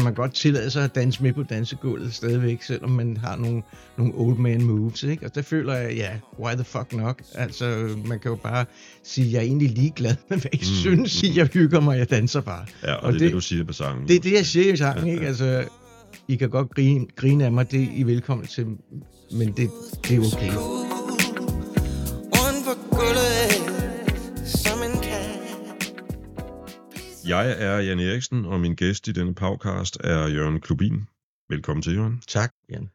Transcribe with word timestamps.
kan 0.00 0.04
man 0.04 0.14
godt 0.14 0.34
tillade 0.34 0.70
sig 0.70 0.84
at 0.84 0.94
danse 0.94 1.22
med 1.22 1.32
på 1.32 1.42
dansegulvet 1.42 2.14
stadigvæk, 2.14 2.62
selvom 2.62 2.90
man 2.90 3.16
har 3.16 3.36
nogle, 3.36 3.62
nogle 3.98 4.12
old 4.16 4.38
man 4.38 4.62
moves, 4.62 5.02
ikke? 5.02 5.26
Og 5.26 5.34
der 5.34 5.42
føler 5.42 5.74
jeg, 5.74 5.94
ja, 5.94 6.10
why 6.38 6.54
the 6.54 6.64
fuck 6.64 6.92
nok? 6.92 7.22
Altså, 7.34 7.88
man 8.06 8.20
kan 8.20 8.30
jo 8.30 8.36
bare 8.36 8.64
sige, 9.02 9.32
jeg 9.32 9.38
er 9.38 9.42
egentlig 9.42 9.70
ligeglad 9.70 10.16
med, 10.28 10.38
hvad 10.38 10.50
I 10.52 10.56
mm. 10.56 10.62
synes, 10.62 11.22
I, 11.22 11.38
jeg 11.38 11.46
hygger 11.46 11.80
mig, 11.80 11.98
jeg 11.98 12.10
danser 12.10 12.40
bare. 12.40 12.66
Ja, 12.82 12.94
og, 12.94 13.02
og 13.02 13.12
det 13.12 13.16
er 13.16 13.18
det, 13.18 13.26
det, 13.26 13.34
du 13.34 13.40
siger 13.40 13.64
på 13.64 13.72
sangen. 13.72 14.08
Det 14.08 14.16
er 14.16 14.20
det, 14.20 14.32
jeg 14.32 14.46
siger 14.46 14.72
i 14.72 14.76
sangen, 14.76 15.06
ikke? 15.06 15.26
Altså, 15.26 15.64
I 16.28 16.36
kan 16.36 16.50
godt 16.50 16.74
grine, 16.74 17.06
grine 17.16 17.44
af 17.44 17.52
mig, 17.52 17.70
det 17.70 17.82
er 17.82 17.88
I 17.94 18.02
velkommen 18.02 18.46
til, 18.46 18.66
men 19.32 19.52
det, 19.52 19.70
det 20.08 20.16
er 20.16 20.20
okay. 20.20 20.89
Jeg 27.30 27.56
er 27.58 27.78
Jan 27.78 28.00
Eriksen, 28.00 28.44
og 28.44 28.60
min 28.60 28.74
gæst 28.74 29.08
i 29.08 29.12
denne 29.12 29.34
podcast 29.34 29.96
er 30.04 30.28
Jørgen 30.28 30.60
Klubin. 30.60 31.06
Velkommen 31.48 31.82
til, 31.82 31.94
Jørgen. 31.94 32.22
Tak, 32.28 32.52
Jan. 32.70 32.88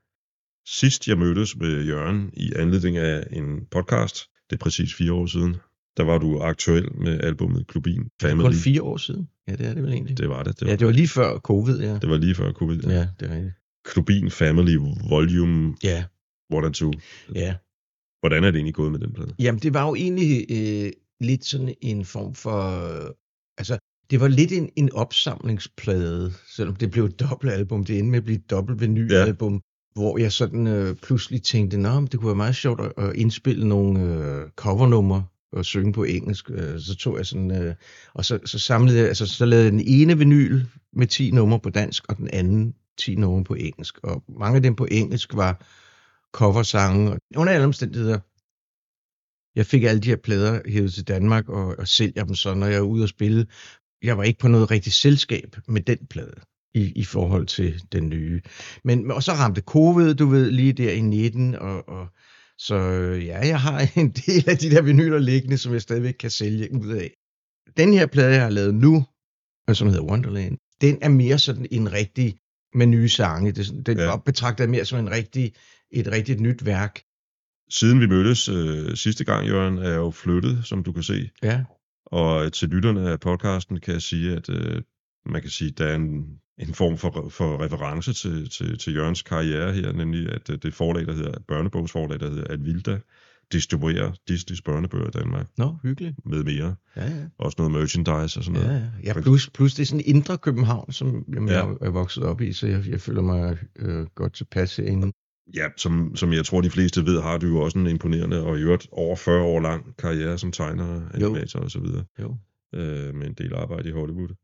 Sidst 0.67 1.07
jeg 1.07 1.17
mødtes 1.17 1.55
med 1.55 1.85
Jørgen 1.85 2.29
i 2.33 2.53
anledning 2.55 2.97
af 2.97 3.27
en 3.31 3.65
podcast, 3.71 4.29
det 4.49 4.55
er 4.55 4.59
præcis 4.59 4.93
fire 4.93 5.13
år 5.13 5.25
siden, 5.25 5.55
der 5.97 6.03
var 6.03 6.17
du 6.17 6.39
aktuel 6.39 6.95
med 6.95 7.21
albumet 7.21 7.67
Klubin 7.67 8.09
Family. 8.21 8.37
Det 8.37 8.45
er 8.45 8.49
kun 8.49 8.53
fire 8.53 8.81
år 8.81 8.97
siden. 8.97 9.29
Ja, 9.47 9.55
det 9.55 9.65
er 9.65 9.73
det 9.73 9.83
vel 9.83 9.91
egentlig. 9.93 10.17
Det 10.17 10.29
var 10.29 10.43
det. 10.43 10.59
det 10.59 10.65
var 10.65 10.71
ja, 10.71 10.75
det 10.75 10.87
var 10.87 10.93
lige 10.93 11.07
før 11.07 11.39
covid, 11.39 11.79
ja. 11.79 11.97
Det 11.99 12.09
var 12.09 12.17
lige 12.17 12.35
før 12.35 12.51
covid, 12.51 12.83
ja. 12.83 12.93
Ja, 12.93 13.07
det 13.19 13.29
er 13.29 13.35
rigtigt. 13.35 13.53
Klubin 13.85 14.31
Family 14.31 14.75
Volume 15.09 15.75
ja. 15.83 16.05
One 16.53 16.65
and 16.65 16.73
Two. 16.73 16.91
Ja. 17.35 17.55
Hvordan 18.19 18.43
er 18.43 18.51
det 18.51 18.57
egentlig 18.57 18.75
gået 18.75 18.91
med 18.91 18.99
den 18.99 19.13
plade? 19.13 19.35
Jamen, 19.39 19.59
det 19.59 19.73
var 19.73 19.87
jo 19.87 19.95
egentlig 19.95 20.45
øh, 20.49 20.91
lidt 21.21 21.45
sådan 21.45 21.75
en 21.81 22.05
form 22.05 22.35
for... 22.35 22.59
Øh, 22.85 23.09
altså, 23.57 23.77
det 24.09 24.19
var 24.19 24.27
lidt 24.27 24.51
en, 24.51 24.69
en 24.75 24.93
opsamlingsplade, 24.93 26.33
selvom 26.55 26.75
det 26.75 26.91
blev 26.91 27.05
et 27.05 27.19
dobbeltalbum. 27.19 27.85
Det 27.85 27.99
endte 27.99 28.11
med 28.11 28.17
at 28.17 28.23
blive 28.23 28.37
et 28.37 28.49
dobbelt 28.49 28.81
vinylalbum, 28.81 29.53
ja. 29.53 29.59
hvor 30.01 30.17
jeg 30.17 30.31
sådan 30.31 30.67
øh, 30.67 30.95
pludselig 30.95 31.43
tænkte, 31.43 31.77
at 31.77 32.11
det 32.11 32.19
kunne 32.19 32.27
være 32.27 32.35
meget 32.35 32.55
sjovt 32.55 32.81
at, 32.81 32.93
at 32.97 33.15
indspille 33.15 33.67
nogle 33.67 33.99
øh, 33.99 34.49
covernumre 34.55 35.25
og 35.51 35.65
synge 35.65 35.93
på 35.93 36.03
engelsk. 36.03 36.49
Øh, 36.49 36.79
så 36.79 36.95
tog 36.95 37.17
jeg 37.17 37.25
sådan, 37.25 37.51
øh, 37.51 37.75
og 38.13 38.25
så, 38.25 38.39
så 38.45 38.59
samlede 38.59 38.97
jeg, 38.97 39.07
altså 39.07 39.27
så 39.27 39.45
lavede 39.45 39.63
jeg 39.63 39.71
den 39.71 39.83
ene 39.85 40.17
vinyl 40.17 40.61
med 40.93 41.07
10 41.07 41.31
numre 41.31 41.59
på 41.59 41.69
dansk, 41.69 42.03
og 42.09 42.17
den 42.17 42.29
anden 42.33 42.75
10 42.97 43.15
numre 43.15 43.43
på 43.43 43.53
engelsk. 43.53 43.99
Og 44.03 44.23
mange 44.39 44.55
af 44.55 44.61
dem 44.61 44.75
på 44.75 44.87
engelsk 44.91 45.35
var 45.35 45.65
coversange. 46.33 47.19
Under 47.35 47.53
alle 47.53 47.65
omstændigheder, 47.65 48.19
jeg 49.55 49.65
fik 49.65 49.83
alle 49.83 50.01
de 50.01 50.09
her 50.09 50.15
plader 50.15 50.61
hævet 50.65 50.93
til 50.93 51.07
Danmark 51.07 51.49
og, 51.49 51.75
og 51.79 51.87
sælger 51.87 52.23
dem 52.23 52.35
så, 52.35 52.53
når 52.53 52.67
jeg 52.67 52.75
er 52.75 52.81
ude 52.81 53.03
og 53.03 53.09
spille 53.09 53.45
jeg 54.05 54.17
var 54.17 54.23
ikke 54.23 54.39
på 54.39 54.47
noget 54.47 54.71
rigtigt 54.71 54.95
selskab 54.95 55.55
med 55.67 55.81
den 55.81 55.97
plade 56.09 56.41
i, 56.73 56.91
i 56.95 57.03
forhold 57.03 57.45
til 57.45 57.81
den 57.91 58.09
nye. 58.09 58.41
Men 58.83 59.11
og 59.11 59.23
så 59.23 59.31
ramte 59.31 59.61
covid, 59.61 60.13
du 60.13 60.25
ved, 60.25 60.51
lige 60.51 60.73
der 60.73 60.91
i 60.91 61.01
19, 61.01 61.55
og, 61.55 61.89
og 61.89 62.07
så 62.57 62.75
ja, 63.25 63.47
jeg 63.47 63.61
har 63.61 63.87
en 64.01 64.11
del 64.11 64.49
af 64.49 64.57
de 64.57 64.69
der 64.69 64.81
vinyler 64.81 65.19
liggende, 65.19 65.57
som 65.57 65.73
jeg 65.73 65.81
stadigvæk 65.81 66.13
kan 66.19 66.29
sælge 66.29 66.73
ud 66.73 66.87
af. 66.87 67.11
Den 67.77 67.93
her 67.93 68.05
plade, 68.05 68.33
jeg 68.33 68.43
har 68.43 68.49
lavet 68.49 68.75
nu, 68.75 69.05
som 69.73 69.87
hedder 69.87 70.03
Wonderland, 70.03 70.57
den 70.81 70.97
er 71.01 71.09
mere 71.09 71.39
sådan 71.39 71.67
en 71.71 71.91
rigtig 71.93 72.35
med 72.73 72.87
nye 72.87 73.09
sange. 73.09 73.51
Det, 73.51 73.85
den 73.85 73.97
ja. 73.97 74.17
betragter 74.17 74.63
jeg 74.63 74.71
mere 74.71 74.85
som 74.85 74.99
en 74.99 75.11
rigtig, 75.11 75.53
et 75.91 76.11
rigtigt 76.11 76.39
nyt 76.39 76.65
værk. 76.65 77.01
Siden 77.69 78.01
vi 78.01 78.07
mødtes 78.07 78.49
øh, 78.49 78.95
sidste 78.95 79.23
gang, 79.23 79.47
Jørgen, 79.47 79.77
er 79.77 79.89
jeg 79.89 79.95
jo 79.95 80.11
flyttet, 80.11 80.61
som 80.65 80.83
du 80.83 80.91
kan 80.91 81.03
se. 81.03 81.29
Ja. 81.43 81.63
Og 82.05 82.53
til 82.53 82.69
lytterne 82.69 83.09
af 83.09 83.19
podcasten 83.19 83.79
kan 83.79 83.93
jeg 83.93 84.01
sige, 84.01 84.35
at 84.35 84.49
øh, 84.49 84.81
man 85.25 85.41
kan 85.41 85.49
sige, 85.49 85.69
at 85.71 85.77
der 85.77 85.85
er 85.85 85.95
en, 85.95 86.39
en 86.57 86.73
form 86.73 86.97
for, 86.97 87.29
for 87.29 87.63
reference 87.63 88.13
til, 88.13 88.49
til, 88.49 88.77
til 88.77 88.95
Jørgens 88.95 89.21
karriere 89.21 89.73
her, 89.73 89.91
nemlig 89.91 90.29
at 90.29 90.49
øh, 90.49 90.57
det 90.63 90.73
forlag, 90.73 91.05
der 91.05 91.13
hedder, 91.13 91.39
børnebogsforlag, 91.47 92.19
der 92.19 92.29
hedder 92.29 92.47
Alvilda, 92.47 92.99
distribuerer 93.51 94.11
Disneys 94.27 94.61
børnebøger 94.61 95.07
i 95.07 95.11
Danmark. 95.11 95.47
Nå, 95.57 95.77
hyggeligt. 95.83 96.15
Med 96.25 96.43
mere. 96.43 96.75
Ja, 96.95 97.05
ja. 97.05 97.25
Også 97.37 97.55
noget 97.57 97.71
merchandise 97.71 98.39
og 98.39 98.43
sådan 98.43 98.61
noget. 98.61 98.75
Ja, 98.75 98.75
ja. 98.75 99.13
ja 99.15 99.21
plus, 99.21 99.49
plus 99.49 99.73
det 99.73 99.81
er 99.81 99.85
sådan 99.85 100.05
indre 100.05 100.37
København, 100.37 100.91
som 100.91 101.25
jamen, 101.33 101.49
ja. 101.49 101.65
jeg 101.65 101.77
er 101.81 101.89
vokset 101.89 102.23
op 102.23 102.41
i, 102.41 102.53
så 102.53 102.67
jeg, 102.67 102.87
jeg 102.89 103.01
føler 103.01 103.21
mig 103.21 103.57
øh, 103.75 104.05
godt 104.15 104.33
tilpas 104.33 104.75
herinde. 104.75 105.11
Ja, 105.53 105.69
som, 105.77 106.15
som 106.15 106.33
jeg 106.33 106.45
tror, 106.45 106.61
de 106.61 106.69
fleste 106.69 107.05
ved, 107.05 107.21
har 107.21 107.37
du 107.37 107.47
jo 107.47 107.61
også 107.61 107.79
en 107.79 107.87
imponerende 107.87 108.43
og 108.43 108.57
i 108.57 108.61
øvrigt 108.61 108.87
over 108.91 109.15
40 109.15 109.43
år 109.43 109.59
lang 109.59 109.97
karriere 109.97 110.37
som 110.37 110.51
tegner, 110.51 111.09
animator 111.13 111.59
og 111.59 111.71
så 111.71 111.79
videre. 111.79 112.05
Jo. 112.19 112.37
Øh, 112.75 113.15
med 113.15 113.27
en 113.27 113.33
del 113.33 113.53
arbejde 113.53 113.89
i 113.89 113.91
Hollywood. 113.91 114.35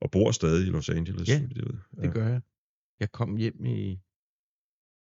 Og 0.00 0.10
bor 0.10 0.30
stadig 0.30 0.66
i 0.66 0.70
Los 0.70 0.88
Angeles. 0.88 1.28
Ja, 1.28 1.34
det, 1.34 1.56
ved. 1.56 1.74
ja. 1.96 2.02
det 2.02 2.14
gør 2.14 2.28
jeg. 2.28 2.40
Jeg 3.00 3.12
kom 3.12 3.36
hjem 3.36 3.64
i, 3.64 3.98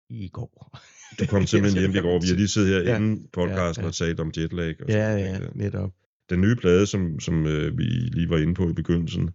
i 0.09 0.30
går. 0.34 0.80
Du 1.19 1.25
kom 1.25 1.46
simpelthen 1.52 1.81
hjem 1.81 1.96
i 1.96 2.07
går. 2.07 2.22
Vi 2.22 2.28
har 2.28 2.36
lige 2.36 2.47
siddet 2.47 2.69
her 2.69 2.92
ja, 2.92 2.97
inden 2.97 3.28
podcasten 3.34 3.81
ja, 3.81 3.86
ja. 3.86 3.88
og 3.88 3.94
talt 3.94 4.19
om 4.19 4.31
jetlag. 4.38 4.75
Og 4.81 4.90
ja, 4.90 5.16
ja, 5.16 5.40
netop. 5.56 5.92
Den 6.30 6.42
nye 6.42 6.56
plade, 6.56 6.88
som, 6.88 7.19
som 7.19 7.47
øh, 7.47 7.78
vi 7.78 7.84
lige 7.84 8.30
var 8.30 8.38
inde 8.38 8.53
på 8.53 8.69
i 8.69 8.74
begyndelsen, 8.74 9.25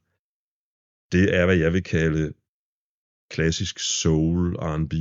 det 1.12 1.36
er, 1.36 1.46
hvad 1.46 1.56
jeg 1.56 1.72
vil 1.72 1.82
kalde 1.82 2.32
klassisk 3.30 3.78
soul 3.78 4.56
R&B 4.56 4.92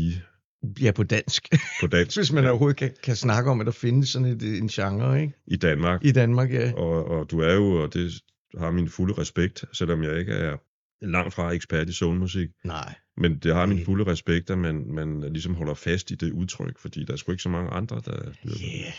Ja, 0.81 0.91
på 0.91 1.03
dansk. 1.03 1.47
På 1.81 1.87
dansk. 1.87 2.17
Hvis 2.19 2.31
man 2.31 2.45
overhovedet 2.45 2.77
kan, 2.77 2.91
kan 3.03 3.15
snakke 3.15 3.51
om, 3.51 3.59
at 3.59 3.65
der 3.65 3.71
findes 3.71 4.09
sådan 4.09 4.27
et, 4.27 4.57
en 4.57 4.67
genre, 4.67 5.21
ikke? 5.21 5.33
I 5.47 5.55
Danmark. 5.55 6.05
I 6.05 6.11
Danmark, 6.11 6.53
ja. 6.53 6.73
Og, 6.73 7.05
og 7.05 7.31
du 7.31 7.39
er 7.39 7.53
jo, 7.53 7.83
og 7.83 7.93
det 7.93 8.21
har 8.57 8.71
min 8.71 8.89
fulde 8.89 9.13
respekt, 9.13 9.65
selvom 9.73 10.03
jeg 10.03 10.19
ikke 10.19 10.33
er 10.33 10.57
langt 11.01 11.33
fra 11.33 11.51
ekspert 11.51 11.89
i 11.89 11.93
soulmusik. 11.93 12.49
Nej. 12.63 12.95
Men 13.17 13.37
det 13.39 13.55
har 13.55 13.65
min 13.65 13.85
fulde 13.85 14.11
respekt, 14.11 14.49
at 14.49 14.57
man, 14.57 14.93
man 14.93 15.21
ligesom 15.21 15.55
holder 15.55 15.73
fast 15.73 16.11
i 16.11 16.15
det 16.15 16.31
udtryk, 16.31 16.79
fordi 16.79 17.03
der 17.03 17.13
er 17.13 17.17
sgu 17.17 17.31
ikke 17.31 17.43
så 17.43 17.49
mange 17.49 17.71
andre, 17.71 18.01
der... 18.05 18.21
Yeah. 18.45 18.93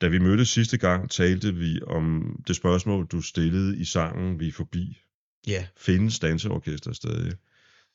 Da 0.00 0.08
vi 0.08 0.18
mødtes 0.18 0.48
sidste 0.48 0.78
gang, 0.78 1.10
talte 1.10 1.54
vi 1.54 1.80
om 1.86 2.36
det 2.46 2.56
spørgsmål, 2.56 3.06
du 3.06 3.20
stillede 3.20 3.78
i 3.78 3.84
sangen 3.84 4.40
Vi 4.40 4.48
er 4.48 4.52
forbi. 4.52 4.98
Ja. 5.46 5.52
Yeah. 5.52 5.64
Findes 5.76 6.18
danseorkester 6.18 6.92
stadig? 6.92 7.32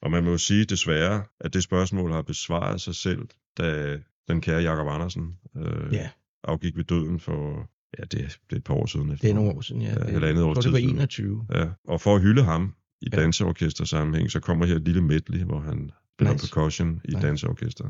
Og 0.04 0.12
man 0.12 0.24
må 0.24 0.32
jo 0.32 0.38
sige 0.38 0.66
desværre, 0.66 1.24
at 1.40 1.54
det 1.54 1.64
spørgsmål 1.64 2.12
har 2.12 2.22
besvaret 2.22 2.82
sig 2.82 2.96
selv, 2.96 3.28
da 3.58 3.98
den 4.28 4.42
kære 4.42 4.62
Jakob 4.62 4.88
Andersen 4.88 5.36
øh, 5.58 5.94
ja. 5.94 6.10
afgik 6.44 6.78
ved 6.78 6.84
døden 6.84 7.20
for, 7.20 7.70
ja, 8.00 8.04
det, 8.04 8.12
det 8.12 8.52
er 8.52 8.56
et 8.56 8.64
par 8.64 8.74
år 8.74 8.86
siden. 8.86 9.12
Efter. 9.12 9.22
Det 9.22 9.30
er 9.30 9.36
nogle 9.36 9.52
år 9.52 9.62
siden, 9.62 9.82
ja. 9.82 9.90
ja 9.90 9.96
det, 9.96 10.12
halvandet 10.12 10.44
år 10.44 10.54
det 10.54 10.72
var 10.72 10.78
21. 10.78 11.46
Ja, 11.54 11.66
og 11.88 12.02
for 12.02 12.16
at 12.16 12.22
hylde 12.22 12.44
ham 12.44 12.74
i 13.02 13.08
ja. 13.14 13.22
danseorkester 13.22 13.86
sammenhæng, 13.86 14.32
så 14.32 14.40
kommer 14.40 14.66
her 14.66 14.76
et 14.76 14.86
lille 14.86 15.02
medley, 15.02 15.44
hvor 15.44 15.60
han 15.60 15.92
spiller 16.14 16.34
nice. 16.34 16.54
percussion 16.54 17.02
i 17.06 17.12
nice. 17.12 17.28
danseorkester. 17.28 17.90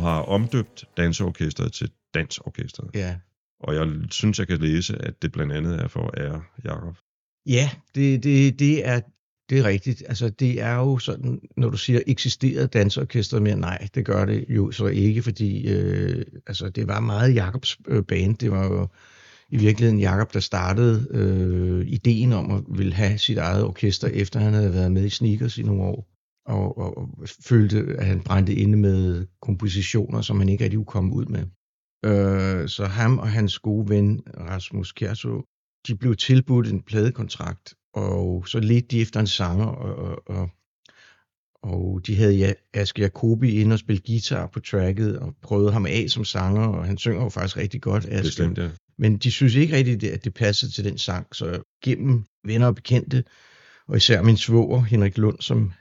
Har 0.00 0.20
omdøbt 0.22 0.84
danseorkestret 0.96 1.72
til 1.72 1.90
dansorkestret. 2.14 2.90
Ja. 2.94 3.16
Og 3.60 3.74
jeg 3.74 3.88
synes, 4.10 4.38
jeg 4.38 4.48
kan 4.48 4.58
læse, 4.58 4.96
at 5.02 5.22
det 5.22 5.32
blandt 5.32 5.52
andet 5.52 5.80
er 5.80 5.88
for 5.88 6.20
ære 6.20 6.42
Jakob. 6.64 6.96
Ja, 7.46 7.70
det, 7.94 8.24
det, 8.24 8.58
det, 8.58 8.86
er, 8.86 9.00
det 9.50 9.58
er 9.58 9.64
rigtigt. 9.64 10.02
Altså, 10.08 10.28
det 10.28 10.60
er 10.60 10.74
jo 10.74 10.98
sådan, 10.98 11.40
når 11.56 11.70
du 11.70 11.76
siger, 11.76 12.00
eksisterede 12.06 12.66
dansorkestret 12.66 13.42
mere? 13.42 13.56
Nej, 13.56 13.88
det 13.94 14.04
gør 14.04 14.24
det 14.24 14.44
jo 14.48 14.70
så 14.70 14.86
ikke, 14.86 15.22
fordi 15.22 15.68
øh, 15.68 16.24
altså, 16.46 16.68
det 16.68 16.88
var 16.88 17.00
meget 17.00 17.34
Jakobs 17.34 17.78
øh, 17.88 18.04
band. 18.04 18.36
Det 18.36 18.50
var 18.50 18.64
jo 18.64 18.88
i 19.50 19.56
virkeligheden 19.56 20.00
Jakob, 20.00 20.34
der 20.34 20.40
startede 20.40 21.06
øh, 21.10 21.86
ideen 21.86 22.32
om 22.32 22.50
at 22.50 22.62
ville 22.68 22.94
have 22.94 23.18
sit 23.18 23.38
eget 23.38 23.64
orkester, 23.64 24.08
efter 24.08 24.40
han 24.40 24.52
havde 24.52 24.72
været 24.72 24.92
med 24.92 25.04
i 25.04 25.10
Sneakers 25.10 25.58
i 25.58 25.62
nogle 25.62 25.82
år, 25.82 26.09
og, 26.46 26.78
og, 26.78 26.98
og 26.98 27.08
følte, 27.44 27.78
at 27.98 28.06
han 28.06 28.20
brændte 28.20 28.54
inde 28.54 28.78
med 28.78 29.26
kompositioner, 29.42 30.20
som 30.20 30.38
han 30.38 30.48
ikke 30.48 30.64
rigtig 30.64 30.76
kunne 30.76 30.86
komme 30.86 31.14
ud 31.14 31.26
med. 31.26 31.46
Øh, 32.04 32.68
så 32.68 32.84
ham 32.84 33.18
og 33.18 33.28
hans 33.28 33.58
gode 33.58 33.88
ven 33.88 34.22
Rasmus 34.38 34.92
Kjærso, 34.92 35.44
de 35.86 35.96
blev 35.96 36.16
tilbudt 36.16 36.68
en 36.68 36.82
pladekontrakt, 36.82 37.74
og 37.94 38.48
så 38.48 38.60
ledte 38.60 38.88
de 38.88 39.00
efter 39.00 39.20
en 39.20 39.26
sanger, 39.26 39.66
og, 39.66 40.22
og, 40.26 40.50
og 41.62 42.00
de 42.06 42.16
havde 42.16 42.34
ja, 42.34 42.52
Aske 42.74 43.02
Jacobi 43.02 43.60
ind 43.60 43.72
og 43.72 43.78
spille 43.78 44.02
guitar 44.06 44.46
på 44.46 44.60
tracket, 44.60 45.18
og 45.18 45.34
prøvede 45.42 45.72
ham 45.72 45.86
af 45.86 46.04
som 46.08 46.24
sanger, 46.24 46.66
og 46.66 46.84
han 46.84 46.98
synger 46.98 47.22
jo 47.22 47.28
faktisk 47.28 47.56
rigtig 47.56 47.82
godt, 47.82 48.04
Aske. 48.04 48.22
Bestemt, 48.22 48.58
ja. 48.58 48.70
Men 48.98 49.16
de 49.16 49.30
synes 49.30 49.54
ikke 49.54 49.76
rigtigt, 49.76 50.04
at 50.04 50.24
det 50.24 50.34
passede 50.34 50.72
til 50.72 50.84
den 50.84 50.98
sang, 50.98 51.26
så 51.32 51.62
gennem 51.84 52.24
venner 52.44 52.66
og 52.66 52.74
bekendte, 52.74 53.24
og 53.88 53.96
især 53.96 54.22
min 54.22 54.36
svoger, 54.36 54.82
Henrik 54.82 55.18
Lund, 55.18 55.38
som 55.40 55.72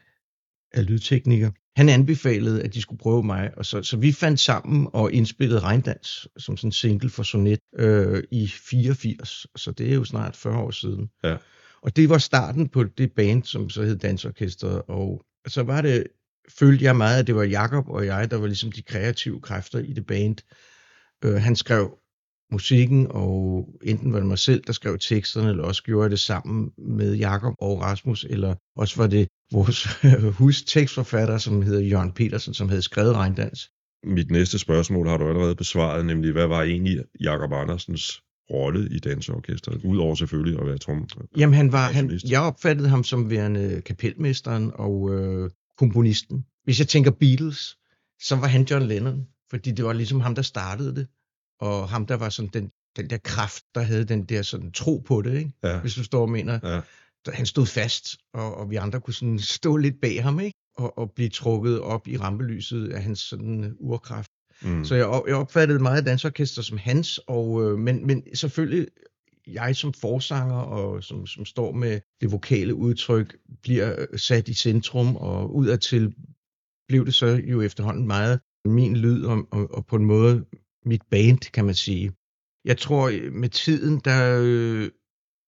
er 0.73 0.81
lydtekniker, 0.81 1.51
han 1.79 1.89
anbefalede, 1.89 2.63
at 2.63 2.73
de 2.73 2.81
skulle 2.81 2.99
prøve 2.99 3.23
mig, 3.23 3.51
og 3.57 3.65
så, 3.65 3.83
så 3.83 3.97
vi 3.97 4.11
fandt 4.11 4.39
sammen 4.39 4.87
og 4.93 5.13
indspillede 5.13 5.59
Regndans 5.59 6.27
som 6.37 6.57
sådan 6.57 6.67
en 6.67 6.71
single 6.71 7.09
for 7.09 7.23
Sonet 7.23 7.59
øh, 7.75 8.23
i 8.31 8.47
84, 8.47 9.47
så 9.55 9.71
det 9.71 9.89
er 9.89 9.95
jo 9.95 10.03
snart 10.03 10.35
40 10.35 10.57
år 10.57 10.71
siden. 10.71 11.09
Ja. 11.23 11.37
Og 11.81 11.95
det 11.95 12.09
var 12.09 12.17
starten 12.17 12.69
på 12.69 12.83
det 12.83 13.11
band, 13.11 13.43
som 13.43 13.69
så 13.69 13.83
hed 13.83 13.97
Dansorkestret, 13.97 14.81
og 14.87 15.25
så 15.47 15.63
var 15.63 15.81
det, 15.81 16.03
følte 16.59 16.85
jeg 16.85 16.95
meget, 16.95 17.19
at 17.19 17.27
det 17.27 17.35
var 17.35 17.43
Jakob 17.43 17.89
og 17.89 18.05
jeg, 18.05 18.31
der 18.31 18.37
var 18.37 18.47
ligesom 18.47 18.71
de 18.71 18.81
kreative 18.81 19.41
kræfter 19.41 19.79
i 19.79 19.93
det 19.93 20.05
band. 20.05 20.37
Øh, 21.25 21.41
han 21.41 21.55
skrev 21.55 21.97
musikken, 22.51 23.07
og 23.09 23.67
enten 23.83 24.13
var 24.13 24.19
det 24.19 24.27
mig 24.27 24.39
selv, 24.39 24.63
der 24.67 24.73
skrev 24.73 24.97
teksterne, 24.99 25.49
eller 25.49 25.63
også 25.63 25.83
gjorde 25.83 26.03
jeg 26.03 26.11
det 26.11 26.19
sammen 26.19 26.71
med 26.77 27.15
Jakob 27.15 27.53
og 27.59 27.81
Rasmus, 27.81 28.25
eller 28.29 28.55
også 28.75 28.97
var 28.97 29.07
det 29.07 29.27
vores 29.51 29.87
hustekstforfatter, 30.39 31.37
som 31.37 31.61
hedder 31.61 31.81
Jørgen 31.81 32.11
Petersen, 32.11 32.53
som 32.53 32.69
havde 32.69 32.81
skrevet 32.81 33.15
Regndans. 33.15 33.69
Mit 34.03 34.31
næste 34.31 34.59
spørgsmål 34.59 35.07
har 35.07 35.17
du 35.17 35.27
allerede 35.27 35.55
besvaret, 35.55 36.05
nemlig 36.05 36.31
hvad 36.31 36.47
var 36.47 36.61
egentlig 36.61 37.03
Jakob 37.21 37.53
Andersens 37.53 38.21
rolle 38.51 38.89
i 38.95 38.99
danseorkestret, 38.99 39.81
udover 39.83 40.15
selvfølgelig 40.15 40.59
at 40.59 40.67
være 40.67 40.77
trum. 40.77 41.07
Jamen 41.37 41.53
han 41.53 41.71
var, 41.71 41.91
han, 41.91 42.19
jeg 42.29 42.41
opfattede 42.41 42.89
ham 42.89 43.03
som 43.03 43.29
værende 43.29 43.81
kapelmesteren 43.85 44.71
og 44.73 45.13
øh, 45.13 45.49
komponisten. 45.77 46.45
Hvis 46.63 46.79
jeg 46.79 46.87
tænker 46.87 47.11
Beatles, 47.11 47.77
så 48.21 48.35
var 48.35 48.47
han 48.47 48.63
John 48.63 48.85
Lennon, 48.85 49.27
fordi 49.49 49.71
det 49.71 49.85
var 49.85 49.93
ligesom 49.93 50.19
ham, 50.21 50.35
der 50.35 50.41
startede 50.41 50.95
det 50.95 51.07
og 51.59 51.89
ham, 51.89 52.05
der 52.05 52.15
var 52.15 52.29
sådan 52.29 52.49
den, 52.53 52.71
den 52.95 53.09
der 53.09 53.17
kraft, 53.17 53.63
der 53.75 53.81
havde 53.81 54.05
den 54.05 54.23
der 54.23 54.41
sådan 54.41 54.71
tro 54.71 54.97
på 54.97 55.21
det, 55.21 55.37
ikke? 55.37 55.51
Ja. 55.63 55.79
hvis 55.79 55.95
du 55.95 56.03
står 56.03 56.21
og 56.21 56.29
mener. 56.29 56.59
Ja. 56.63 56.81
Han 57.27 57.45
stod 57.45 57.65
fast, 57.65 58.17
og, 58.33 58.57
og 58.57 58.69
vi 58.69 58.75
andre 58.75 59.01
kunne 59.01 59.13
sådan 59.13 59.39
stå 59.39 59.77
lidt 59.77 60.01
bag 60.01 60.23
ham, 60.23 60.39
ikke? 60.39 60.57
Og, 60.77 60.97
og 60.97 61.11
blive 61.11 61.29
trukket 61.29 61.79
op 61.79 62.07
i 62.07 62.17
rampelyset 62.17 62.91
af 62.91 63.03
hans 63.03 63.19
sådan 63.19 63.75
urkraft. 63.79 64.31
Mm. 64.61 64.85
Så 64.85 64.95
jeg, 64.95 65.21
jeg 65.27 65.35
opfattede 65.35 65.79
meget 65.79 66.05
dansorkester 66.05 66.61
som 66.61 66.77
hans, 66.77 67.19
og, 67.27 67.63
øh, 67.63 67.77
men, 67.77 68.07
men 68.07 68.35
selvfølgelig 68.35 68.87
jeg 69.47 69.75
som 69.75 69.93
forsanger, 69.93 70.55
og 70.55 71.03
som, 71.03 71.27
som 71.27 71.45
står 71.45 71.71
med 71.71 71.99
det 72.21 72.31
vokale 72.31 72.75
udtryk, 72.75 73.37
bliver 73.61 74.05
sat 74.17 74.47
i 74.47 74.53
centrum, 74.53 75.15
og 75.15 75.55
udadtil 75.55 76.13
blev 76.87 77.05
det 77.05 77.13
så 77.13 77.27
jo 77.27 77.61
efterhånden 77.61 78.07
meget 78.07 78.39
min 78.65 78.97
lyd, 78.97 79.23
og, 79.23 79.47
og, 79.51 79.73
og 79.73 79.85
på 79.85 79.95
en 79.95 80.05
måde 80.05 80.45
mit 80.85 81.01
band, 81.11 81.51
kan 81.51 81.65
man 81.65 81.75
sige. 81.75 82.11
Jeg 82.65 82.77
tror, 82.77 83.09
øh, 83.09 83.33
med 83.33 83.49
tiden, 83.49 83.99
der, 83.99 84.41
øh, 84.43 84.89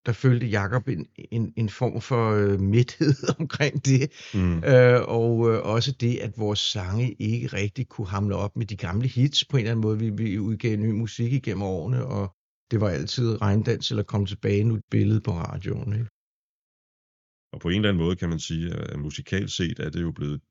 der 0.05 0.11
følte 0.11 0.47
Jakob 0.47 0.87
en, 0.87 1.07
en, 1.31 1.53
en 1.57 1.69
form 1.69 2.01
for 2.01 2.31
øh, 2.31 2.59
midthed 2.59 3.13
omkring 3.39 3.85
det. 3.85 4.11
Mm. 4.33 4.63
Øh, 4.63 5.01
og 5.07 5.51
øh, 5.51 5.61
også 5.65 5.91
det, 5.91 6.17
at 6.17 6.37
vores 6.37 6.59
sange 6.59 7.13
ikke 7.13 7.47
rigtig 7.47 7.87
kunne 7.87 8.07
hamle 8.07 8.35
op 8.35 8.57
med 8.57 8.65
de 8.65 8.77
gamle 8.77 9.07
hits 9.07 9.45
på 9.45 9.57
en 9.57 9.59
eller 9.59 9.71
anden 9.71 9.81
måde. 9.81 9.99
Vi, 9.99 10.09
vi 10.09 10.39
udgav 10.39 10.77
ny 10.77 10.91
musik 10.91 11.33
igennem 11.33 11.63
årene, 11.63 12.05
og 12.05 12.35
det 12.71 12.81
var 12.81 12.89
altid 12.89 13.41
regndans 13.41 13.91
eller 13.91 14.03
kom 14.03 14.25
tilbage 14.25 14.63
nu 14.63 14.75
et 14.75 14.85
billede 14.91 15.21
på 15.21 15.31
radioen. 15.31 15.93
Ikke? 15.93 16.07
Og 17.53 17.59
på 17.59 17.69
en 17.69 17.75
eller 17.75 17.89
anden 17.89 18.03
måde 18.03 18.15
kan 18.15 18.29
man 18.29 18.39
sige, 18.39 18.73
at 18.73 18.99
musikalt 18.99 19.51
set 19.51 19.79
er 19.79 19.89
det 19.89 20.01
jo 20.01 20.11
blevet 20.11 20.41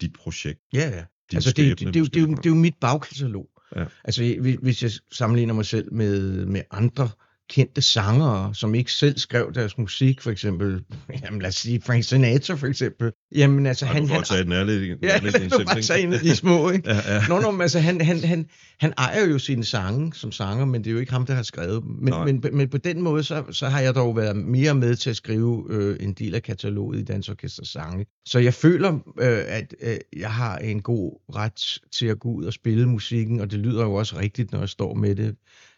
dit 0.00 0.12
projekt. 0.12 0.60
Ja, 0.72 0.88
ja. 0.96 1.04
Altså 1.32 1.52
det, 1.52 1.56
det, 1.56 1.78
det, 1.78 1.94
det, 1.94 2.14
det, 2.14 2.20
er 2.20 2.26
jo, 2.26 2.34
det 2.34 2.46
er 2.46 2.50
jo 2.50 2.54
mit 2.54 2.78
bagkatalog. 2.80 3.50
Ja. 3.76 3.84
Altså 4.04 4.36
hvis 4.62 4.82
jeg 4.82 4.90
sammenligner 5.12 5.54
mig 5.54 5.66
selv 5.66 5.92
med, 5.92 6.46
med 6.46 6.62
andre 6.70 7.10
kendte 7.50 7.82
sangere, 7.82 8.54
som 8.54 8.74
ikke 8.74 8.92
selv 8.92 9.18
skrev 9.18 9.52
deres 9.54 9.78
musik, 9.78 10.20
for 10.20 10.30
eksempel, 10.30 10.84
jamen 11.22 11.40
lad 11.40 11.48
os 11.48 11.54
sige 11.54 11.80
Frank 11.80 12.04
Sinatra 12.04 12.54
for 12.54 12.66
eksempel. 12.66 13.12
Jamen 13.34 13.66
altså 13.66 13.86
ja, 13.86 13.92
han... 13.92 14.08
han 14.08 14.22
tage 14.22 14.44
den 14.44 14.52
ærlige, 14.52 14.96
ja, 15.02 15.18
du 15.50 15.64
bare 15.66 15.82
tage 15.82 16.02
en 16.02 16.12
af 16.12 16.20
de 16.20 16.36
små, 16.36 16.70
ikke? 16.70 16.90
ja, 16.90 17.14
ja. 17.14 17.22
Nå, 17.28 17.40
nå, 17.40 17.62
altså 17.62 17.78
han, 17.78 18.00
han, 18.00 18.24
han, 18.24 18.46
han 18.80 18.92
ejer 18.98 19.26
jo 19.26 19.38
sine 19.38 19.64
sange 19.64 20.14
som 20.14 20.32
sanger, 20.32 20.64
men 20.64 20.84
det 20.84 20.90
er 20.90 20.92
jo 20.92 20.98
ikke 20.98 21.12
ham, 21.12 21.26
der 21.26 21.34
har 21.34 21.42
skrevet 21.42 21.82
dem. 21.82 21.90
Men, 21.90 22.14
men, 22.24 22.56
men 22.56 22.68
på 22.68 22.78
den 22.78 23.02
måde, 23.02 23.22
så, 23.22 23.44
så 23.50 23.68
har 23.68 23.80
jeg 23.80 23.94
dog 23.94 24.16
været 24.16 24.36
mere 24.36 24.74
med 24.74 24.96
til 24.96 25.10
at 25.10 25.16
skrive 25.16 25.66
øh, 25.70 25.96
en 26.00 26.12
del 26.12 26.34
af 26.34 26.42
kataloget 26.42 26.98
i 26.98 27.04
Dansorkesters 27.04 27.68
sange. 27.68 28.06
Så 28.26 28.38
jeg 28.38 28.54
føler, 28.54 28.92
øh, 29.20 29.44
at 29.46 29.74
øh, 29.82 29.96
jeg 30.16 30.30
har 30.30 30.56
en 30.56 30.82
god 30.82 31.20
ret 31.34 31.80
til 31.92 32.06
at 32.06 32.18
gå 32.18 32.28
ud 32.28 32.44
og 32.44 32.52
spille 32.52 32.86
musikken, 32.86 33.40
og 33.40 33.50
det 33.50 33.58
lyder 33.58 33.82
jo 33.82 33.94
også 33.94 34.18
rigtigt, 34.18 34.52
når 34.52 34.58
jeg 34.58 34.68
står 34.68 34.94
med 34.94 35.14
det 35.14 35.36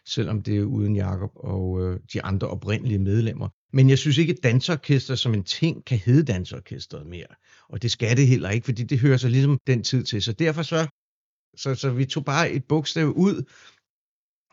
selvom 0.09 0.41
det 0.41 0.57
er 0.57 0.63
uden 0.63 0.95
Jakob 0.95 1.31
og 1.35 1.81
øh, 1.81 1.99
de 2.13 2.23
andre 2.23 2.47
oprindelige 2.47 2.99
medlemmer. 2.99 3.49
Men 3.73 3.89
jeg 3.89 3.97
synes 3.97 4.17
ikke, 4.17 4.33
at 4.33 4.43
dansorkester 4.43 5.15
som 5.15 5.33
en 5.33 5.43
ting 5.43 5.85
kan 5.85 5.97
hedde 5.97 6.33
dansorkestret 6.33 7.07
mere. 7.07 7.27
Og 7.69 7.81
det 7.81 7.91
skal 7.91 8.17
det 8.17 8.27
heller 8.27 8.49
ikke, 8.49 8.65
fordi 8.65 8.83
det 8.83 8.99
hører 8.99 9.17
sig 9.17 9.31
ligesom 9.31 9.59
den 9.67 9.83
tid 9.83 10.03
til. 10.03 10.21
Så 10.21 10.33
derfor 10.33 10.61
så, 10.61 10.87
så, 11.57 11.75
så 11.75 11.91
vi 11.91 12.05
tog 12.05 12.25
bare 12.25 12.51
et 12.51 12.65
bogstav 12.65 13.07
ud, 13.07 13.43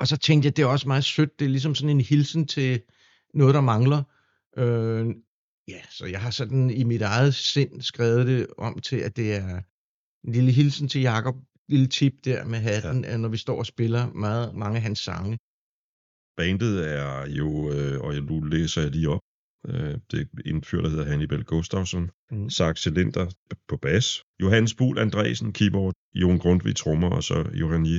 og 0.00 0.08
så 0.08 0.16
tænkte 0.16 0.46
jeg, 0.46 0.56
det 0.56 0.62
er 0.62 0.66
også 0.66 0.88
meget 0.88 1.04
sødt. 1.04 1.38
Det 1.38 1.44
er 1.44 1.48
ligesom 1.48 1.74
sådan 1.74 1.90
en 1.90 2.00
hilsen 2.00 2.46
til 2.46 2.82
noget, 3.34 3.54
der 3.54 3.60
mangler. 3.60 4.02
Øh, 4.56 5.06
ja, 5.68 5.80
så 5.90 6.06
jeg 6.06 6.20
har 6.20 6.30
sådan 6.30 6.70
i 6.70 6.84
mit 6.84 7.02
eget 7.02 7.34
sind 7.34 7.82
skrevet 7.82 8.26
det 8.26 8.46
om 8.58 8.78
til, 8.78 8.96
at 8.96 9.16
det 9.16 9.34
er 9.34 9.60
en 10.24 10.32
lille 10.32 10.52
hilsen 10.52 10.88
til 10.88 11.00
Jakob, 11.00 11.34
lille 11.68 11.86
tip 11.86 12.12
der 12.24 12.44
med 12.44 12.58
hatten, 12.58 13.04
ja. 13.04 13.16
når 13.16 13.28
vi 13.28 13.36
står 13.36 13.58
og 13.58 13.66
spiller 13.66 14.12
meget, 14.12 14.54
mange 14.54 14.76
af 14.76 14.82
hans 14.82 14.98
sange. 14.98 15.38
Bandet 16.36 16.90
er 16.92 17.26
jo, 17.26 17.72
øh, 17.72 18.00
og 18.00 18.14
nu 18.14 18.40
læser 18.40 18.82
jeg 18.82 18.90
lige 18.90 19.08
op, 19.08 19.20
øh, 19.68 19.94
det 20.10 20.20
er 20.20 20.24
en 20.46 20.64
fyr, 20.64 20.80
der 20.82 20.88
hedder 20.88 21.04
Hannibal 21.04 21.44
Gustafsson, 21.44 22.10
mm. 22.30 22.50
Sax 22.50 22.78
Cylinder 22.78 23.26
på 23.68 23.76
bas, 23.76 24.22
Johannes 24.40 24.74
Buhl 24.74 24.98
Andresen 24.98 25.52
keyboard, 25.52 25.94
Jon 26.14 26.38
Grundtvig 26.38 26.76
trommer, 26.76 27.10
og 27.10 27.22
så 27.22 27.50
Johanni 27.54 27.96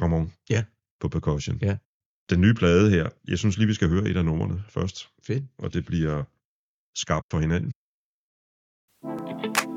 Ramon 0.00 0.32
ja. 0.50 0.64
på 1.00 1.08
percussion. 1.08 1.58
Ja. 1.62 1.76
Den 2.30 2.40
nye 2.40 2.54
plade 2.54 2.90
her, 2.90 3.08
jeg 3.28 3.38
synes 3.38 3.58
lige, 3.58 3.66
vi 3.66 3.74
skal 3.74 3.88
høre 3.88 4.08
et 4.08 4.16
af 4.16 4.24
numrene 4.24 4.64
først. 4.68 5.08
Fedt. 5.26 5.44
Og 5.58 5.74
det 5.74 5.86
bliver 5.86 6.24
skarpt 6.96 7.26
for 7.30 7.38
hinanden. 7.40 7.72
slet, 9.02 9.56
slet 9.56 9.69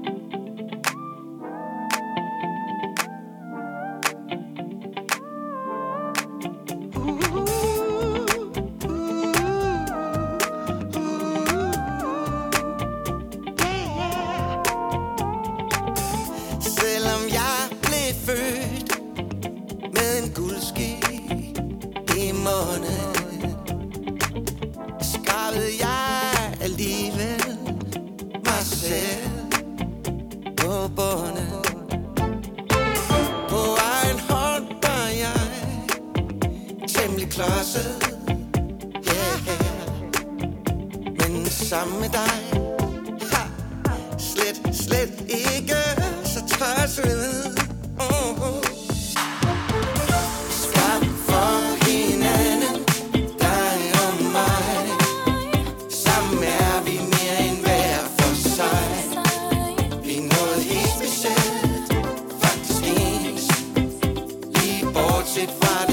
shit 65.33 65.49
Friday. 65.49 65.92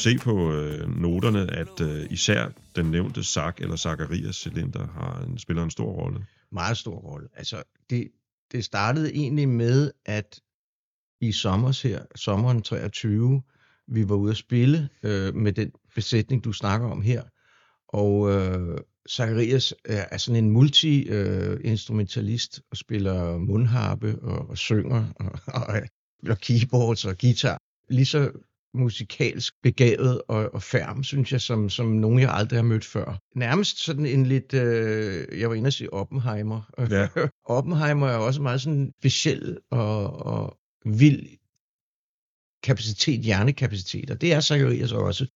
Se 0.00 0.18
på 0.18 0.52
øh, 0.52 1.00
noterne, 1.00 1.54
at 1.54 1.80
øh, 1.80 2.06
især 2.10 2.52
den 2.76 2.86
nævnte 2.86 3.24
Sak 3.24 3.60
eller 3.60 3.76
Zacharias 3.76 4.36
cylinder 4.36 4.86
har 4.86 5.20
en, 5.20 5.38
spiller 5.38 5.62
en 5.62 5.70
stor 5.70 5.92
rolle. 5.92 6.26
Meget 6.52 6.76
stor 6.76 6.96
rolle. 6.96 7.28
Altså, 7.36 7.62
det, 7.90 8.08
det 8.52 8.64
startede 8.64 9.14
egentlig 9.14 9.48
med, 9.48 9.90
at 10.06 10.40
i 11.20 11.32
sommer 11.32 11.88
her, 11.88 12.02
sommeren 12.16 12.62
23, 12.62 13.42
vi 13.88 14.08
var 14.08 14.14
ude 14.14 14.30
at 14.30 14.36
spille 14.36 14.88
øh, 15.02 15.34
med 15.34 15.52
den 15.52 15.72
besætning, 15.94 16.44
du 16.44 16.52
snakker 16.52 16.88
om 16.88 17.02
her. 17.02 17.22
Og 17.88 18.30
øh, 18.30 18.78
Zacharias 19.10 19.74
er, 19.84 20.04
er 20.10 20.16
sådan 20.16 20.44
en 20.44 20.50
multi-instrumentalist 20.50 22.58
øh, 22.58 22.62
og 22.70 22.76
spiller 22.76 23.38
mundharpe 23.38 24.18
og, 24.22 24.48
og 24.48 24.58
synger 24.58 25.12
og, 25.16 25.32
og, 25.62 25.80
og 26.28 26.38
keyboards 26.38 27.04
og 27.04 27.18
guitar. 27.18 27.58
Lige 27.90 28.06
så 28.06 28.30
musikalsk 28.74 29.54
begavet 29.62 30.22
og, 30.28 30.54
og 30.54 30.62
færm, 30.62 31.02
synes 31.02 31.32
jeg, 31.32 31.40
som, 31.40 31.70
som 31.70 31.86
nogen, 31.86 32.18
jeg 32.18 32.30
aldrig 32.32 32.58
har 32.58 32.64
mødt 32.64 32.84
før. 32.84 33.18
Nærmest 33.34 33.84
sådan 33.84 34.06
en 34.06 34.26
lidt, 34.26 34.54
øh, 34.54 35.40
jeg 35.40 35.48
var 35.48 35.54
inde 35.54 35.66
at 35.66 35.72
sige 35.72 35.92
Oppenheimer. 35.92 36.70
Ja. 36.90 37.08
Oppenheimer 37.56 38.08
er 38.08 38.16
også 38.16 38.42
meget 38.42 38.60
sådan 38.60 38.92
speciel 38.98 39.58
og, 39.70 40.26
og 40.26 40.58
vild 40.84 41.38
kapacitet, 42.62 43.20
hjernekapacitet, 43.20 44.10
og 44.10 44.20
det 44.20 44.32
er 44.32 44.40
Zacharias 44.40 44.92
også. 44.92 45.26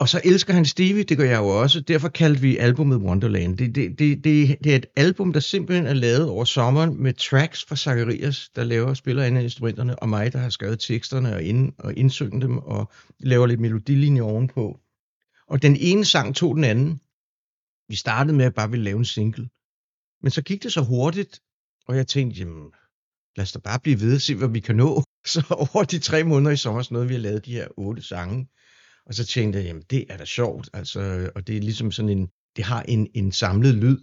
Og 0.00 0.08
så 0.08 0.20
elsker 0.24 0.52
han 0.52 0.64
Stevie, 0.64 1.02
det 1.02 1.16
gør 1.16 1.24
jeg 1.24 1.38
jo 1.38 1.48
også. 1.48 1.80
Derfor 1.80 2.08
kaldte 2.08 2.40
vi 2.40 2.56
albumet 2.56 2.98
Wonderland. 2.98 3.58
Det, 3.58 3.74
det, 3.74 3.98
det, 3.98 4.24
det, 4.24 4.58
det 4.64 4.72
er 4.72 4.76
et 4.76 4.86
album, 4.96 5.32
der 5.32 5.40
simpelthen 5.40 5.86
er 5.86 5.94
lavet 5.94 6.28
over 6.28 6.44
sommeren 6.44 7.02
med 7.02 7.12
tracks 7.12 7.64
fra 7.64 7.76
Zacharias, 7.76 8.48
der 8.56 8.64
laver 8.64 8.94
spiller 8.94 9.24
andre 9.24 9.42
instrumenterne, 9.42 9.98
og 9.98 10.08
mig, 10.08 10.32
der 10.32 10.38
har 10.38 10.50
skrevet 10.50 10.80
teksterne 10.80 11.34
og, 11.34 11.42
ind, 11.42 11.72
og 11.78 11.94
indsyngt 11.94 12.42
dem 12.42 12.58
og 12.58 12.92
laver 13.20 13.46
lidt 13.46 13.60
melodilinje 13.60 14.22
ovenpå. 14.22 14.80
Og 15.48 15.62
den 15.62 15.76
ene 15.80 16.04
sang 16.04 16.36
tog 16.36 16.56
den 16.56 16.64
anden. 16.64 17.00
Vi 17.88 17.96
startede 17.96 18.36
med 18.36 18.44
at 18.44 18.54
bare 18.54 18.70
ville 18.70 18.84
lave 18.84 18.98
en 18.98 19.04
single. 19.04 19.48
Men 20.22 20.30
så 20.30 20.42
gik 20.42 20.62
det 20.62 20.72
så 20.72 20.80
hurtigt, 20.80 21.40
og 21.86 21.96
jeg 21.96 22.06
tænkte, 22.06 22.40
jamen, 22.40 22.72
lad 23.36 23.42
os 23.42 23.52
da 23.52 23.58
bare 23.58 23.80
blive 23.80 24.00
ved 24.00 24.14
og 24.14 24.20
se, 24.20 24.34
hvad 24.34 24.48
vi 24.48 24.60
kan 24.60 24.76
nå. 24.76 25.02
Så 25.34 25.44
over 25.50 25.84
de 25.84 25.98
tre 25.98 26.24
måneder 26.24 26.50
i 26.50 26.56
sommer, 26.56 26.82
så 26.82 26.94
nåede 26.94 27.08
vi 27.08 27.14
at 27.14 27.20
lave 27.20 27.38
de 27.38 27.52
her 27.52 27.68
otte 27.76 28.02
sange. 28.02 28.48
Og 29.08 29.14
så 29.14 29.26
tænkte 29.26 29.58
jeg, 29.58 29.66
jamen 29.66 29.82
det 29.90 30.04
er 30.08 30.16
da 30.16 30.24
sjovt, 30.24 30.70
altså, 30.72 31.30
og 31.34 31.46
det 31.46 31.56
er 31.56 31.60
ligesom 31.60 31.92
sådan 31.92 32.08
en, 32.08 32.28
det 32.56 32.64
har 32.64 32.82
en, 32.82 33.08
en 33.14 33.32
samlet 33.32 33.74
lyd, 33.74 33.98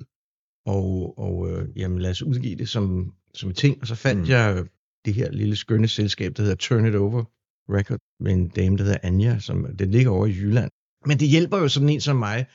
og, 0.66 1.20
og 1.20 1.52
øh, 1.52 1.68
jamen 1.76 2.00
lad 2.00 2.12
os 2.12 2.22
udgive 2.22 2.56
det 2.56 2.70
som, 2.70 3.14
som 3.34 3.50
en 3.50 3.56
ting. 3.56 3.82
Og 3.82 3.88
så 3.88 3.96
fandt 3.96 4.22
mm. 4.22 4.30
jeg 4.30 4.66
det 5.06 5.14
her 5.14 5.32
lille 5.32 5.56
skønne 5.56 5.88
selskab, 5.88 6.38
der 6.38 6.44
hedder 6.44 6.56
Turn 6.56 6.86
It 6.86 6.96
Over 6.96 7.24
Record, 7.70 8.00
med 8.20 8.34
en 8.34 8.48
dame, 8.48 8.78
der 8.78 8.84
hedder 8.84 8.98
Anja, 9.04 9.40
som 9.40 9.76
den 9.80 9.92
ligger 9.92 10.12
over 10.12 10.26
i 10.26 10.30
Jylland. 10.30 10.72
Men 11.06 11.20
det 11.20 11.28
hjælper 11.28 11.58
jo 11.58 11.68
sådan 11.68 11.90
en 11.90 12.02
som 12.02 12.16
mig, 12.16 12.46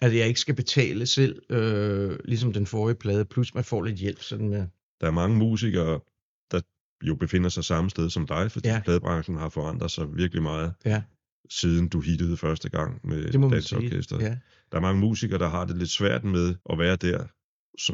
at 0.00 0.16
jeg 0.16 0.28
ikke 0.28 0.40
skal 0.40 0.54
betale 0.54 1.06
selv, 1.06 1.52
øh, 1.52 2.18
ligesom 2.24 2.52
den 2.52 2.66
forrige 2.66 2.96
plade, 2.96 3.24
plus 3.24 3.54
man 3.54 3.64
får 3.64 3.82
lidt 3.82 3.96
hjælp 3.96 4.22
sådan 4.22 4.48
med. 4.48 4.66
Der 5.00 5.06
er 5.06 5.10
mange 5.10 5.36
musikere, 5.36 6.00
der 6.50 6.60
jo 7.02 7.14
befinder 7.14 7.48
sig 7.48 7.64
samme 7.64 7.90
sted 7.90 8.10
som 8.10 8.26
dig, 8.26 8.52
fordi 8.52 8.68
ja. 8.68 8.80
pladebranchen 8.84 9.36
har 9.36 9.48
forandret 9.48 9.90
sig 9.90 10.16
virkelig 10.16 10.42
meget. 10.42 10.74
Ja 10.84 11.02
siden 11.50 11.88
du 11.88 12.00
hittede 12.00 12.36
første 12.36 12.68
gang 12.68 13.00
med 13.04 13.50
dansorkestret. 13.50 14.22
Ja. 14.22 14.36
Der 14.72 14.76
er 14.76 14.80
mange 14.80 15.00
musikere, 15.00 15.38
der 15.38 15.48
har 15.48 15.64
det 15.64 15.76
lidt 15.76 15.90
svært 15.90 16.24
med 16.24 16.54
at 16.70 16.78
være 16.78 16.96
der 16.96 17.24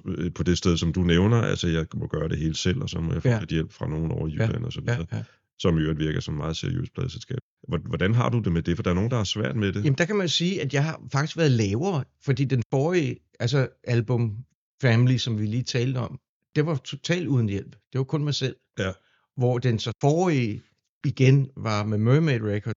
øh, 0.07 0.33
på 0.33 0.43
det 0.43 0.59
sted, 0.59 0.77
som 0.77 0.93
du 0.93 1.03
nævner. 1.03 1.43
Altså, 1.43 1.69
jeg 1.69 1.87
må 1.95 2.07
gøre 2.07 2.29
det 2.29 2.39
helt 2.39 2.59
selv, 2.59 2.83
og 2.83 2.91
så 2.91 3.01
må 3.01 3.13
jeg 3.13 3.23
få 3.23 3.29
ja. 3.29 3.39
lidt 3.39 3.51
hjælp 3.51 3.73
fra 3.73 3.89
nogen 3.89 4.11
over 4.11 4.29
i 4.29 4.33
Jylland 4.33 4.59
ja. 4.59 4.67
og 4.67 4.73
så 4.73 4.81
videre. 4.81 5.07
Ja, 5.13 5.17
ja. 5.17 5.23
Som 5.59 5.79
i 5.79 5.81
øvrigt 5.81 5.99
virker 5.99 6.21
som 6.21 6.35
meget 6.35 6.57
seriøst 6.57 6.95
pladselskab. 6.95 7.39
Hvordan 7.69 8.15
har 8.15 8.29
du 8.29 8.39
det 8.39 8.53
med 8.53 8.63
det? 8.63 8.77
For 8.77 8.83
der 8.83 8.91
er 8.91 8.95
nogen, 8.95 9.11
der 9.11 9.17
har 9.17 9.25
svært 9.25 9.57
med 9.57 9.73
det. 9.73 9.85
Jamen, 9.85 9.99
der 9.99 10.05
kan 10.05 10.17
man 10.17 10.29
sige, 10.29 10.63
at 10.63 10.75
jeg 10.75 10.85
har 10.85 11.03
faktisk 11.13 11.37
været 11.37 11.51
lavere, 11.51 12.05
fordi 12.25 12.45
den 12.45 12.63
forrige 12.71 13.17
altså 13.41 13.69
album, 13.85 14.37
Family, 14.83 15.17
som 15.17 15.39
vi 15.39 15.47
lige 15.47 15.63
talte 15.63 15.99
om, 15.99 16.21
det 16.57 16.67
var 16.67 16.77
totalt 16.77 17.29
uden 17.29 17.49
hjælp. 17.49 17.73
Det 17.93 17.99
var 17.99 18.05
kun 18.05 18.25
mig 18.25 18.35
selv. 18.35 18.57
Ja. 18.79 18.93
Hvor 19.37 19.59
den 19.59 19.79
så 19.79 19.93
forrige 20.01 20.63
igen 21.05 21.51
var 21.57 21.85
med 21.85 21.99
Mermaid 21.99 22.43
Records, 22.43 22.75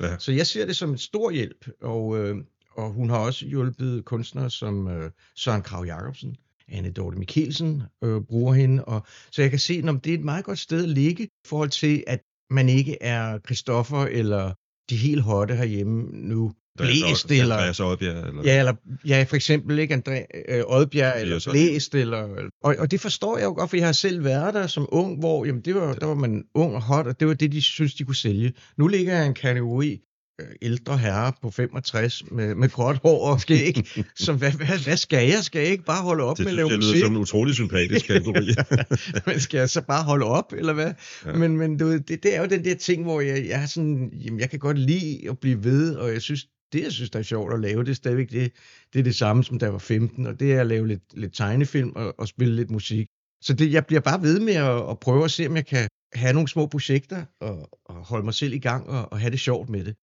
Ja. 0.00 0.18
Så 0.18 0.32
jeg 0.32 0.46
ser 0.46 0.66
det 0.66 0.76
som 0.76 0.90
en 0.90 0.98
stor 0.98 1.30
hjælp, 1.30 1.68
og, 1.82 2.18
øh, 2.18 2.36
og 2.70 2.90
hun 2.90 3.10
har 3.10 3.18
også 3.18 3.46
hjulpet 3.46 4.04
kunstnere 4.04 4.50
som 4.50 4.88
øh, 4.88 5.10
Søren 5.36 5.62
Krav 5.62 5.84
Jacobsen, 5.84 6.36
Anne 6.68 6.90
Dorte 6.90 7.18
Mikkelsen 7.18 7.82
øh, 8.04 8.20
bruger 8.22 8.54
hende, 8.54 8.84
og, 8.84 9.06
så 9.30 9.42
jeg 9.42 9.50
kan 9.50 9.58
se, 9.58 9.82
at 9.88 10.04
det 10.04 10.10
er 10.10 10.18
et 10.18 10.24
meget 10.24 10.44
godt 10.44 10.58
sted 10.58 10.82
at 10.82 10.88
ligge 10.88 11.24
i 11.24 11.28
forhold 11.46 11.70
til, 11.70 12.04
at 12.06 12.20
man 12.50 12.68
ikke 12.68 13.02
er 13.02 13.38
Christoffer 13.38 14.04
eller 14.04 14.54
de 14.90 14.96
helt 14.96 15.22
hotte 15.22 15.56
herhjemme 15.56 16.02
nu, 16.12 16.52
Blæst 16.78 17.30
eller... 17.30 17.56
Andreas 17.56 17.80
Oddbjerg, 17.80 18.28
eller... 18.28 18.42
Ja, 18.44 18.58
eller, 18.58 18.74
ja, 19.06 19.24
for 19.28 19.36
eksempel 19.36 19.78
ikke 19.78 19.94
André 19.94 20.26
øh, 20.48 20.62
Oddbjerg, 20.66 21.20
eller 21.20 21.48
Blæst, 21.50 21.94
eller... 21.94 22.50
Og, 22.62 22.76
og 22.78 22.90
det 22.90 23.00
forstår 23.00 23.38
jeg 23.38 23.44
jo 23.44 23.52
godt, 23.52 23.70
for 23.70 23.76
jeg 23.76 23.86
har 23.86 23.92
selv 23.92 24.24
været 24.24 24.54
der 24.54 24.66
som 24.66 24.88
ung, 24.92 25.18
hvor 25.18 25.44
jamen, 25.44 25.62
det 25.62 25.74
var, 25.74 25.94
der 25.94 26.06
var 26.06 26.14
man 26.14 26.44
ung 26.54 26.74
og 26.74 26.82
hot, 26.82 27.06
og 27.06 27.20
det 27.20 27.28
var 27.28 27.34
det, 27.34 27.52
de 27.52 27.62
synes, 27.62 27.94
de 27.94 28.04
kunne 28.04 28.16
sælge. 28.16 28.52
Nu 28.78 28.86
ligger 28.86 29.14
jeg 29.14 29.24
i 29.24 29.26
en 29.26 29.34
kategori, 29.34 30.00
øh, 30.40 30.46
ældre 30.62 30.98
herre 30.98 31.32
på 31.42 31.50
65 31.50 32.22
med, 32.30 32.54
med 32.54 32.68
gråt 32.68 32.98
hår 33.02 33.30
og 33.32 33.40
skæg. 33.40 33.74
så 34.24 34.32
hvad, 34.32 34.52
hvad, 34.52 34.84
hvad 34.84 34.96
skal 34.96 35.28
jeg? 35.28 35.44
Skal 35.44 35.60
jeg 35.60 35.70
ikke 35.70 35.84
bare 35.84 36.02
holde 36.02 36.24
op 36.24 36.36
det 36.36 36.44
med 36.44 36.52
at 36.52 36.56
lave 36.56 36.68
musik? 36.76 36.80
Det 36.80 36.94
lyder 36.94 37.06
som 37.06 37.14
en 37.14 37.20
utrolig 37.20 37.54
sympatisk 37.54 38.06
kategori. 38.12 38.54
men 39.26 39.40
skal 39.40 39.58
jeg 39.58 39.70
så 39.70 39.80
bare 39.80 40.02
holde 40.02 40.26
op, 40.26 40.52
eller 40.52 40.72
hvad? 40.72 40.92
Ja. 41.26 41.32
Men, 41.32 41.56
men 41.56 41.78
det, 41.78 42.08
det 42.08 42.36
er 42.36 42.40
jo 42.40 42.46
den 42.46 42.64
der 42.64 42.74
ting, 42.74 43.02
hvor 43.02 43.20
jeg, 43.20 43.46
jeg, 43.46 43.62
er 43.62 43.66
sådan, 43.66 44.12
jamen, 44.24 44.40
jeg 44.40 44.50
kan 44.50 44.58
godt 44.58 44.78
lide 44.78 45.30
at 45.30 45.38
blive 45.38 45.64
ved, 45.64 45.96
og 45.96 46.12
jeg 46.12 46.22
synes, 46.22 46.46
det, 46.72 46.82
jeg 46.82 46.92
synes, 46.92 47.10
der 47.10 47.18
er 47.18 47.22
sjovt 47.22 47.54
at 47.54 47.60
lave, 47.60 47.84
det 47.84 47.90
er 47.90 47.94
stadigvæk 47.94 48.30
det, 48.30 48.52
det, 48.92 48.98
er 48.98 49.02
det 49.02 49.14
samme, 49.14 49.44
som 49.44 49.58
da 49.58 49.64
jeg 49.66 49.72
var 49.72 49.78
15, 49.78 50.26
og 50.26 50.40
det 50.40 50.52
er 50.52 50.60
at 50.60 50.66
lave 50.66 50.88
lidt, 50.88 51.02
lidt 51.14 51.34
tegnefilm 51.34 51.92
og, 51.96 52.14
og 52.18 52.28
spille 52.28 52.56
lidt 52.56 52.70
musik. 52.70 53.06
Så 53.42 53.52
det, 53.52 53.72
jeg 53.72 53.86
bliver 53.86 54.00
bare 54.00 54.22
ved 54.22 54.40
med 54.40 54.54
at, 54.54 54.90
at 54.90 55.00
prøve 55.00 55.24
at 55.24 55.30
se, 55.30 55.46
om 55.46 55.56
jeg 55.56 55.66
kan 55.66 55.88
have 56.14 56.32
nogle 56.32 56.48
små 56.48 56.66
projekter 56.66 57.24
og, 57.40 57.68
og 57.84 57.94
holde 57.94 58.24
mig 58.24 58.34
selv 58.34 58.52
i 58.52 58.58
gang 58.58 58.88
og, 58.88 59.12
og 59.12 59.20
have 59.20 59.30
det 59.30 59.40
sjovt 59.40 59.68
med 59.68 59.84
det. 59.84 59.94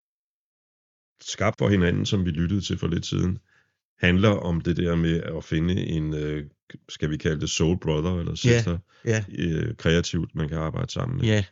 Skab 1.21 1.53
for 1.59 1.69
hinanden, 1.69 2.05
som 2.05 2.25
vi 2.25 2.29
lyttede 2.29 2.61
til 2.61 2.77
for 2.77 2.87
lidt 2.87 3.05
siden, 3.05 3.37
handler 3.99 4.29
om 4.29 4.61
det 4.61 4.77
der 4.77 4.95
med 4.95 5.23
at 5.23 5.43
finde 5.43 5.85
en, 5.87 6.13
øh, 6.13 6.45
skal 6.89 7.09
vi 7.09 7.17
kalde 7.17 7.41
det 7.41 7.49
soul 7.49 7.79
brother 7.79 8.19
eller 8.19 8.35
sister, 8.35 8.77
ja, 9.05 9.23
ja. 9.29 9.43
Øh, 9.43 9.75
kreativt, 9.75 10.35
man 10.35 10.49
kan 10.49 10.57
arbejde 10.57 10.91
sammen 10.91 11.17
med. 11.17 11.25
Ja, 11.25 11.43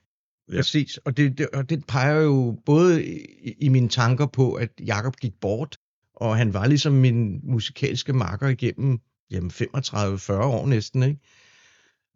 Ja. 0.52 0.56
Præcis, 0.56 0.98
og 0.98 1.18
det, 1.18 1.38
det, 1.38 1.48
og 1.54 1.70
det 1.70 1.86
peger 1.88 2.22
jo 2.22 2.62
både 2.66 3.06
i, 3.06 3.56
i 3.60 3.70
mine 3.70 3.90
tanker 3.90 4.26
på, 4.26 4.54
at 4.54 4.70
Jakob 4.86 5.16
gik 5.16 5.34
bort, 5.42 5.78
og 6.16 6.38
han 6.38 6.54
var 6.54 6.68
ligesom 6.68 6.94
min 6.94 7.40
musikalske 7.44 8.14
marker 8.14 8.48
igennem 8.48 9.00
jamen 9.32 9.52
35-40 9.52 10.34
år 10.34 10.68
næsten, 10.68 11.04
ikke? 11.04 11.20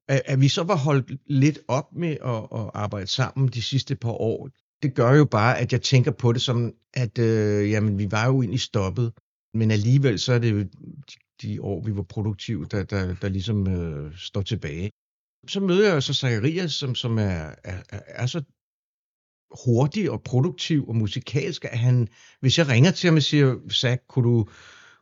At, 0.08 0.22
at 0.26 0.42
vi 0.42 0.48
så 0.48 0.64
var 0.64 0.76
holdt 0.76 1.12
lidt 1.28 1.60
op 1.68 1.96
med 1.96 2.18
at, 2.26 2.60
at 2.60 2.72
arbejde 2.74 3.08
sammen 3.08 3.48
de 3.48 3.62
sidste 3.62 3.96
par 3.96 4.22
år, 4.22 4.50
det 4.84 4.96
gør 4.96 5.14
jo 5.14 5.26
bare, 5.26 5.60
at 5.60 5.72
jeg 5.72 5.82
tænker 5.82 6.12
på 6.12 6.34
det 6.34 6.42
som, 6.42 6.74
at 6.94 7.20
øh, 7.20 7.72
jamen, 7.72 7.98
vi 7.98 8.12
var 8.12 8.26
jo 8.26 8.42
egentlig 8.42 8.60
stoppet, 8.60 9.14
men 9.54 9.72
alligevel 9.72 10.20
så 10.20 10.34
er 10.34 10.40
det 10.40 10.52
jo 10.52 10.60
de, 10.60 10.68
de 11.42 11.62
år, 11.62 11.82
vi 11.82 11.96
var 11.96 12.04
produktive, 12.04 12.66
der, 12.66 12.84
der, 12.84 13.16
der 13.22 13.30
ligesom 13.30 13.68
øh, 13.68 14.18
står 14.18 14.42
tilbage 14.42 14.92
så 15.48 15.60
møder 15.60 15.94
jeg 15.94 16.04
så 16.04 16.14
Zacharias, 16.14 16.72
som, 16.72 16.96
som 16.96 17.18
er, 17.18 17.52
er, 17.64 17.82
er 18.08 18.26
så 18.26 18.42
hurtig 19.66 20.12
og 20.12 20.22
produktiv 20.24 20.88
og 20.88 20.96
musikalsk, 20.96 21.66
at 21.66 21.80
han, 21.80 22.08
hvis 22.42 22.58
jeg 22.58 22.68
ringer 22.68 22.92
til 22.92 23.08
ham 23.08 23.16
og 23.16 23.24
siger, 23.24 23.56
Zach, 23.74 24.02
kunne 24.10 24.30
du, 24.30 24.48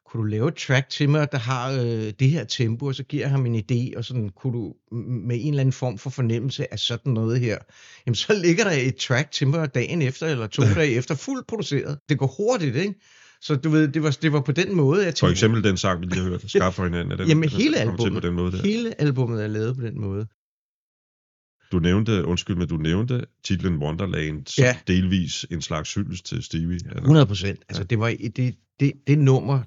kunne 0.06 0.24
du 0.24 0.28
lave 0.28 0.48
et 0.48 0.56
track 0.56 0.90
til 0.90 1.10
mig, 1.10 1.32
der 1.32 1.38
har 1.38 1.72
øh, 1.72 2.14
det 2.20 2.30
her 2.30 2.44
tempo, 2.44 2.86
og 2.86 2.96
så 2.96 3.04
giver 3.04 3.24
jeg 3.24 3.32
ham 3.32 3.46
en 3.46 3.56
idé, 3.56 3.98
og 3.98 4.06
sådan, 4.06 4.30
kunne 4.30 4.54
du 4.54 4.76
med 4.92 5.38
en 5.42 5.48
eller 5.48 5.62
anden 5.62 5.74
form 5.74 5.98
for 5.98 6.10
fornemmelse 6.10 6.74
af 6.74 6.80
sådan 6.80 7.14
noget 7.14 7.40
her, 7.40 7.58
jamen 8.06 8.16
så 8.16 8.34
ligger 8.44 8.64
der 8.64 8.72
et 8.72 8.96
track 8.96 9.32
til 9.32 9.48
mig 9.48 9.76
dagen 9.76 10.02
efter, 10.02 10.28
eller 10.28 10.48
to 10.48 10.64
dage 10.76 10.92
efter, 10.92 11.16
fuldt 11.16 11.48
produceret. 11.48 12.00
Det 12.10 12.20
går 12.20 12.36
hurtigt, 12.38 12.76
ikke? 12.76 12.94
Så 13.42 13.56
du 13.56 13.70
ved, 13.70 13.88
det 13.88 14.04
var, 14.04 14.18
det 14.22 14.34
var 14.34 14.42
på 14.42 14.52
den 14.52 14.76
måde, 14.76 15.00
jeg 15.04 15.06
tænkte... 15.06 15.20
For 15.20 15.30
eksempel 15.30 15.64
den 15.64 15.78
sang, 15.78 16.02
vi 16.02 16.06
lige 16.06 16.22
har 16.22 16.30
hørt, 16.30 16.44
Skarp 16.48 16.74
for 16.74 16.84
hinanden, 16.84 17.12
er 17.12 17.16
den, 17.16 17.28
Jamen 17.28 17.50
hele 17.50 17.78
albumet, 17.78 18.14
på 18.14 18.20
den 18.20 18.34
måde 18.34 18.52
der. 18.52 18.64
hele 18.64 19.02
albumet 19.02 19.44
er 19.44 19.48
lavet 19.48 19.76
på 19.76 19.82
den 19.82 20.02
måde. 20.02 20.28
Du 21.72 21.80
nævnte, 21.80 22.26
undskyld, 22.26 22.56
men 22.56 22.68
du 22.68 22.78
nævnte 22.78 23.26
titlen 23.44 23.78
Wonderland 23.78 24.48
som 24.48 24.64
ja. 24.64 24.78
delvis 24.88 25.46
en 25.52 25.62
slags 25.62 25.94
hyldest 25.94 26.26
til 26.26 26.44
Stevie. 26.44 26.80
Eller? 26.86 27.02
100 27.02 27.26
procent. 27.26 27.60
Altså, 27.70 27.82
ja. 27.82 27.86
det 27.86 28.00
var 28.00 28.10
det, 28.36 28.56
det, 28.80 28.94
det 29.08 29.20
nummer, 29.20 29.64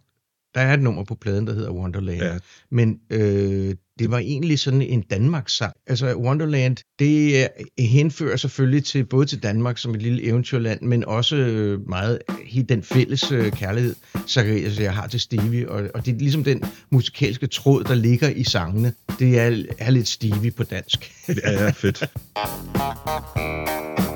der 0.55 0.61
er 0.61 0.75
et 0.75 0.83
nummer 0.83 1.05
på 1.05 1.15
pladen, 1.15 1.47
der 1.47 1.55
hedder 1.55 1.71
Wonderland. 1.71 2.23
Ja. 2.23 2.39
Men 2.71 2.99
øh, 3.11 3.75
det 3.99 4.11
var 4.11 4.19
egentlig 4.19 4.59
sådan 4.59 4.83
en 4.83 5.03
Danmark-sang. 5.03 5.73
Altså 5.87 6.15
Wonderland, 6.15 6.77
det 6.99 7.49
henfører 7.79 8.37
selvfølgelig 8.37 8.85
til 8.85 9.05
både 9.05 9.27
til 9.27 9.43
Danmark 9.43 9.79
som 9.79 9.95
et 9.95 10.03
lille 10.03 10.23
eventyrland, 10.25 10.81
men 10.83 11.05
også 11.05 11.37
øh, 11.37 11.89
meget 11.89 12.19
helt 12.45 12.69
den 12.69 12.83
fælles 12.83 13.33
øh, 13.33 13.53
kærlighed, 13.53 13.95
Zacharias 14.29 14.81
jeg 14.81 14.95
har 14.95 15.07
til 15.07 15.21
Stevie. 15.21 15.71
Og, 15.71 15.91
og 15.95 16.07
det 16.07 16.15
er 16.15 16.19
ligesom 16.19 16.45
den 16.45 16.63
musikalske 16.91 17.47
tråd, 17.47 17.85
der 17.85 17.95
ligger 17.95 18.29
i 18.29 18.45
sangene. 18.45 18.93
Det 19.19 19.39
er, 19.39 19.63
er 19.79 19.91
lidt 19.91 20.09
Stevie 20.09 20.51
på 20.51 20.65
dansk. 20.65 21.13
ja, 21.29 21.53
ja, 21.53 21.71
fedt. 21.71 22.11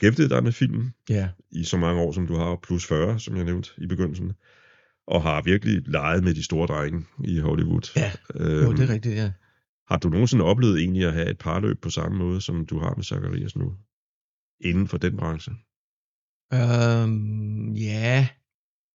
beskæftiget 0.00 0.30
dig 0.30 0.44
med 0.44 0.52
film 0.52 0.92
ja. 1.08 1.28
i 1.50 1.64
så 1.64 1.76
mange 1.76 2.00
år, 2.02 2.12
som 2.12 2.26
du 2.26 2.34
har, 2.34 2.56
plus 2.62 2.86
40, 2.86 3.20
som 3.20 3.36
jeg 3.36 3.44
nævnte 3.44 3.70
i 3.78 3.86
begyndelsen, 3.86 4.32
og 5.06 5.22
har 5.22 5.42
virkelig 5.42 5.88
leget 5.88 6.24
med 6.24 6.34
de 6.34 6.42
store 6.42 6.66
drenge 6.66 7.06
i 7.24 7.38
Hollywood. 7.38 7.92
Ja, 7.96 8.12
øhm, 8.34 8.64
jo, 8.64 8.72
det 8.72 8.90
er 8.90 8.92
rigtigt, 8.94 9.14
ja. 9.14 9.32
Har 9.88 9.98
du 9.98 10.08
nogensinde 10.08 10.44
oplevet 10.44 10.80
egentlig 10.80 11.06
at 11.06 11.12
have 11.12 11.30
et 11.30 11.38
parløb 11.38 11.80
på 11.82 11.90
samme 11.90 12.18
måde, 12.18 12.40
som 12.40 12.66
du 12.66 12.78
har 12.78 12.94
med 12.94 13.04
Zacharias 13.04 13.56
nu, 13.56 13.76
inden 14.60 14.88
for 14.88 14.98
den 14.98 15.16
branche? 15.16 15.52
Øhm, 16.52 17.72
ja, 17.72 18.28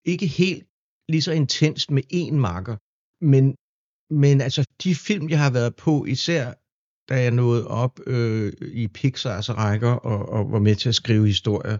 ikke 0.05 0.27
helt 0.27 0.67
lige 1.09 1.21
så 1.21 1.31
intenst 1.31 1.91
med 1.91 2.03
én 2.13 2.33
marker, 2.33 2.77
men, 3.25 3.55
men 4.23 4.41
altså 4.41 4.65
de 4.83 4.95
film, 4.95 5.29
jeg 5.29 5.39
har 5.39 5.51
været 5.51 5.75
på, 5.75 6.05
især 6.05 6.53
da 7.09 7.21
jeg 7.21 7.31
nåede 7.31 7.67
op 7.67 7.99
øh, 8.07 8.53
i 8.61 8.87
Pixars 8.87 9.49
rækker 9.49 9.91
og, 9.91 10.29
og 10.29 10.51
var 10.51 10.59
med 10.59 10.75
til 10.75 10.89
at 10.89 10.95
skrive 10.95 11.27
historier, 11.27 11.77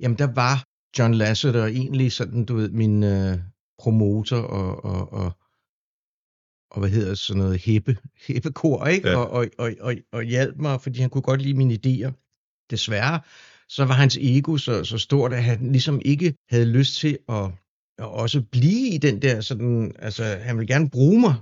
jamen 0.00 0.18
der 0.18 0.32
var 0.34 0.64
John 0.98 1.14
Lasseter 1.14 1.66
egentlig 1.66 2.12
sådan, 2.12 2.44
du 2.44 2.56
ved, 2.56 2.70
min 2.70 3.02
øh, 3.02 3.38
promotor 3.78 4.36
og, 4.36 4.84
og, 4.84 5.12
og, 5.12 5.32
og 6.70 6.80
hvad 6.80 6.90
hedder 6.90 7.14
sådan 7.14 7.42
noget, 7.42 7.60
hæppe, 7.60 7.96
hæppekor, 8.26 8.86
ikke? 8.86 9.08
Ja. 9.08 9.16
Og, 9.16 9.30
og, 9.30 9.46
og, 9.58 9.72
og, 9.80 9.94
og 10.12 10.22
hjalp 10.22 10.56
mig, 10.56 10.80
fordi 10.80 11.00
han 11.00 11.10
kunne 11.10 11.22
godt 11.22 11.42
lide 11.42 11.54
mine 11.54 11.74
idéer. 11.74 12.12
Desværre, 12.70 13.20
så 13.68 13.84
var 13.84 13.94
hans 13.94 14.16
ego 14.20 14.56
så, 14.56 14.84
så 14.84 14.98
stort, 14.98 15.32
at 15.32 15.44
han 15.44 15.72
ligesom 15.72 16.00
ikke 16.04 16.34
havde 16.50 16.64
lyst 16.64 17.00
til 17.00 17.18
at, 17.28 17.44
at 17.98 18.04
også 18.04 18.42
blive 18.42 18.88
i 18.88 18.98
den 18.98 19.22
der 19.22 19.40
sådan, 19.40 19.92
altså 19.98 20.24
han 20.24 20.56
ville 20.56 20.74
gerne 20.74 20.90
bruge 20.90 21.20
mig 21.20 21.34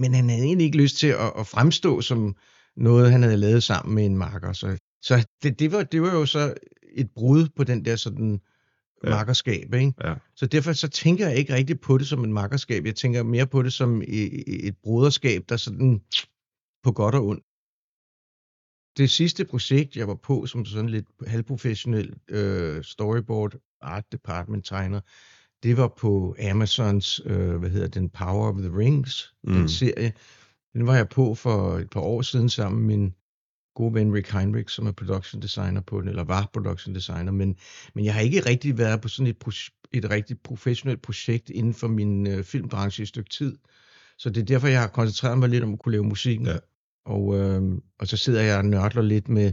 men 0.00 0.14
han 0.14 0.28
havde 0.28 0.44
egentlig 0.44 0.64
ikke 0.64 0.78
lyst 0.78 0.96
til 0.96 1.06
at, 1.06 1.32
at 1.38 1.46
fremstå 1.46 2.00
som 2.00 2.36
noget, 2.76 3.12
han 3.12 3.22
havde 3.22 3.36
lavet 3.36 3.62
sammen 3.62 3.94
med 3.94 4.06
en 4.06 4.16
marker. 4.16 4.52
Så, 4.52 4.78
så 5.02 5.26
det, 5.42 5.58
det, 5.58 5.72
var, 5.72 5.82
det 5.82 6.02
var 6.02 6.12
jo 6.12 6.26
så 6.26 6.54
et 6.92 7.10
brud 7.10 7.48
på 7.56 7.64
den 7.64 7.84
der 7.84 7.96
sådan 7.96 8.40
ja. 9.04 9.10
markerskab. 9.10 9.74
Ikke? 9.74 9.92
Ja. 10.04 10.14
Så 10.36 10.46
derfor 10.46 10.72
så 10.72 10.88
tænker 10.88 11.28
jeg 11.28 11.36
ikke 11.36 11.54
rigtig 11.54 11.80
på 11.80 11.98
det 11.98 12.06
som 12.06 12.24
en 12.24 12.32
markerskab. 12.32 12.86
Jeg 12.86 12.94
tænker 12.94 13.22
mere 13.22 13.46
på 13.46 13.62
det 13.62 13.72
som 13.72 14.02
et, 14.02 14.66
et 14.66 14.76
broderskab, 14.82 15.42
der 15.48 15.56
sådan 15.56 16.00
på 16.82 16.92
godt 16.92 17.14
og 17.14 17.26
ondt. 17.26 17.44
Det 18.96 19.10
sidste 19.10 19.44
projekt, 19.44 19.96
jeg 19.96 20.08
var 20.08 20.14
på 20.14 20.46
som 20.46 20.64
sådan 20.64 20.88
lidt 20.88 21.06
halvprofessionel 21.26 22.14
øh, 22.28 22.84
storyboard 22.84 23.54
art 23.80 24.04
department 24.12 24.66
tegner, 24.66 25.00
det 25.62 25.76
var 25.76 25.88
på 25.88 26.36
Amazons, 26.50 27.20
øh, 27.24 27.56
hvad 27.56 27.70
hedder 27.70 27.88
den, 27.88 28.08
Power 28.08 28.48
of 28.48 28.58
the 28.58 28.76
Rings, 28.78 29.34
mm. 29.44 29.52
den 29.52 29.68
serie. 29.68 30.12
Den 30.72 30.86
var 30.86 30.96
jeg 30.96 31.08
på 31.08 31.34
for 31.34 31.78
et 31.78 31.90
par 31.90 32.00
år 32.00 32.22
siden 32.22 32.48
sammen 32.48 32.86
med 32.86 32.96
min 32.96 33.14
gode 33.74 33.94
ven 33.94 34.14
Rick 34.14 34.32
Heinrich, 34.32 34.74
som 34.74 34.86
er 34.86 34.92
production 34.92 35.42
designer 35.42 35.80
på 35.80 36.00
den, 36.00 36.08
eller 36.08 36.24
var 36.24 36.50
production 36.52 36.94
designer, 36.94 37.32
men, 37.32 37.56
men 37.94 38.04
jeg 38.04 38.14
har 38.14 38.20
ikke 38.20 38.46
rigtig 38.46 38.78
været 38.78 39.00
på 39.00 39.08
sådan 39.08 39.26
et, 39.26 39.70
et 39.92 40.10
rigtig 40.10 40.40
professionelt 40.40 41.02
projekt 41.02 41.50
inden 41.50 41.74
for 41.74 41.88
min 41.88 42.26
øh, 42.26 42.44
filmbranche 42.44 43.00
i 43.00 43.04
et 43.04 43.08
stykke 43.08 43.30
tid. 43.30 43.56
Så 44.18 44.30
det 44.30 44.40
er 44.40 44.44
derfor, 44.44 44.68
jeg 44.68 44.80
har 44.80 44.88
koncentreret 44.88 45.38
mig 45.38 45.48
lidt 45.48 45.64
om 45.64 45.72
at 45.72 45.78
kunne 45.78 45.92
lave 45.92 46.04
musikken. 46.04 46.46
Ja. 46.46 46.56
Og, 47.04 47.38
øh, 47.38 47.62
og 47.98 48.06
så 48.06 48.16
sidder 48.16 48.42
jeg 48.42 48.58
og 48.58 48.64
nørder 48.64 49.02
lidt 49.02 49.28
med 49.28 49.52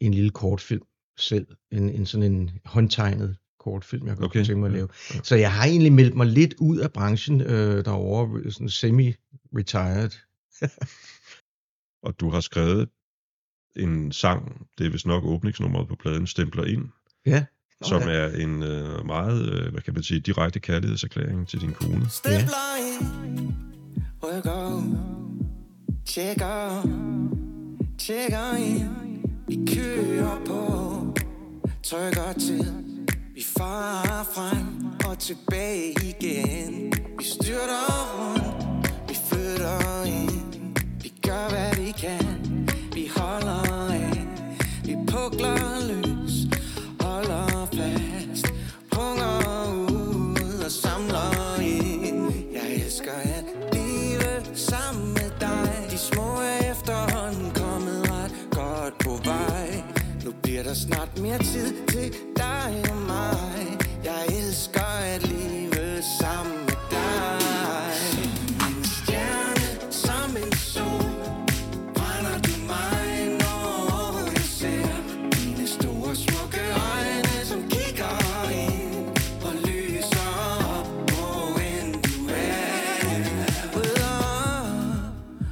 en 0.00 0.14
lille 0.14 0.30
kortfilm 0.30 0.82
selv, 1.18 1.46
en, 1.70 1.90
en 1.90 2.06
sådan 2.06 2.32
en 2.32 2.50
håndtegnet 2.64 3.36
kortfilm, 3.64 4.06
jeg 4.06 4.16
kunne 4.16 4.26
okay. 4.26 4.44
tænke 4.44 4.60
mig 4.60 4.66
at 4.66 4.72
lave. 4.72 4.88
Ja, 5.10 5.14
ja. 5.14 5.20
Så 5.22 5.36
jeg 5.36 5.52
har 5.52 5.64
egentlig 5.64 5.92
meldt 5.92 6.16
mig 6.16 6.26
lidt 6.26 6.54
ud 6.58 6.78
af 6.78 6.92
branchen 6.92 7.40
øh, 7.40 7.84
derovre, 7.84 8.50
sådan 8.50 8.68
semi-retired. 8.68 10.10
og 12.06 12.20
du 12.20 12.30
har 12.30 12.40
skrevet 12.40 12.88
en 13.76 14.12
sang, 14.12 14.66
det 14.78 14.86
er 14.86 14.90
vist 14.90 15.06
nok 15.06 15.24
åbningsnummeret 15.24 15.88
på 15.88 15.96
pladen, 15.96 16.26
Stempler 16.26 16.64
ind. 16.64 16.88
Ja. 17.26 17.44
Okay. 17.80 17.88
Som 17.88 18.02
er 18.08 18.26
en 18.26 18.62
øh, 18.62 19.06
meget, 19.06 19.52
øh, 19.52 19.72
hvad 19.72 19.82
kan 19.82 19.94
man 19.94 20.02
sige, 20.02 20.20
direkte 20.20 20.60
kærlighedserklæring 20.60 21.48
til 21.48 21.60
din 21.60 21.72
kone. 21.72 22.08
Stempler 22.10 22.76
ind, 22.78 23.52
rykker, 24.24 24.82
tjekker, 26.06 26.82
tjekker 27.98 28.56
ind, 28.56 28.88
vi 29.48 29.74
kører 29.74 30.44
på, 30.46 31.14
trykker 31.82 32.32
til, 32.32 32.91
farer 33.58 34.24
frem 34.34 34.66
og 35.08 35.18
tilbage 35.18 35.92
igen. 35.92 36.92
Vi 37.18 37.24
styrter 37.24 37.84
rundt, 38.18 38.88
vi 39.08 39.14
flytter 39.14 40.04
ind. 40.04 40.76
Vi 41.02 41.12
gør 41.22 41.48
hvad 41.48 41.74
vi 41.84 41.90
kan, 41.90 42.68
vi 42.94 43.10
holder 43.16 43.90
af. 43.92 44.26
Vi 44.84 44.96
pukler 45.06 45.86
løs, 45.88 46.34
holder 47.00 47.66
fast. 47.76 48.46
Punger 48.90 49.36
ud 49.92 50.62
og 50.64 50.70
samler 50.70 51.60
ind. 51.60 52.32
Jeg 52.52 52.84
elsker 52.84 53.12
at 53.12 53.44
leve 53.72 54.56
sammen 54.56 55.08
med 55.08 55.30
dig. 55.40 55.86
De 55.90 55.98
små 55.98 56.22
er 56.22 56.70
efterhånden 56.70 57.50
kommet 57.54 58.10
ret 58.10 58.34
godt 58.50 58.98
på 58.98 59.20
vej. 59.24 59.82
Nu 60.24 60.32
bliver 60.42 60.62
der 60.62 60.74
snart 60.74 61.18
mere 61.20 61.38
tid 61.38 61.86
til 61.86 62.12
dig 62.36 62.91
mig. 63.12 63.78
Jeg 64.04 64.22
elsker 64.38 64.90
at 65.14 65.28
leve 65.28 66.02
sammen 66.20 66.56
med 66.68 66.78
dig. 66.90 67.38
En 68.68 68.84
stjerne 68.84 69.68
som 69.90 70.30
en 70.44 70.52
sol. 70.52 71.10
Brænder 71.94 72.38
du 72.46 72.54
mig, 72.72 73.04
når 73.42 74.30
jeg 74.36 74.46
ser 74.60 74.94
Dine 75.32 75.66
store 75.66 76.14
smukke 76.16 76.60
øjne, 76.90 77.34
som 77.44 77.60
kigger 77.74 78.16
ind 78.50 79.06
Og 79.46 79.54
lyser 79.66 80.28
op, 80.78 80.86
hvor 81.10 81.58
end 81.58 81.92
du 82.02 82.14
er 82.28 82.62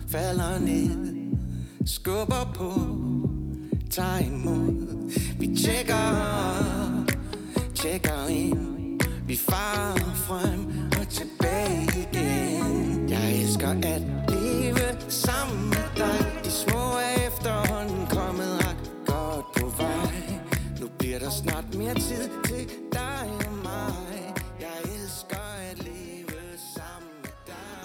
Falder 0.08 0.58
ned, 0.58 1.14
skubber 1.86 2.52
på, 2.54 2.72
tager 3.90 4.18
imod 4.18 4.79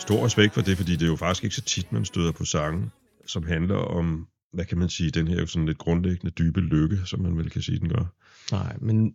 Stor 0.05 0.25
respekt 0.25 0.53
for 0.53 0.61
det, 0.61 0.77
fordi 0.77 0.91
det 0.91 1.01
er 1.01 1.07
jo 1.07 1.15
faktisk 1.15 1.43
ikke 1.43 1.55
så 1.55 1.61
tit, 1.61 1.91
man 1.91 2.05
støder 2.05 2.31
på 2.31 2.45
sange, 2.45 2.89
som 3.25 3.43
handler 3.43 3.75
om 3.75 4.27
hvad 4.53 4.65
kan 4.65 4.77
man 4.77 4.89
sige, 4.89 5.11
den 5.11 5.27
her 5.27 5.45
sådan 5.45 5.65
lidt 5.65 5.77
grundlæggende 5.77 6.31
dybe 6.31 6.61
lykke, 6.61 6.97
som 7.05 7.19
man 7.19 7.37
vel 7.37 7.49
kan 7.49 7.61
sige, 7.61 7.79
den 7.79 7.89
gør. 7.89 8.13
Nej, 8.51 8.77
men 8.81 9.13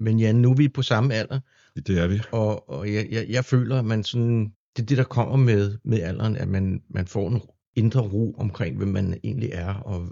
men 0.00 0.20
ja, 0.20 0.32
nu 0.32 0.50
er 0.50 0.54
vi 0.54 0.68
på 0.68 0.82
samme 0.82 1.14
alder. 1.14 1.40
Det 1.76 1.98
er 1.98 2.06
vi. 2.06 2.20
Og, 2.32 2.70
og 2.70 2.92
jeg, 2.92 3.08
jeg, 3.10 3.26
jeg 3.28 3.44
føler, 3.44 3.78
at 3.78 3.84
man 3.84 4.04
sådan, 4.04 4.52
det 4.76 4.82
er 4.82 4.86
det, 4.86 4.98
der 4.98 5.04
kommer 5.04 5.36
med, 5.36 5.78
med 5.84 6.00
alderen, 6.00 6.36
at 6.36 6.48
man, 6.48 6.82
man 6.90 7.06
får 7.06 7.28
en, 7.28 7.42
indre 7.76 8.00
ro 8.00 8.34
omkring, 8.38 8.76
hvem 8.76 8.88
man 8.88 9.20
egentlig 9.24 9.50
er, 9.52 9.74
og, 9.74 10.08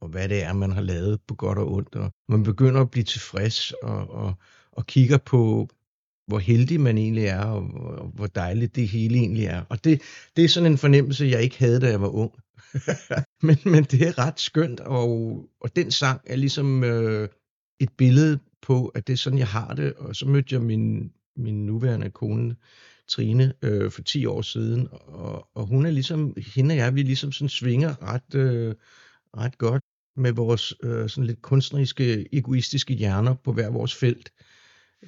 og 0.00 0.08
hvad 0.08 0.28
det 0.28 0.42
er, 0.42 0.52
man 0.52 0.72
har 0.72 0.80
lavet 0.80 1.20
på 1.28 1.34
godt 1.34 1.58
og 1.58 1.72
ondt. 1.72 1.94
Og 1.94 2.10
man 2.28 2.42
begynder 2.42 2.80
at 2.80 2.90
blive 2.90 3.04
tilfreds 3.04 3.72
og, 3.72 4.10
og, 4.10 4.34
og 4.72 4.86
kigger 4.86 5.18
på, 5.18 5.68
hvor 6.26 6.38
heldig 6.38 6.80
man 6.80 6.98
egentlig 6.98 7.24
er, 7.24 7.44
og, 7.44 7.74
og 7.74 8.08
hvor 8.08 8.26
dejligt 8.26 8.76
det 8.76 8.88
hele 8.88 9.16
egentlig 9.16 9.44
er. 9.44 9.62
Og 9.68 9.84
det, 9.84 10.02
det 10.36 10.44
er 10.44 10.48
sådan 10.48 10.72
en 10.72 10.78
fornemmelse, 10.78 11.26
jeg 11.26 11.42
ikke 11.42 11.58
havde, 11.58 11.80
da 11.80 11.88
jeg 11.88 12.00
var 12.00 12.08
ung. 12.08 12.32
men, 13.46 13.56
men 13.64 13.84
det 13.84 14.02
er 14.02 14.18
ret 14.18 14.40
skønt, 14.40 14.80
og, 14.80 15.10
og 15.60 15.76
den 15.76 15.90
sang 15.90 16.20
er 16.26 16.36
ligesom 16.36 16.84
øh, 16.84 17.28
et 17.80 17.90
billede 17.98 18.38
på, 18.62 18.86
at 18.86 19.06
det 19.06 19.12
er 19.12 19.16
sådan, 19.16 19.38
jeg 19.38 19.48
har 19.48 19.74
det. 19.74 19.94
Og 19.94 20.16
så 20.16 20.26
mødte 20.26 20.54
jeg 20.54 20.62
min, 20.62 21.12
min 21.36 21.66
nuværende 21.66 22.10
kone, 22.10 22.56
Trine, 23.08 23.52
øh, 23.62 23.90
for 23.90 24.02
10 24.02 24.26
år 24.26 24.42
siden, 24.42 24.88
og, 24.90 25.48
og 25.54 25.66
hun 25.66 25.86
er 25.86 25.90
ligesom, 25.90 26.36
hende 26.54 26.72
og 26.72 26.76
jeg, 26.76 26.94
vi 26.94 27.02
ligesom 27.02 27.32
sådan 27.32 27.48
svinger 27.48 28.02
ret, 28.02 28.34
øh, 28.34 28.74
ret 29.36 29.58
godt 29.58 29.82
med 30.16 30.32
vores 30.32 30.74
øh, 30.82 31.08
sådan 31.08 31.26
lidt 31.26 31.42
kunstneriske, 31.42 32.34
egoistiske 32.34 32.94
hjerner 32.94 33.34
på 33.34 33.52
hver 33.52 33.70
vores 33.70 33.94
felt, 33.94 34.32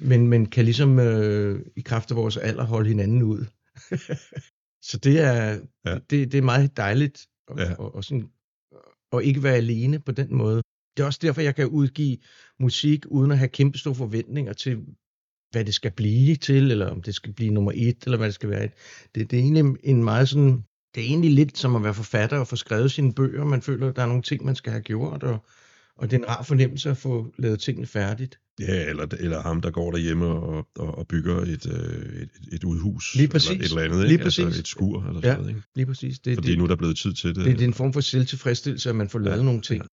men, 0.01 0.27
men 0.27 0.45
kan 0.45 0.65
ligesom 0.65 0.99
øh, 0.99 1.65
i 1.75 1.81
kraft 1.81 2.11
af 2.11 2.17
vores 2.17 2.37
alder 2.37 2.63
holde 2.63 2.89
hinanden 2.89 3.23
ud. 3.23 3.45
Så 4.89 4.97
det 4.97 5.19
er, 5.19 5.59
ja. 5.85 5.97
det, 6.09 6.31
det 6.31 6.35
er 6.37 6.41
meget 6.41 6.77
dejligt 6.77 7.27
og, 7.47 7.59
ja. 7.59 7.75
og, 7.75 7.95
og, 7.95 8.03
sådan, 8.03 8.29
og 9.11 9.23
ikke 9.23 9.43
være 9.43 9.55
alene 9.55 9.99
på 9.99 10.11
den 10.11 10.35
måde. 10.35 10.61
Det 10.97 11.03
er 11.03 11.07
også 11.07 11.19
derfor, 11.21 11.41
jeg 11.41 11.55
kan 11.55 11.67
udgive 11.67 12.17
musik 12.59 13.05
uden 13.07 13.31
at 13.31 13.37
have 13.37 13.49
kæmpe 13.49 13.77
store 13.77 13.95
forventninger 13.95 14.53
til, 14.53 14.85
hvad 15.51 15.65
det 15.65 15.73
skal 15.73 15.91
blive 15.91 16.35
til, 16.35 16.71
eller 16.71 16.89
om 16.89 17.01
det 17.01 17.15
skal 17.15 17.33
blive 17.33 17.53
nummer 17.53 17.71
et, 17.75 18.03
eller 18.05 18.17
hvad 18.17 18.27
det 18.27 18.35
skal 18.35 18.49
være. 18.49 18.69
Det, 19.15 19.31
det 19.31 19.39
er 19.39 19.43
egentlig 19.43 19.75
en 19.83 20.03
meget 20.03 20.29
sådan, 20.29 20.63
det 20.95 21.03
er 21.03 21.07
egentlig 21.07 21.31
lidt 21.31 21.57
som 21.57 21.75
at 21.75 21.83
være 21.83 21.93
forfatter 21.93 22.37
og 22.37 22.47
få 22.47 22.55
skrevet 22.55 22.91
sine 22.91 23.13
bøger. 23.13 23.45
Man 23.45 23.61
føler, 23.61 23.89
at 23.89 23.95
der 23.95 24.01
er 24.01 24.07
nogle 24.07 24.23
ting, 24.23 24.45
man 24.45 24.55
skal 24.55 24.71
have 24.71 24.83
gjort, 24.83 25.23
og, 25.23 25.45
og 25.97 26.11
det 26.11 26.17
er 26.17 26.23
en 26.23 26.29
rar 26.29 26.43
fornemmelse 26.43 26.89
at 26.89 26.97
få 26.97 27.33
lavet 27.37 27.59
tingene 27.59 27.87
færdigt. 27.87 28.39
Ja, 28.59 28.89
eller, 28.89 29.07
eller 29.19 29.41
ham, 29.41 29.61
der 29.61 29.71
går 29.71 29.91
derhjemme 29.91 30.25
og, 30.25 30.67
og, 30.75 30.97
og 30.97 31.07
bygger 31.07 31.41
et, 31.41 31.67
øh, 31.67 32.21
et, 32.21 32.29
et 32.51 32.63
udhus. 32.63 33.15
Lige 33.15 33.27
præcis. 33.27 33.49
Eller 33.49 33.63
et 33.63 33.69
eller 33.69 33.83
andet, 33.83 33.97
ikke? 33.97 34.07
Lige 34.07 34.23
præcis. 34.23 34.45
Altså 34.45 34.59
et 34.59 34.67
skur 34.67 35.03
eller 35.03 35.21
ja, 35.23 35.27
sådan 35.27 35.37
noget. 35.37 35.49
Ikke? 35.49 35.61
lige 35.75 35.85
præcis. 35.85 36.19
Det, 36.19 36.35
Fordi 36.35 36.49
det, 36.49 36.57
nu 36.57 36.63
er 36.63 36.67
der 36.67 36.75
blevet 36.75 36.97
tid 36.97 37.13
til 37.13 37.35
det. 37.35 37.45
Det, 37.45 37.45
det 37.45 37.61
er 37.61 37.67
en 37.67 37.73
form 37.73 37.93
for 37.93 38.01
selvtilfredsstillelse, 38.01 38.89
at 38.89 38.95
man 38.95 39.09
får 39.09 39.19
lavet 39.19 39.37
ja, 39.37 39.43
nogle 39.43 39.61
ting. 39.61 39.81
Ja. 39.81 39.87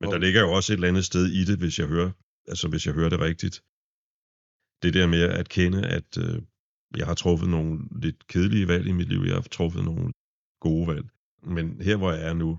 Men 0.00 0.10
der 0.12 0.18
ligger 0.18 0.40
jo 0.40 0.52
også 0.52 0.72
et 0.72 0.74
eller 0.74 0.88
andet 0.88 1.04
sted 1.04 1.26
i 1.26 1.44
det, 1.44 1.58
hvis 1.58 1.78
jeg 1.78 1.86
hører, 1.86 2.10
altså 2.48 2.68
hvis 2.68 2.86
jeg 2.86 2.94
hører 2.94 3.08
det 3.08 3.20
rigtigt. 3.20 3.62
Det 4.82 4.94
der 4.94 5.06
med 5.06 5.22
at 5.22 5.48
kende, 5.48 5.86
at 5.86 6.18
øh, 6.18 6.42
jeg 6.96 7.06
har 7.06 7.14
truffet 7.14 7.48
nogle 7.48 7.78
lidt 8.02 8.26
kedelige 8.26 8.68
valg 8.68 8.86
i 8.86 8.92
mit 8.92 9.08
liv, 9.08 9.22
jeg 9.26 9.34
har 9.34 9.40
truffet 9.40 9.84
nogle 9.84 10.12
gode 10.60 10.86
valg. 10.86 11.06
Men 11.42 11.80
her, 11.80 11.96
hvor 11.96 12.12
jeg 12.12 12.28
er 12.28 12.32
nu... 12.32 12.58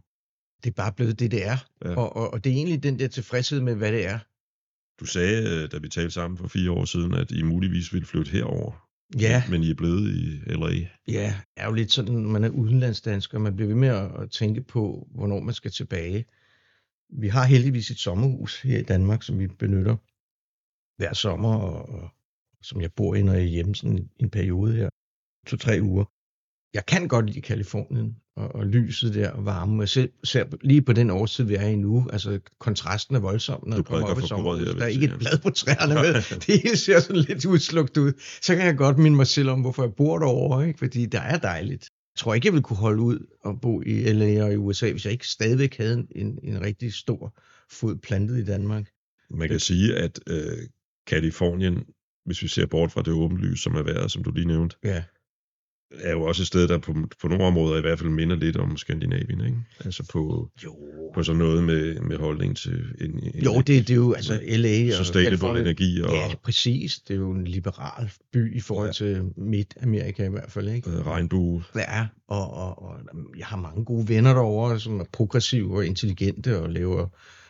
Det 0.64 0.70
er 0.70 0.74
bare 0.74 0.94
blevet 0.94 1.20
det, 1.20 1.32
det 1.32 1.48
er. 1.48 1.58
Ja. 1.86 1.96
Og, 1.96 2.16
og, 2.16 2.34
og 2.34 2.44
det 2.44 2.52
er 2.52 2.56
egentlig 2.56 2.84
den 2.84 3.00
der 3.00 3.08
tilfredshed 3.08 3.62
med, 3.62 3.76
hvad 3.76 3.92
det 3.92 4.06
er. 4.06 4.20
Du 5.00 5.06
sagde, 5.06 5.50
øh, 5.50 5.72
da 5.72 5.78
vi 5.78 5.90
talte 5.90 6.12
sammen 6.12 6.38
for 6.38 6.48
fire 6.48 6.72
år 6.72 6.86
siden, 6.86 7.14
at 7.14 7.32
I 7.32 7.44
muligvis 7.44 7.94
ville 7.94 8.06
flytte 8.06 8.32
herover. 8.32 8.90
Ja. 9.20 9.44
Men 9.50 9.64
I 9.64 9.70
er 9.70 9.76
blevet 9.76 10.16
i 10.16 10.40
LA. 10.46 10.88
Ja, 11.08 11.36
er 11.58 11.66
jo 11.66 11.74
lidt 11.74 11.92
sådan, 11.92 12.26
man 12.26 12.44
er 12.44 12.50
udenlandsdansker, 12.50 13.40
man 13.40 13.56
bliver 13.56 13.68
ved 13.68 13.76
med 13.76 13.90
at 13.90 14.32
tænke 14.32 14.62
på, 14.62 15.08
hvornår 15.12 15.40
man 15.40 15.54
skal 15.54 15.72
tilbage. 15.72 16.26
Vi 17.10 17.28
har 17.28 17.46
heldigvis 17.46 17.92
et 17.92 17.98
sommerhus 17.98 18.62
her 18.62 18.80
i 18.80 18.84
Danmark, 18.84 19.24
som 19.24 19.40
vi 19.40 19.48
benytter 19.48 19.96
hver 20.98 21.14
sommer, 21.14 21.56
og, 21.56 21.90
og 21.90 22.10
som 22.62 22.82
jeg 22.82 22.94
bor 22.94 23.16
i, 23.16 23.22
når 23.22 23.34
jeg 23.34 23.42
er 23.42 23.48
hjemme 23.48 23.76
sådan 23.76 24.10
en 24.20 24.30
periode 24.30 24.76
her, 24.76 24.90
to-tre 25.48 25.80
uger. 25.82 26.06
Jeg 26.74 26.86
kan 26.86 27.08
godt 27.08 27.26
lide 27.26 27.42
Kalifornien, 27.42 28.16
og, 28.36 28.56
og 28.56 28.66
lyset 28.66 29.14
der, 29.14 29.32
og 29.32 29.46
varme. 29.46 29.82
Jeg 29.82 29.90
ser, 29.90 30.08
ser 30.24 30.46
lige 30.62 30.82
på 30.82 30.94
den 30.94 31.10
årstid, 31.10 31.44
vi 31.44 31.56
er 31.56 31.68
i 31.68 31.76
nu, 31.76 32.08
altså 32.14 32.40
kontrasten 32.60 33.16
er 33.16 33.20
voldsom, 33.20 33.64
når 33.68 33.78
du 33.78 33.84
kommer 33.84 34.08
op 34.08 34.20
i 34.20 34.28
sommer. 34.28 34.56
Her, 34.56 34.74
der 34.74 34.84
er 34.84 34.88
ikke 34.88 35.06
et 35.06 35.20
blad 35.20 35.38
på 35.38 35.50
træerne 35.50 35.94
med. 35.94 36.14
det 36.46 36.62
hele 36.64 36.78
ser 36.78 37.00
sådan 37.00 37.22
lidt 37.22 37.46
udslugt 37.46 37.98
ud. 37.98 38.14
Så 38.42 38.56
kan 38.56 38.66
jeg 38.66 38.78
godt 38.78 38.98
minde 38.98 39.18
mig 39.18 39.28
selv 39.28 39.50
om, 39.50 39.62
hvorfor 39.62 39.84
jeg 39.84 39.94
bor 39.94 40.20
derovre, 40.20 40.68
ikke? 40.68 40.80
fordi 40.80 41.06
der 41.06 41.22
er 41.22 41.38
dejligt. 41.38 41.84
Jeg 41.84 42.20
tror 42.20 42.34
ikke, 42.34 42.48
jeg 42.48 42.54
ville 42.54 42.64
kunne 42.64 42.78
holde 42.78 43.02
ud 43.02 43.28
og 43.44 43.62
bo 43.62 43.82
i 43.82 44.14
LA 44.14 44.44
og 44.44 44.54
i 44.54 44.56
USA, 44.56 44.92
hvis 44.92 45.06
jeg 45.06 45.14
ikke 45.14 45.28
stadigvæk 45.28 45.78
havde 45.78 46.08
en, 46.16 46.40
en 46.44 46.62
rigtig 46.62 46.94
stor 46.94 47.40
fod 47.72 47.96
plantet 47.96 48.38
i 48.38 48.46
Danmark. 48.46 48.90
Man 49.30 49.48
kan 49.48 49.54
det. 49.54 49.62
sige, 49.62 49.96
at 49.96 50.20
øh, 50.28 50.58
Kalifornien, 51.08 51.84
hvis 52.26 52.44
vi 52.44 52.48
ser 52.48 52.66
bort 52.66 52.92
fra 52.92 53.02
det 53.02 53.14
åbenlys, 53.14 53.60
som 53.60 53.76
er 53.76 53.84
været, 53.84 54.12
som 54.12 54.24
du 54.24 54.32
lige 54.32 54.48
nævnte, 54.48 54.76
ja 54.84 55.04
er 55.92 56.12
jo 56.12 56.24
også 56.24 56.44
et 56.44 56.48
sted, 56.48 56.68
der 56.68 56.78
på, 56.78 56.96
på 57.22 57.28
nogle 57.28 57.44
områder 57.44 57.78
i 57.78 57.82
hvert 57.82 58.00
fald 58.00 58.10
minder 58.10 58.36
lidt 58.36 58.58
om 58.58 58.78
Skandinavien, 58.78 59.46
ikke? 59.46 59.58
Altså 59.86 60.08
på, 60.12 60.50
jo. 60.64 60.76
på 61.14 61.24
sådan 61.24 61.40
noget 61.40 61.64
med, 61.64 62.00
med 62.00 62.18
holdning 62.18 62.58
til... 62.58 62.84
En, 63.02 63.24
en 63.24 63.44
jo, 63.44 63.58
det, 63.58 63.68
det 63.68 63.90
er 63.90 63.96
jo 63.96 64.14
altså 64.14 64.40
LA 64.48 64.88
og 64.88 65.06
Sustainable 65.06 65.62
energi. 65.62 66.02
Og, 66.02 66.10
ja, 66.12 66.36
præcis. 66.44 67.00
Det 67.00 67.14
er 67.14 67.18
jo 67.18 67.32
en 67.32 67.44
liberal 67.44 68.12
by 68.34 68.56
i 68.56 68.60
forhold 68.60 68.88
ja. 68.88 68.94
til 68.94 69.24
Midt-Amerika 69.38 70.26
i 70.26 70.30
hvert 70.30 70.52
fald, 70.52 70.70
ikke? 70.70 70.90
Øh, 70.90 71.08
regnbue. 71.08 71.64
Ja, 71.76 72.08
og, 72.28 72.54
og, 72.54 72.84
og 72.84 73.00
jeg 73.38 73.46
har 73.46 73.58
mange 73.58 73.86
gode 73.86 74.10
venner 74.10 74.34
derovre, 74.34 74.80
som 74.80 75.00
er 75.00 75.06
progressive 75.14 75.76
og 75.76 75.86
intelligente 75.86 76.60
og 76.60 76.70
laver 76.70 77.08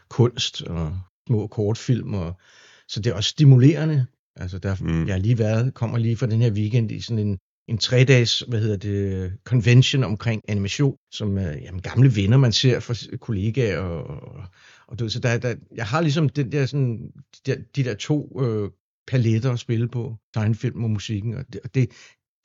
kunst 0.10 0.62
og 0.62 1.00
små 1.28 1.48
kortfilm. 1.48 2.14
Og, 2.14 2.40
så 2.88 3.02
det 3.02 3.10
er 3.10 3.14
også 3.14 3.30
stimulerende. 3.30 4.06
Altså, 4.36 4.58
der, 4.60 4.76
mm. 4.80 5.08
jeg 5.08 5.14
har 5.14 5.20
lige 5.20 5.38
været, 5.38 5.74
kommer 5.74 5.98
lige 5.98 6.18
fra 6.18 6.26
den 6.26 6.42
her 6.42 6.52
weekend 6.52 6.92
i 6.92 7.02
sådan 7.02 7.28
en 7.28 7.38
en 7.70 7.78
tre-dages, 7.78 8.40
hvad 8.48 8.62
hedder 8.62 8.78
det, 8.78 9.34
convention 9.44 10.04
omkring 10.04 10.42
animation, 10.48 10.98
som 11.12 11.38
er 11.38 11.52
jamen, 11.52 11.82
gamle 11.82 12.16
venner, 12.16 12.38
man 12.38 12.52
ser 12.52 12.80
fra 12.80 13.18
kollegaer, 13.18 13.80
og, 13.80 14.04
og, 14.04 14.44
og 14.88 15.00
du, 15.00 15.10
så 15.10 15.20
der, 15.20 15.38
der, 15.38 15.56
jeg 15.76 15.86
har 15.86 16.02
ligesom 16.02 16.30
den 16.30 16.52
der, 16.52 16.66
sådan, 16.66 17.12
de, 17.36 17.52
der, 17.52 17.58
de 17.76 17.84
der 17.84 17.94
to 17.94 18.42
øh, 18.44 18.70
paletter 19.08 19.52
at 19.52 19.60
spille 19.60 19.88
på, 19.88 20.16
tegnefilm 20.34 20.84
og 20.84 20.90
musikken, 20.90 21.34
og 21.34 21.46
det, 21.54 21.62
og 21.64 21.76
det, 21.76 21.92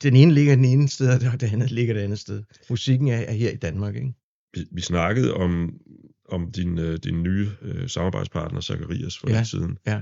den 0.03 0.15
ene 0.15 0.33
ligger 0.33 0.55
den 0.55 0.65
ene 0.65 0.89
sted, 0.89 1.27
og 1.33 1.41
det 1.41 1.53
andet 1.53 1.71
ligger 1.71 1.93
det 1.93 2.01
andet 2.01 2.19
sted. 2.19 2.43
Musikken 2.69 3.07
er, 3.07 3.17
er 3.17 3.33
her 3.33 3.49
i 3.49 3.55
Danmark, 3.55 3.95
ikke? 3.95 4.13
Vi, 4.53 4.65
vi 4.71 4.81
snakkede 4.81 5.33
om, 5.33 5.73
om 6.29 6.51
din, 6.51 6.79
øh, 6.79 6.99
din 7.03 7.23
nye 7.23 7.49
øh, 7.61 7.89
samarbejdspartner, 7.89 8.61
Zacharias, 8.61 9.17
for 9.17 9.29
ja, 9.29 9.37
lidt 9.37 9.47
siden. 9.47 9.77
Ja. 9.87 10.01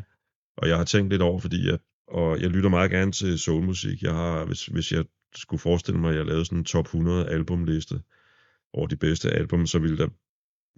Og 0.57 0.69
jeg 0.69 0.77
har 0.77 0.83
tænkt 0.83 1.11
lidt 1.11 1.21
over, 1.21 1.39
fordi 1.39 1.67
jeg 1.67 1.77
og 2.07 2.41
jeg 2.41 2.49
lytter 2.49 2.69
meget 2.69 2.91
gerne 2.91 3.11
til 3.11 3.39
soulmusik. 3.39 4.01
Jeg 4.01 4.13
har, 4.13 4.45
hvis, 4.45 4.65
hvis 4.65 4.91
jeg 4.91 5.05
skulle 5.35 5.61
forestille 5.61 5.99
mig, 5.99 6.09
at 6.09 6.15
jeg 6.17 6.25
lavede 6.25 6.45
sådan 6.45 6.57
en 6.57 6.65
top 6.65 6.85
100 6.85 7.29
albumliste 7.29 8.01
over 8.73 8.87
de 8.87 8.95
bedste 8.95 9.31
album, 9.31 9.67
så 9.67 9.79
ville 9.79 9.97
der 9.97 10.07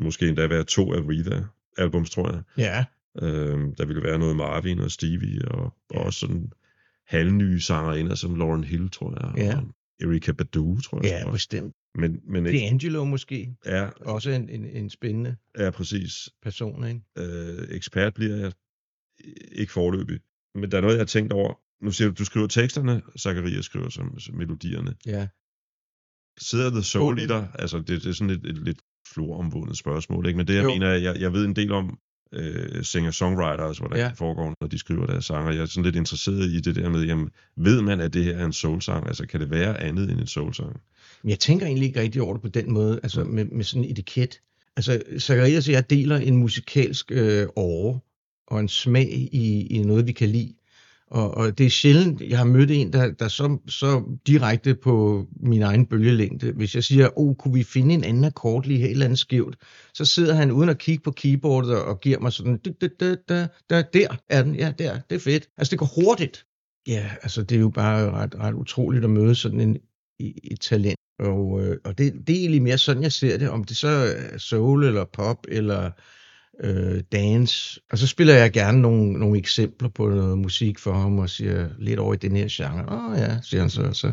måske 0.02 0.28
endda 0.28 0.48
være 0.48 0.64
to 0.64 0.94
Aretha 0.94 1.42
albums, 1.78 2.10
tror 2.10 2.32
jeg. 2.32 2.42
Ja. 2.58 2.86
Øhm, 3.22 3.76
der 3.76 3.86
ville 3.86 4.04
være 4.04 4.20
noget 4.20 4.36
Marvin 4.36 4.80
og 4.80 4.92
Stevie, 4.92 5.48
og, 5.48 5.74
ja. 5.94 6.00
og 6.00 6.06
også 6.06 6.20
sådan 6.20 6.52
halvnye 7.08 7.62
sangerinder 7.62 8.16
som 8.16 8.36
Lauren 8.36 8.64
Hill, 8.64 8.90
tror 8.90 9.18
jeg. 9.22 9.46
Ja. 9.46 9.58
Og 9.58 9.64
Erika 10.02 10.32
Badu, 10.32 10.82
tror 10.82 11.04
jeg. 11.04 11.24
Ja, 11.26 11.32
bestemt. 11.32 11.76
Men, 11.96 12.20
men 12.24 12.46
ikke, 12.46 12.60
Angelo 12.60 13.06
måske. 13.06 13.56
Ja. 13.66 13.90
Også 14.02 14.30
en, 14.30 14.50
en, 14.50 14.66
en 14.66 14.90
spændende 14.90 15.36
ja, 15.58 15.70
præcis. 15.70 16.30
person, 16.42 16.88
ikke? 16.88 17.02
Øh, 17.18 17.68
ekspert 17.70 18.14
bliver 18.14 18.36
jeg 18.36 18.52
ikke 19.52 19.72
forløbig. 19.72 20.20
Men 20.56 20.72
der 20.72 20.78
er 20.78 20.82
noget, 20.82 20.94
jeg 20.94 21.02
har 21.02 21.06
tænkt 21.06 21.34
over. 21.34 21.54
Nu 21.84 21.92
siger 21.92 22.08
du, 22.08 22.14
du 22.20 22.26
skriver 22.26 22.48
teksterne, 22.48 23.02
Zacharias 23.20 23.66
skriver 23.66 23.90
som, 23.90 24.20
som 24.20 24.36
melodierne. 24.36 24.96
Ja. 25.06 25.28
Sidder 26.38 26.70
The 26.70 26.84
Soul 26.84 27.20
i 27.20 27.28
dig? 27.28 27.48
Altså, 27.60 27.78
det, 27.78 27.88
det 27.88 28.06
er 28.06 28.14
sådan 28.14 28.30
et, 28.30 28.46
et 28.46 28.58
lidt 28.58 28.80
floromvundet 29.14 29.78
spørgsmål, 29.78 30.28
ikke? 30.28 30.38
Men 30.38 30.48
det, 30.48 30.56
jeg 30.56 30.64
jo. 30.64 30.70
mener, 30.70 30.94
jeg, 30.94 31.20
jeg 31.20 31.34
ved 31.34 31.46
en 31.46 31.56
del 31.56 31.72
om 31.72 31.98
øh, 32.34 32.84
singer-songwriters, 32.84 33.78
hvordan 33.78 33.98
ja. 33.98 34.10
det 34.10 34.18
foregår, 34.18 34.54
når 34.62 34.68
de 34.68 34.78
skriver 34.78 35.06
deres 35.06 35.26
sanger. 35.26 35.52
Jeg 35.52 35.62
er 35.62 35.66
sådan 35.66 35.84
lidt 35.84 35.96
interesseret 35.96 36.50
i 36.50 36.60
det 36.60 36.76
der 36.76 36.90
med, 36.90 37.06
jamen, 37.06 37.30
ved 37.58 37.82
man, 37.82 38.00
at 38.00 38.14
det 38.14 38.24
her 38.24 38.38
er 38.38 38.46
en 38.46 38.54
soul-sang? 38.54 39.08
Altså, 39.08 39.26
kan 39.28 39.40
det 39.40 39.50
være 39.50 39.82
andet 39.82 40.12
end 40.12 40.20
en 40.20 40.28
soul-sang? 40.28 40.82
Jeg 41.24 41.40
tænker 41.40 41.66
egentlig 41.66 41.88
ikke 41.88 42.00
rigtig 42.00 42.22
over 42.22 42.34
det 42.34 42.42
på 42.42 42.50
den 42.50 42.74
måde, 42.74 43.00
altså 43.04 43.24
med, 43.24 43.46
med 43.46 43.64
sådan 43.64 43.84
en 43.84 43.92
etiket. 43.92 44.42
Altså, 44.76 45.02
Zacharias 45.20 45.68
og 45.68 45.74
jeg 45.74 45.90
deler 45.90 46.18
en 46.18 46.38
musikalsk 46.38 47.12
øh, 47.12 47.48
åre, 47.56 48.00
og 48.48 48.60
en 48.60 48.68
smag 48.68 49.10
i, 49.32 49.68
i 49.68 49.84
noget, 49.84 50.08
vi 50.08 50.12
kan 50.12 50.30
lide. 50.30 50.54
Og, 51.08 51.38
og 51.38 51.58
det 51.58 51.66
er 51.66 51.70
sjældent, 51.70 52.22
jeg 52.22 52.38
har 52.38 52.46
mødt 52.46 52.72
en, 52.72 52.94
der, 52.94 53.12
der 53.12 53.28
så, 53.28 53.58
så 53.68 54.04
direkte 54.28 54.76
på 54.76 55.26
min 55.40 55.62
egen 55.62 55.86
bølgelængde. 55.86 56.52
Hvis 56.52 56.76
jeg 56.76 56.84
siger, 56.84 57.10
oh, 57.16 57.36
kunne 57.36 57.54
vi 57.54 57.64
finde 57.64 57.94
en 57.94 58.04
anden 58.04 58.24
akkord 58.24 58.66
lige 58.66 58.80
her, 58.80 58.86
et 58.86 58.92
eller 58.92 59.06
andet 59.06 59.20
skævt, 59.20 59.58
så 59.94 60.06
sidder 60.06 60.34
han 60.34 60.52
uden 60.52 60.70
at 60.70 60.78
kigge 60.78 61.04
på 61.04 61.12
keyboardet 61.12 61.84
og 61.84 62.00
giver 62.00 62.20
mig 62.20 62.34
sådan, 62.34 62.58
da, 62.58 62.72
da, 62.82 62.88
da, 63.00 63.16
da, 63.30 63.48
da, 63.70 63.84
der 63.94 64.08
er 64.30 64.44
den, 64.44 64.56
ja, 64.56 64.74
der, 64.80 65.00
det 65.10 65.16
er 65.16 65.20
fedt. 65.20 65.50
Altså, 65.58 65.72
det 65.72 65.80
går 65.80 66.04
hurtigt. 66.04 66.46
Ja, 66.88 67.10
altså, 67.22 67.44
det 67.44 67.56
er 67.56 67.60
jo 67.60 67.70
bare 67.70 68.12
ret, 68.12 68.36
ret 68.36 68.54
utroligt 68.54 69.04
at 69.04 69.10
møde 69.10 69.36
sådan 69.36 69.60
en, 69.60 69.78
et 70.20 70.60
talent. 70.60 71.00
Og, 71.20 71.62
øh, 71.64 71.78
og 71.86 71.98
det, 71.98 72.14
det 72.28 72.36
er 72.36 72.40
egentlig 72.40 72.62
mere 72.62 72.78
sådan, 72.78 73.04
jeg 73.04 73.12
ser 73.12 73.38
det, 73.38 73.50
om 73.50 73.64
det 73.64 73.78
så 73.78 73.88
er 73.88 74.38
soul 74.38 74.84
eller 74.84 75.06
pop 75.06 75.46
eller 75.48 75.92
øh, 76.64 77.04
dance. 77.12 77.82
Og 77.92 77.98
så 77.98 78.08
spiller 78.08 78.34
jeg 78.34 78.52
gerne 78.52 78.82
nogle, 78.82 79.14
nogle 79.14 79.38
eksempler 79.38 79.90
på 79.90 80.10
noget 80.10 80.38
musik 80.38 80.80
for 80.80 80.94
ham, 80.94 81.20
og 81.20 81.30
siger 81.30 81.70
lidt 81.80 82.00
over 82.00 82.14
i 82.14 82.18
den 82.18 82.36
her 82.36 82.48
genre. 82.50 82.86
Åh 82.90 83.12
oh, 83.12 83.18
ja, 83.18 83.42
siger 83.42 83.62
han 83.62 83.70
så. 83.70 83.94
så 83.94 84.08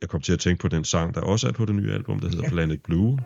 Jeg 0.00 0.08
kom 0.08 0.20
til 0.20 0.32
at 0.32 0.40
tænke 0.40 0.60
på 0.60 0.68
den 0.68 0.84
sang, 0.84 1.14
der 1.14 1.20
også 1.20 1.48
er 1.48 1.52
på 1.52 1.64
det 1.64 1.74
nye 1.74 1.92
album, 1.92 2.20
der 2.20 2.28
hedder 2.28 2.44
ja. 2.44 2.50
Planet 2.50 2.82
Blue. 2.82 3.18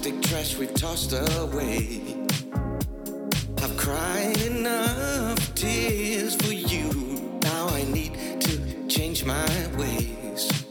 plastic 0.00 0.20
trash 0.30 0.58
we've 0.58 0.74
tossed 0.74 1.12
away. 1.12 2.00
I've 3.56 3.76
cried 3.76 4.39
change 9.20 9.24
my 9.26 9.78
ways. 9.78 10.64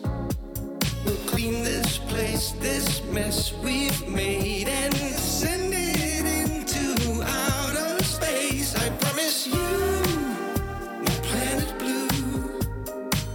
We'll 1.06 1.16
clean 1.28 1.64
this 1.64 1.98
place, 1.98 2.52
this 2.60 3.04
mess 3.06 3.54
we've 3.54 4.08
made, 4.08 4.68
and 4.68 4.94
send 4.94 5.74
it 5.74 6.26
into 6.26 7.22
outer 7.24 8.04
space. 8.04 8.76
I 8.76 8.90
promise 8.90 9.48
you, 9.48 9.54
my 11.06 11.16
planet 11.28 11.80
blue. 11.80 12.60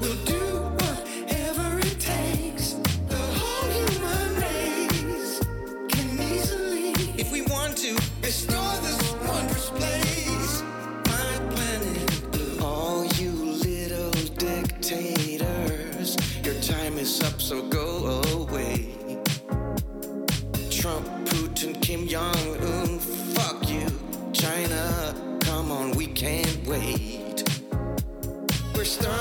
We'll 0.01 0.25
do 0.25 0.45
whatever 0.81 1.79
it 1.79 2.01
takes. 2.01 2.75
The 3.09 3.25
whole 3.39 3.71
human 3.71 4.37
race 4.41 5.41
can 5.89 6.21
easily, 6.21 6.91
if 7.19 7.31
we 7.33 7.43
want 7.43 7.77
to, 7.79 7.95
restore. 8.23 8.64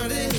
started 0.04 0.33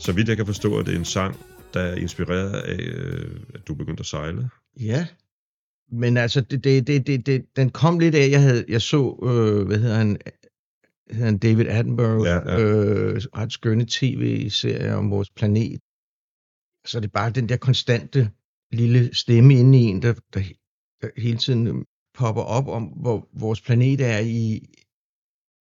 Så 0.00 0.12
vidt 0.12 0.28
jeg 0.28 0.36
kan 0.36 0.46
forstå, 0.46 0.78
at 0.78 0.86
det 0.86 0.94
er 0.94 0.98
en 0.98 1.04
sang, 1.04 1.36
der 1.74 1.80
er 1.80 1.94
inspireret 1.94 2.52
af, 2.52 2.78
øh, 2.78 3.40
at 3.54 3.68
du 3.68 3.74
begyndte 3.74 4.00
at 4.00 4.06
sejle. 4.06 4.50
Ja, 4.80 5.06
men 5.92 6.16
altså, 6.16 6.40
det, 6.40 6.64
det, 6.64 6.86
det, 6.86 7.06
det, 7.06 7.26
det, 7.26 7.44
den 7.56 7.70
kom 7.70 7.98
lidt 7.98 8.14
af, 8.14 8.30
jeg, 8.30 8.42
havde, 8.42 8.64
jeg 8.68 8.82
så, 8.82 9.18
øh, 9.22 9.66
hvad 9.66 9.78
hedder 9.78 9.96
han, 9.96 10.16
hedder 11.10 11.24
han 11.24 11.38
David 11.38 11.66
Attenborough, 11.66 12.26
ja, 12.26 12.50
ja. 12.50 12.60
Øh, 12.60 13.20
ret 13.36 13.52
skønne 13.52 13.86
tv-serie 13.88 14.94
om 14.94 15.10
vores 15.10 15.30
planet. 15.30 15.80
Så 16.86 17.00
det 17.00 17.06
er 17.06 17.12
bare 17.12 17.30
den 17.30 17.48
der 17.48 17.56
konstante 17.56 18.30
lille 18.72 19.14
stemme 19.14 19.54
inde 19.54 19.78
i 19.78 19.82
en, 19.82 20.02
der, 20.02 20.14
der, 20.34 20.42
der 21.02 21.08
hele 21.16 21.38
tiden 21.38 21.84
popper 22.14 22.42
op 22.42 22.68
om, 22.68 22.84
hvor 22.84 23.28
vores 23.32 23.60
planet 23.60 24.00
er 24.00 24.18
i, 24.18 24.66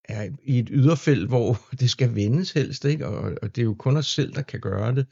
er 0.10 0.30
i 0.44 0.60
et 0.60 0.70
yderfelt, 0.72 1.28
hvor 1.28 1.60
det 1.80 1.90
skal 1.90 2.16
vendes 2.16 2.52
helst, 2.52 2.86
ikke? 2.86 3.08
Og, 3.08 3.38
og 3.42 3.56
det 3.56 3.62
er 3.62 3.66
jo 3.66 3.74
kun 3.74 3.98
os 3.98 4.08
selv, 4.08 4.34
der 4.34 4.42
kan 4.42 4.60
gøre 4.60 4.96
det. 4.96 5.06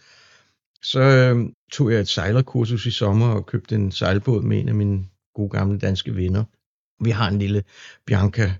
Så 0.81 0.99
øh, 0.99 1.49
tog 1.71 1.91
jeg 1.91 1.99
et 1.99 2.07
sejlerkursus 2.07 2.85
i 2.85 2.91
sommer 2.91 3.27
og 3.27 3.45
købte 3.45 3.75
en 3.75 3.91
sejlbåd 3.91 4.41
med 4.41 4.59
en 4.59 4.69
af 4.69 4.75
mine 4.75 5.05
gode 5.33 5.49
gamle 5.49 5.79
danske 5.79 6.15
venner. 6.15 6.43
Vi 7.03 7.09
har 7.09 7.29
en 7.29 7.39
lille 7.39 7.63
Bianca 8.05 8.53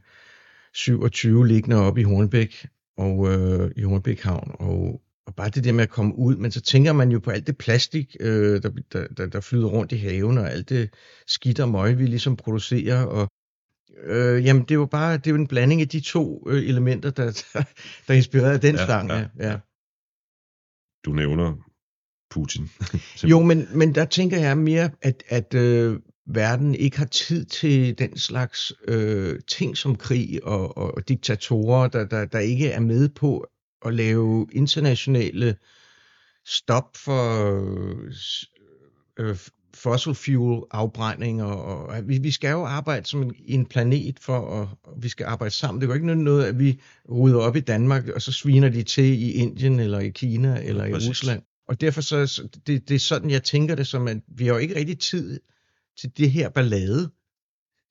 27 0.73 1.47
liggende 1.47 1.75
oppe 1.75 2.01
i 2.01 2.03
Hornbæk, 2.03 2.67
og 2.97 3.27
øh, 3.27 3.71
i 3.75 3.81
Hornbæk 3.81 4.21
Havn, 4.21 4.51
og, 4.59 5.01
og 5.25 5.35
bare 5.35 5.49
det 5.49 5.63
der 5.63 5.71
med 5.71 5.83
at 5.83 5.89
komme 5.89 6.17
ud, 6.17 6.35
men 6.35 6.51
så 6.51 6.61
tænker 6.61 6.93
man 6.93 7.11
jo 7.11 7.19
på 7.19 7.31
alt 7.31 7.47
det 7.47 7.57
plastik, 7.57 8.15
øh, 8.19 8.63
der, 8.63 8.69
der, 9.17 9.25
der 9.25 9.41
flyder 9.41 9.67
rundt 9.67 9.91
i 9.91 9.97
haven, 9.97 10.37
og 10.37 10.51
alt 10.51 10.69
det 10.69 10.93
skidt 11.27 11.59
og 11.59 11.69
møg, 11.69 11.97
vi 11.97 12.05
ligesom 12.05 12.35
producerer, 12.35 13.03
og 13.03 13.27
Øh, 14.03 14.45
jamen, 14.45 14.63
det 14.63 14.79
var 14.79 14.85
bare 14.85 15.17
det 15.17 15.33
var 15.33 15.39
en 15.39 15.47
blanding 15.47 15.81
af 15.81 15.87
de 15.87 15.99
to 15.99 16.43
øh, 16.49 16.63
elementer, 16.63 17.09
der, 17.09 17.43
der, 17.53 17.63
der 18.07 18.13
inspirerede 18.13 18.57
den 18.67 18.75
ja, 18.75 18.85
sang. 18.85 19.09
Ja, 19.09 19.25
ja. 19.39 19.57
Du 21.05 21.13
nævner 21.13 21.55
Putin. 22.29 22.69
jo, 23.31 23.41
men, 23.43 23.67
men 23.73 23.95
der 23.95 24.05
tænker 24.05 24.37
jeg 24.37 24.57
mere, 24.57 24.89
at, 25.01 25.23
at 25.27 25.53
øh, 25.53 25.99
verden 26.25 26.75
ikke 26.75 26.97
har 26.97 27.05
tid 27.05 27.45
til 27.45 27.99
den 27.99 28.17
slags 28.17 28.73
øh, 28.87 29.39
ting 29.47 29.77
som 29.77 29.95
krig 29.95 30.39
og, 30.43 30.77
og, 30.77 30.95
og 30.95 31.07
diktatorer, 31.07 31.87
der, 31.87 32.05
der, 32.05 32.25
der 32.25 32.39
ikke 32.39 32.69
er 32.69 32.79
med 32.79 33.09
på 33.09 33.47
at 33.85 33.93
lave 33.93 34.47
internationale 34.51 35.55
stop 36.45 36.95
for 36.95 37.43
øh, 39.19 39.35
fossil 39.73 40.13
fuel 40.13 40.63
afbrænding, 40.71 41.43
og, 41.43 41.85
og 41.85 42.07
vi, 42.07 42.17
vi 42.17 42.31
skal 42.31 42.51
jo 42.51 42.65
arbejde 42.65 43.07
som 43.07 43.23
en, 43.23 43.35
en 43.45 43.65
planet 43.65 44.19
for, 44.21 44.61
at 44.61 44.67
og 44.83 45.03
vi 45.03 45.09
skal 45.09 45.25
arbejde 45.25 45.53
sammen. 45.53 45.81
Det 45.81 45.87
går 45.87 45.95
ikke 45.95 46.15
noget, 46.15 46.45
at 46.45 46.59
vi 46.59 46.79
rydder 47.09 47.39
op 47.39 47.55
i 47.55 47.59
Danmark, 47.59 48.07
og 48.07 48.21
så 48.21 48.31
sviner 48.31 48.69
de 48.69 48.83
til 48.83 49.03
i 49.03 49.31
Indien, 49.31 49.79
eller 49.79 49.99
i 49.99 50.09
Kina, 50.09 50.61
eller 50.63 50.85
ja, 50.85 50.97
i. 50.97 51.09
Rusland. 51.09 51.41
Og 51.67 51.81
derfor 51.81 52.01
så, 52.01 52.47
det, 52.67 52.89
det 52.89 52.95
er 52.95 52.99
sådan, 52.99 53.29
jeg 53.29 53.43
tænker 53.43 53.75
det, 53.75 53.87
som 53.87 54.07
at 54.07 54.17
vi 54.27 54.45
har 54.45 54.53
jo 54.53 54.57
ikke 54.57 54.75
rigtig 54.75 54.99
tid 54.99 55.39
til 55.99 56.11
det 56.17 56.31
her 56.31 56.49
ballade, 56.49 57.09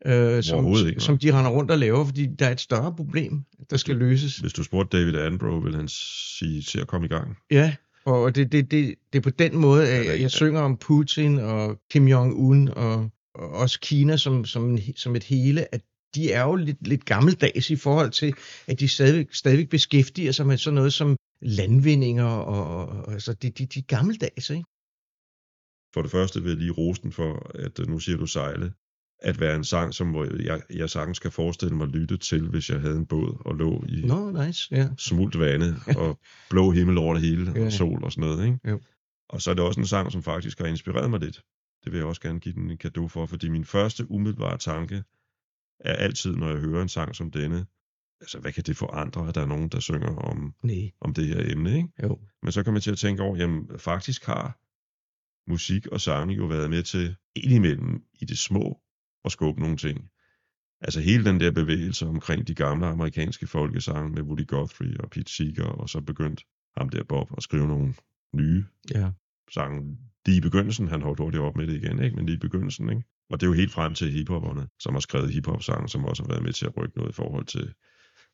øh, 0.07 0.43
som, 0.43 0.75
ikke, 0.87 1.01
som 1.01 1.19
de 1.19 1.33
render 1.33 1.51
rundt 1.51 1.71
og 1.71 1.79
laver, 1.79 2.05
fordi 2.05 2.27
der 2.39 2.47
er 2.47 2.53
et 2.53 2.61
større 2.61 2.95
problem, 2.97 3.45
der 3.71 3.77
skal 3.77 3.97
løses. 3.97 4.39
Hvis 4.39 4.53
du 4.53 4.63
spurgte 4.63 4.99
David 4.99 5.15
Attenborough, 5.15 5.65
vil 5.65 5.77
han 5.77 5.89
sige, 5.89 6.63
til 6.63 6.79
at 6.79 6.87
komme 6.87 7.07
i 7.07 7.09
gang. 7.09 7.37
Ja, 7.51 7.75
og 8.07 8.35
det, 8.35 8.53
det, 8.53 8.71
det, 8.71 8.95
det 9.13 9.19
er 9.19 9.23
på 9.23 9.31
den 9.31 9.57
måde, 9.57 9.89
at 9.89 10.07
jeg, 10.07 10.21
jeg 10.21 10.31
synger 10.31 10.61
om 10.61 10.77
Putin 10.77 11.39
og 11.39 11.81
Kim 11.91 12.09
Jong-un 12.09 12.73
og, 12.77 13.11
og 13.35 13.51
også 13.51 13.81
Kina 13.81 14.17
som, 14.17 14.45
som, 14.45 14.79
som 14.97 15.17
et 15.17 15.25
hele, 15.25 15.75
at 15.75 15.81
de 16.15 16.33
er 16.33 16.43
jo 16.43 16.55
lidt, 16.55 16.89
lidt 16.89 17.05
gammeldags 17.05 17.71
i 17.71 17.77
forhold 17.77 18.11
til, 18.11 18.35
at 18.67 18.81
de 18.81 18.89
stadig, 18.89 19.27
stadig 19.33 19.69
beskæftiger 19.69 20.33
sig 20.33 20.47
med 20.47 20.57
sådan 20.57 20.75
noget 20.75 20.93
som 20.93 21.17
landvindinger, 21.43 22.25
og, 22.25 22.89
og 22.89 23.13
altså 23.13 23.33
de, 23.33 23.51
de, 23.51 23.67
de 23.67 23.83
gammeldags, 23.83 24.51
ikke? 24.51 24.65
For 25.95 26.03
det 26.03 26.11
første 26.11 26.43
vil 26.43 26.49
jeg 26.49 26.59
lige 26.59 26.73
rose 26.73 27.03
den 27.03 27.13
for, 27.13 27.51
at 27.55 27.79
nu 27.89 27.99
siger 27.99 28.19
du 28.19 28.27
sejle 28.27 28.73
at 29.19 29.41
være 29.41 29.57
en 29.57 29.65
sang, 29.65 29.95
som 29.95 30.17
jeg, 30.41 30.63
jeg 30.71 30.91
sagtens 30.91 31.19
kan 31.19 31.33
forestille 31.33 31.77
mig 31.77 31.85
at 31.85 31.91
lytte 31.93 32.17
til, 32.17 32.49
hvis 32.49 32.71
jeg 32.71 32.81
havde 32.81 32.97
en 32.97 33.07
båd 33.07 33.43
og 33.45 33.55
lå 33.55 33.85
i 33.89 34.03
no, 34.07 34.31
nice. 34.31 34.75
yeah. 34.75 34.91
smult 34.99 35.39
vande 35.39 35.77
og 35.97 36.21
blå 36.51 36.71
himmel 36.71 36.99
over 36.99 37.15
det 37.15 37.23
hele, 37.23 37.53
yeah. 37.57 37.67
og 37.67 37.73
sol 37.73 38.05
og 38.05 38.13
sådan 38.13 38.31
noget. 38.31 38.47
Ikke? 38.47 38.59
Yeah. 38.69 38.79
Og 39.29 39.43
så 39.43 39.51
er 39.51 39.55
det 39.55 39.65
også 39.65 39.81
en 39.81 39.87
sang, 39.87 40.13
som 40.13 40.23
faktisk 40.23 40.59
har 40.59 40.67
inspireret 40.67 41.11
mig 41.11 41.21
lidt. 41.21 41.43
Det 41.85 41.93
vil 41.93 41.99
jeg 41.99 42.07
også 42.07 42.21
gerne 42.21 42.41
give 42.41 42.55
den 42.55 42.71
en 42.71 42.77
gave 42.77 43.09
for, 43.09 43.27
fordi 43.27 43.49
min 43.49 43.65
første 43.65 44.11
umiddelbare 44.11 44.59
tanke 44.59 45.03
er 45.81 45.93
altid, 45.93 46.37
når 46.37 46.49
jeg 46.49 46.59
hører 46.59 46.83
en 46.83 46.89
sang 46.89 47.17
som 47.17 47.31
denne, 47.31 47.67
altså 48.21 48.39
hvad 48.39 48.53
kan 48.53 48.63
det 48.63 48.77
forandre, 48.77 49.29
at 49.29 49.35
der 49.35 49.41
er 49.41 49.47
nogen, 49.47 49.69
der 49.69 49.81
synger 49.81 50.17
om, 50.17 50.55
nee. 50.63 50.91
om 51.01 51.15
det 51.15 51.27
her 51.27 51.53
emne, 51.53 51.77
ikke? 51.77 51.89
Jo. 52.03 52.21
Men 52.43 52.53
så 52.53 52.63
kommer 52.63 52.77
jeg 52.77 52.83
til 52.83 52.91
at 52.91 52.99
tænke 52.99 53.23
over, 53.23 53.37
jamen 53.37 53.71
faktisk 53.79 54.25
har 54.25 54.59
musik 55.51 55.87
og 55.87 56.01
sang 56.01 56.31
jo 56.31 56.45
været 56.47 56.71
med 56.71 56.83
til 56.83 57.17
indimellem 57.37 58.03
i 58.21 58.25
det 58.25 58.39
små 58.39 58.81
at 59.27 59.33
skubbe 59.33 59.61
nogle 59.61 59.77
ting. 59.77 60.09
Altså 60.81 61.01
hele 61.01 61.25
den 61.25 61.41
der 61.41 61.51
bevægelse 61.51 62.07
omkring 62.07 62.49
de 62.49 62.55
gamle 62.55 62.87
amerikanske 62.87 63.47
folkesange 63.47 64.11
med 64.11 64.23
Woody 64.23 64.47
Guthrie 64.47 65.01
og 65.01 65.11
Pete 65.11 65.33
Seeger, 65.33 65.65
og 65.65 65.89
så 65.89 66.01
begyndt 66.01 66.45
ham 66.77 66.89
der 66.89 67.05
Bob 67.05 67.31
at 67.37 67.43
skrive 67.43 67.69
nogle 67.69 67.95
nye 68.35 68.65
ja. 68.95 69.11
sange. 69.55 69.97
De 70.27 70.37
i 70.37 70.41
begyndelsen, 70.41 70.89
han 70.89 71.03
holdt 71.03 71.21
hurtigt 71.21 71.43
op 71.43 71.57
med 71.57 71.67
det 71.67 71.75
igen, 71.75 72.03
ikke? 72.03 72.17
men 72.17 72.27
lige 72.27 72.37
i 72.37 72.39
begyndelsen. 72.39 72.91
Ikke? 72.91 73.03
Og 73.31 73.41
det 73.41 73.47
er 73.47 73.51
jo 73.51 73.55
helt 73.55 73.73
frem 73.73 73.95
til 73.95 74.11
hiphoperne, 74.11 74.67
som 74.81 74.95
har 74.95 75.01
skrevet 75.01 75.33
hiphop-sange, 75.33 75.89
som 75.89 76.05
også 76.05 76.23
har 76.23 76.29
været 76.29 76.43
med 76.43 76.53
til 76.53 76.67
at 76.67 76.77
rykke 76.77 76.97
noget 76.97 77.11
i 77.11 77.15
forhold 77.15 77.47
til 77.47 77.75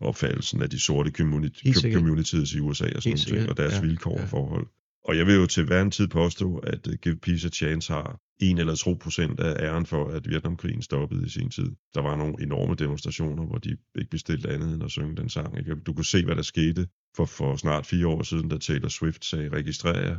opfattelsen 0.01 0.63
af 0.63 0.71
de 0.71 0.81
sorte 0.81 1.11
community, 1.11 1.65
communities 1.95 2.55
i 2.55 2.61
USA 2.61 2.87
og 2.97 3.03
sådan 3.03 3.19
noget, 3.31 3.51
og 3.51 3.57
deres 3.57 3.75
ja, 3.75 3.81
vilkår 3.81 4.17
ja. 4.17 4.23
og 4.23 4.29
forhold. 4.29 4.67
Og 5.05 5.17
jeg 5.17 5.27
vil 5.27 5.35
jo 5.35 5.47
til 5.47 5.65
hver 5.65 5.83
en 5.83 5.91
tid 5.91 6.09
påstå, 6.09 6.57
at 6.57 6.87
uh, 6.87 6.95
Give 6.95 7.17
Peace 7.17 7.47
a 7.47 7.51
Chance 7.51 7.93
har 7.93 8.21
1 8.41 8.59
eller 8.59 8.75
2 8.75 8.95
procent 9.01 9.41
af 9.41 9.65
æren 9.65 9.87
for, 9.87 10.09
at 10.09 10.29
Vietnamkrigen 10.29 10.83
stoppede 10.83 11.27
i 11.27 11.29
sin 11.29 11.51
tid. 11.51 11.71
Der 11.95 12.03
var 12.03 12.17
nogle 12.17 12.43
enorme 12.43 12.75
demonstrationer, 12.75 13.47
hvor 13.47 13.59
de 13.59 13.77
ikke 13.99 14.11
bestilte 14.11 14.49
andet 14.49 14.75
end 14.75 14.85
at 14.85 14.91
synge 14.91 15.17
den 15.17 15.29
sang. 15.29 15.59
Ikke? 15.59 15.75
Du 15.75 15.93
kunne 15.93 16.05
se, 16.05 16.25
hvad 16.25 16.37
der 16.37 16.43
skete 16.43 16.89
for, 17.17 17.25
for 17.25 17.57
snart 17.57 17.87
fire 17.87 18.07
år 18.07 18.23
siden, 18.23 18.49
da 18.49 18.59
Taylor 18.59 18.89
Swift 18.89 19.25
sagde, 19.25 19.49
registrer 19.49 20.01
jer. 20.01 20.19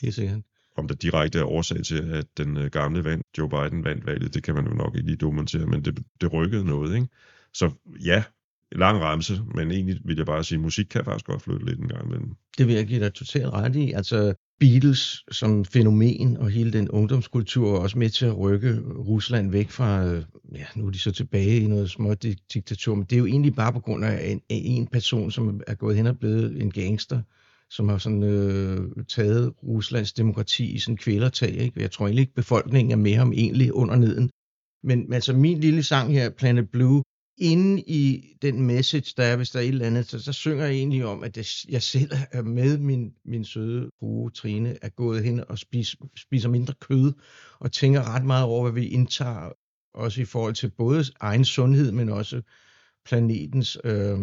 Det 0.00 0.08
er 0.08 0.12
sikkert. 0.12 0.40
Om 0.76 0.88
der 0.88 0.94
direkte 0.94 1.38
er 1.38 1.44
årsag 1.44 1.84
til, 1.84 2.02
at 2.12 2.26
den 2.36 2.56
øh, 2.56 2.70
gamle 2.70 3.04
vand, 3.04 3.22
Joe 3.38 3.48
Biden 3.48 3.84
vandt 3.84 4.06
valget, 4.06 4.34
det 4.34 4.42
kan 4.42 4.54
man 4.54 4.66
jo 4.66 4.74
nok 4.74 4.96
ikke 4.96 5.06
lige 5.06 5.16
dokumentere, 5.16 5.66
men 5.66 5.84
det, 5.84 5.98
det 6.20 6.32
rykkede 6.32 6.64
noget, 6.64 6.94
ikke? 6.94 7.08
Så 7.54 7.70
ja, 8.04 8.24
lang 8.72 9.00
ramse, 9.00 9.40
men 9.54 9.70
egentlig 9.70 9.98
vil 10.04 10.16
jeg 10.16 10.26
bare 10.26 10.44
sige, 10.44 10.56
at 10.56 10.62
musik 10.62 10.86
kan 10.86 11.04
faktisk 11.04 11.26
godt 11.26 11.42
flytte 11.42 11.66
lidt 11.66 11.78
en 11.78 11.88
gang 11.88 12.06
imellem. 12.06 12.30
Det 12.58 12.66
vil 12.66 12.74
jeg 12.74 12.86
give 12.86 13.00
dig 13.04 13.14
totalt 13.14 13.46
ret 13.46 13.76
i. 13.76 13.92
Altså 13.92 14.34
Beatles 14.60 15.24
som 15.30 15.64
fænomen 15.64 16.36
og 16.36 16.50
hele 16.50 16.72
den 16.72 16.88
ungdomskultur 16.88 17.76
er 17.76 17.80
også 17.80 17.98
med 17.98 18.10
til 18.10 18.26
at 18.26 18.38
rykke 18.38 18.80
Rusland 18.98 19.50
væk 19.50 19.70
fra, 19.70 20.04
øh, 20.06 20.22
ja, 20.54 20.64
nu 20.76 20.86
er 20.86 20.90
de 20.90 20.98
så 20.98 21.12
tilbage 21.12 21.60
i 21.60 21.66
noget 21.66 21.90
småt 21.90 22.22
diktatur, 22.54 22.94
men 22.94 23.04
det 23.04 23.12
er 23.12 23.18
jo 23.18 23.26
egentlig 23.26 23.54
bare 23.54 23.72
på 23.72 23.80
grund 23.80 24.04
af 24.04 24.30
en, 24.30 24.40
en 24.48 24.86
person, 24.86 25.30
som 25.30 25.60
er 25.66 25.74
gået 25.74 25.96
hen 25.96 26.06
og 26.06 26.18
blevet 26.18 26.62
en 26.62 26.70
gangster, 26.70 27.22
som 27.70 27.88
har 27.88 27.98
sådan 27.98 28.22
øh, 28.22 29.04
taget 29.08 29.52
Ruslands 29.62 30.12
demokrati 30.12 30.64
i 30.64 30.78
sådan 30.78 30.96
kvælertag. 30.96 31.52
Ikke? 31.52 31.80
Jeg 31.80 31.90
tror 31.90 32.06
egentlig 32.06 32.22
ikke, 32.22 32.34
befolkningen 32.34 32.92
er 32.92 32.96
med 32.96 33.14
ham 33.14 33.32
egentlig 33.32 33.74
under 33.74 33.96
neden. 33.96 34.30
Men 34.82 35.12
altså 35.12 35.32
min 35.32 35.60
lille 35.60 35.82
sang 35.82 36.12
her, 36.12 36.30
Planet 36.30 36.70
Blue, 36.70 37.02
inde 37.40 37.82
i 37.86 38.34
den 38.42 38.62
message, 38.62 39.14
der 39.16 39.24
er, 39.24 39.36
hvis 39.36 39.50
der 39.50 39.58
er 39.58 39.62
et 39.62 39.68
eller 39.68 39.86
andet, 39.86 40.08
så, 40.08 40.18
så 40.18 40.32
synger 40.32 40.64
jeg 40.64 40.74
egentlig 40.74 41.04
om, 41.04 41.22
at 41.22 41.64
jeg 41.68 41.82
selv 41.82 42.10
er 42.32 42.42
med 42.42 42.78
min, 42.78 43.12
min 43.24 43.44
søde 43.44 43.90
frue 43.98 44.30
Trine, 44.30 44.76
er 44.82 44.88
gået 44.88 45.24
hen 45.24 45.44
og 45.48 45.58
spis, 45.58 45.96
spiser 46.16 46.48
mindre 46.48 46.74
kød, 46.80 47.12
og 47.60 47.72
tænker 47.72 48.14
ret 48.14 48.24
meget 48.24 48.44
over, 48.44 48.62
hvad 48.70 48.82
vi 48.82 48.88
indtager, 48.88 49.52
også 49.94 50.20
i 50.20 50.24
forhold 50.24 50.54
til 50.54 50.70
både 50.70 51.04
egen 51.20 51.44
sundhed, 51.44 51.92
men 51.92 52.08
også 52.08 52.42
planetens 53.04 53.78
øh, 53.84 54.18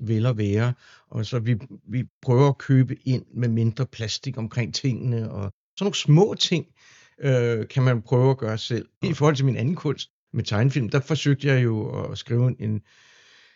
vel 0.00 0.26
og 0.26 0.38
være. 0.38 0.74
Og 1.10 1.26
så 1.26 1.38
vi, 1.38 1.56
vi 1.88 2.04
prøver 2.22 2.48
at 2.48 2.58
købe 2.58 2.96
ind 3.04 3.24
med 3.34 3.48
mindre 3.48 3.86
plastik 3.86 4.38
omkring 4.38 4.74
tingene, 4.74 5.30
og 5.30 5.52
sådan 5.76 5.84
nogle 5.84 5.94
små 5.94 6.34
ting, 6.34 6.66
øh, 7.20 7.68
kan 7.68 7.82
man 7.82 8.02
prøve 8.02 8.30
at 8.30 8.38
gøre 8.38 8.58
selv. 8.58 8.88
I 9.02 9.14
forhold 9.14 9.36
til 9.36 9.44
min 9.44 9.56
anden 9.56 9.74
kunst, 9.74 10.10
med 10.32 10.44
tegnefilm, 10.44 10.88
der 10.88 11.00
forsøgte 11.00 11.48
jeg 11.48 11.64
jo 11.64 12.02
at 12.02 12.18
skrive 12.18 12.54
en, 12.60 12.80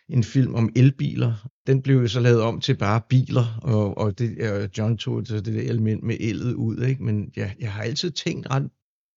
en 0.08 0.24
film 0.24 0.54
om 0.54 0.72
elbiler. 0.76 1.48
Den 1.66 1.82
blev 1.82 1.96
jo 1.96 2.08
så 2.08 2.20
lavet 2.20 2.42
om 2.42 2.60
til 2.60 2.76
bare 2.76 3.00
biler, 3.08 3.58
og, 3.62 3.98
og 3.98 4.18
det, 4.18 4.70
John 4.78 4.96
tog 4.96 5.26
så 5.26 5.36
det 5.36 5.54
der 5.54 5.60
element 5.60 6.02
med 6.02 6.16
eldet 6.20 6.54
ud. 6.54 6.82
Ikke? 6.82 7.02
Men 7.02 7.32
jeg, 7.36 7.54
jeg 7.60 7.72
har 7.72 7.82
altid 7.82 8.10
tænkt 8.10 8.50
ret 8.50 8.68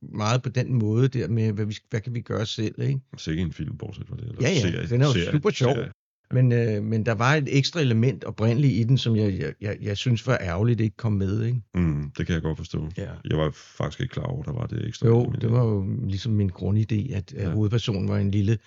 meget 0.01 0.41
på 0.41 0.49
den 0.49 0.73
måde 0.73 1.07
der 1.07 1.27
med, 1.27 1.51
hvad, 1.51 1.65
vi, 1.65 1.77
hvad 1.89 2.01
kan 2.01 2.13
vi 2.13 2.21
gøre 2.21 2.45
selv. 2.45 2.81
Ikke? 2.81 2.99
Så 3.17 3.31
ikke 3.31 3.43
en 3.43 3.53
film, 3.53 3.77
bortset 3.77 4.07
fra 4.07 4.15
det? 4.15 4.23
Eller 4.23 4.41
ja, 4.41 4.49
ja, 4.49 4.59
serie, 4.59 4.87
den 4.87 5.01
er 5.01 5.05
jo 5.05 5.13
serie, 5.13 5.31
super 5.31 5.49
sjov. 5.49 5.75
Serie. 5.75 5.91
Men, 6.33 6.51
øh, 6.51 6.83
men 6.83 7.05
der 7.05 7.11
var 7.11 7.35
et 7.35 7.57
ekstra 7.57 7.79
element 7.81 8.23
oprindeligt 8.23 8.73
i 8.73 8.83
den, 8.83 8.97
som 8.97 9.15
jeg, 9.15 9.39
jeg, 9.39 9.53
jeg, 9.61 9.77
jeg 9.81 9.97
synes 9.97 10.27
var 10.27 10.37
ærgerligt, 10.41 10.77
det 10.79 10.83
ikke 10.83 10.97
kom 10.97 11.13
med. 11.13 11.43
Ikke? 11.43 11.61
Mm, 11.75 12.11
det 12.17 12.25
kan 12.25 12.33
jeg 12.33 12.41
godt 12.41 12.57
forstå. 12.57 12.89
Ja. 12.97 13.09
Jeg 13.29 13.37
var 13.37 13.49
faktisk 13.53 14.01
ikke 14.01 14.11
klar 14.11 14.23
over, 14.23 14.43
der 14.43 14.51
var 14.53 14.65
det 14.65 14.87
ekstra 14.87 15.07
Jo, 15.07 15.21
element. 15.21 15.41
det 15.41 15.51
var 15.51 15.63
jo 15.63 15.87
ligesom 16.03 16.31
min 16.33 16.49
grundidé, 16.49 17.13
at, 17.15 17.33
ja. 17.33 17.49
hovedpersonen 17.49 18.09
var 18.09 18.17
en 18.17 18.31
lille 18.31 18.57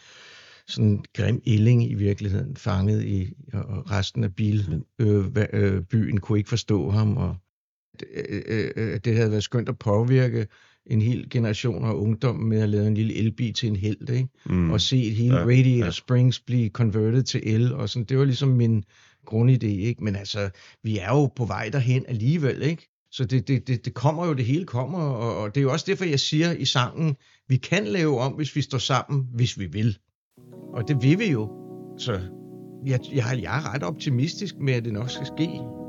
sådan 0.67 1.05
grim 1.17 1.43
illing 1.45 1.91
i 1.91 1.95
virkeligheden, 1.95 2.57
fanget 2.57 3.05
i, 3.05 3.33
og 3.53 3.91
resten 3.91 4.25
af 4.25 4.35
bil, 4.35 4.83
øh, 4.99 5.25
øh, 5.53 5.83
byen 5.83 6.21
kunne 6.21 6.39
ikke 6.39 6.51
forstå 6.51 6.91
ham, 6.91 7.17
og 7.17 7.37
øh, 8.15 8.43
øh, 8.49 8.71
øh, 8.77 9.01
det 9.05 9.17
havde 9.17 9.31
været 9.31 9.45
skønt 9.45 9.69
at 9.69 9.79
påvirke 9.79 10.47
en 10.87 11.03
hel 11.03 11.31
generation 11.31 11.85
af 11.85 11.93
ungdom 11.93 12.37
med 12.37 12.61
at 12.61 12.69
lave 12.69 12.87
en 12.87 12.95
lille 12.95 13.15
elbil 13.15 13.55
til 13.55 13.69
en 13.69 13.77
held, 13.77 14.11
ikke? 14.11 14.29
Mm. 14.47 14.71
og 14.71 14.81
se 14.81 15.03
et 15.03 15.15
hele 15.15 15.37
ja, 15.37 15.43
Radiator 15.43 15.85
ja. 15.85 15.91
Springs 15.91 16.41
blive 16.41 16.69
converted 16.69 17.23
til 17.23 17.41
el, 17.45 17.73
og 17.73 17.89
sådan, 17.89 18.05
det 18.05 18.19
var 18.19 18.25
ligesom 18.25 18.49
min 18.49 18.85
grundidé, 19.31 19.67
ikke? 19.67 20.05
men 20.05 20.17
altså, 20.17 20.51
vi 20.83 20.99
er 20.99 21.09
jo 21.09 21.27
på 21.27 21.45
vej 21.45 21.69
derhen 21.69 22.05
alligevel, 22.09 22.63
ikke? 22.63 22.89
Så 23.11 23.25
det, 23.25 23.49
det, 23.49 23.69
det, 23.69 23.85
det 23.85 23.95
kommer 23.95 24.27
jo, 24.27 24.33
det 24.33 24.45
hele 24.45 24.65
kommer, 24.65 24.99
og, 24.99 25.37
og 25.37 25.55
det 25.55 25.61
er 25.61 25.63
jo 25.63 25.73
også 25.73 25.85
derfor, 25.89 26.05
jeg 26.05 26.21
siger 26.21 26.53
i 26.53 26.65
sangen, 26.65 27.17
vi 27.49 27.57
kan 27.57 27.85
lave 27.85 28.19
om, 28.19 28.33
hvis 28.33 28.57
vi 28.57 28.63
står 28.63 28.79
sammen, 28.79 29.27
hvis 29.35 29.59
vi 29.59 29.67
vil. 29.67 29.99
Og 30.75 30.89
det 30.89 31.03
vil 31.03 31.19
vi 31.19 31.31
jo. 31.31 31.51
Så 31.99 32.13
jeg, 32.87 33.01
jeg, 33.13 33.39
jeg 33.43 33.59
er 33.59 33.75
ret 33.75 33.83
optimistisk 33.83 34.55
med, 34.61 34.75
at 34.75 34.85
det 34.85 34.93
nok 34.93 35.11
skal 35.11 35.27
ske. 35.27 35.82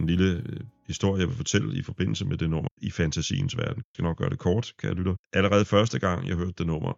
En, 0.00 0.06
lille 0.06 0.42
øh, 0.46 0.60
historie, 0.86 1.20
jeg 1.20 1.28
vil 1.28 1.36
fortælle 1.36 1.78
i 1.78 1.82
forbindelse 1.82 2.24
med 2.24 2.36
det 2.36 2.50
nummer 2.50 2.68
i 2.76 2.90
fantasiens 2.90 3.56
verden. 3.56 3.76
Jeg 3.76 3.94
skal 3.94 4.02
nok 4.02 4.18
gøre 4.18 4.30
det 4.30 4.38
kort, 4.38 4.72
kan 4.78 4.88
jeg 4.88 4.96
lytte. 4.96 5.16
Allerede 5.32 5.64
første 5.64 5.98
gang, 5.98 6.28
jeg 6.28 6.36
hørte 6.36 6.54
det 6.58 6.66
nummer, 6.66 6.92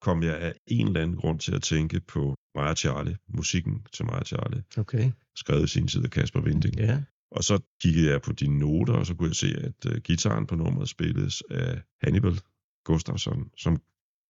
kom 0.00 0.22
jeg 0.22 0.38
af 0.38 0.54
en 0.66 0.86
eller 0.86 1.00
anden 1.00 1.16
grund 1.16 1.40
til 1.40 1.54
at 1.54 1.62
tænke 1.62 2.00
på 2.00 2.34
Maja 2.54 2.74
Charlie, 2.74 3.16
musikken 3.28 3.86
til 3.92 4.04
Maja 4.04 4.24
Charlie. 4.24 4.64
Okay. 4.76 5.10
Skrevet 5.36 5.64
i 5.64 5.66
sin 5.66 5.88
tid 5.88 6.04
af 6.04 6.10
Kasper 6.10 6.40
Vinding. 6.40 6.76
Ja. 6.76 7.02
Og 7.30 7.44
så 7.44 7.60
kiggede 7.82 8.10
jeg 8.10 8.22
på 8.22 8.32
dine 8.32 8.58
noter, 8.58 8.92
og 8.92 9.06
så 9.06 9.14
kunne 9.14 9.28
jeg 9.28 9.36
se, 9.36 9.54
at 9.56 9.92
uh, 9.92 9.96
gitaren 9.96 10.46
på 10.46 10.54
nummeret 10.54 10.88
spilles 10.88 11.42
af 11.50 11.82
Hannibal 12.02 12.40
Gustafsson, 12.84 13.50
som 13.56 13.80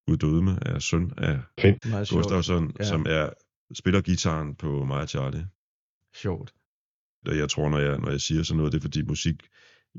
uddøde 0.07 0.59
er 0.61 0.79
søn 0.79 1.11
af 1.17 1.39
Finn 1.59 1.77
Gustafsson, 2.09 2.71
ja. 2.79 2.83
som 2.83 3.05
er 3.09 3.29
spiller 3.73 4.01
gitaren 4.01 4.55
på 4.55 4.85
Maja 4.85 5.05
Charlie. 5.05 5.47
Sjovt. 6.15 6.53
Og 7.25 7.37
jeg 7.37 7.49
tror, 7.49 7.69
når 7.69 7.79
jeg, 7.79 7.97
når 7.99 8.09
jeg 8.09 8.21
siger 8.21 8.43
sådan 8.43 8.57
noget, 8.57 8.71
det 8.71 8.77
er 8.77 8.81
fordi 8.81 9.01
musik 9.01 9.35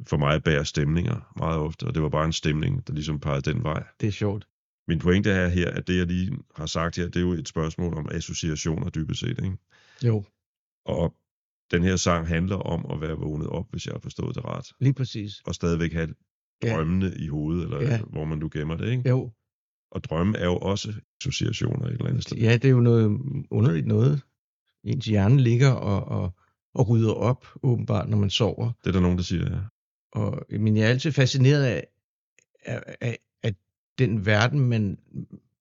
for 0.06 0.16
mig 0.16 0.42
bærer 0.42 0.64
stemninger 0.64 1.32
meget 1.36 1.58
ofte, 1.58 1.84
og 1.84 1.94
det 1.94 2.02
var 2.02 2.08
bare 2.08 2.24
en 2.24 2.32
stemning, 2.32 2.86
der 2.86 2.92
ligesom 2.92 3.20
pegede 3.20 3.52
den 3.52 3.62
vej. 3.62 3.84
Det 4.00 4.06
er 4.06 4.12
sjovt. 4.12 4.46
Min 4.88 4.98
pointe 4.98 5.30
er 5.30 5.48
her, 5.48 5.70
at 5.70 5.86
det, 5.86 5.98
jeg 5.98 6.06
lige 6.06 6.38
har 6.56 6.66
sagt 6.66 6.96
her, 6.96 7.04
det 7.04 7.16
er 7.16 7.20
jo 7.20 7.32
et 7.32 7.48
spørgsmål 7.48 7.94
om 7.94 8.08
associationer 8.12 8.90
dybest 8.90 9.20
set, 9.20 9.28
ikke? 9.28 9.56
Jo. 10.04 10.24
Og 10.84 11.14
den 11.70 11.82
her 11.82 11.96
sang 11.96 12.28
handler 12.28 12.56
om 12.56 12.86
at 12.92 13.00
være 13.00 13.16
vågnet 13.16 13.48
op, 13.48 13.70
hvis 13.70 13.86
jeg 13.86 13.92
har 13.92 14.00
forstået 14.00 14.34
det 14.34 14.44
ret. 14.44 14.72
Lige 14.80 14.94
præcis. 14.94 15.40
Og 15.46 15.54
stadigvæk 15.54 15.92
have 15.92 16.14
drømmene 16.62 17.06
ja. 17.06 17.24
i 17.24 17.26
hovedet, 17.26 17.64
eller 17.64 17.82
ja. 17.82 18.00
hvor 18.02 18.24
man 18.24 18.38
nu 18.38 18.48
gemmer 18.52 18.76
det, 18.76 18.90
ikke? 18.90 19.08
Jo. 19.08 19.30
Og 19.90 20.04
drømme 20.04 20.38
er 20.38 20.44
jo 20.44 20.56
også 20.56 20.94
associationer 21.20 21.86
et 21.86 21.92
eller 21.92 22.06
andet 22.06 22.22
sted. 22.22 22.38
Ja, 22.38 22.52
det 22.52 22.64
er 22.64 22.70
jo 22.70 22.80
noget 22.80 23.20
underligt 23.50 23.86
noget. 23.86 24.22
Ens 24.84 25.06
hjerne 25.06 25.40
ligger 25.40 25.70
og, 25.70 26.04
og 26.04 26.39
og 26.74 26.88
rydder 26.88 27.12
op, 27.12 27.46
åbenbart, 27.62 28.08
når 28.08 28.16
man 28.16 28.30
sover. 28.30 28.72
Det 28.84 28.88
er 28.88 28.92
der 28.92 29.00
nogen, 29.00 29.18
der 29.18 29.24
siger, 29.24 29.50
ja. 29.50 29.58
Og, 30.12 30.46
men 30.60 30.76
jeg 30.76 30.84
er 30.84 30.88
altid 30.88 31.12
fascineret 31.12 31.64
af, 31.64 31.86
af, 32.64 32.96
af, 33.00 33.18
af 33.42 33.54
den 33.98 34.26
verden, 34.26 34.60
man 34.60 34.98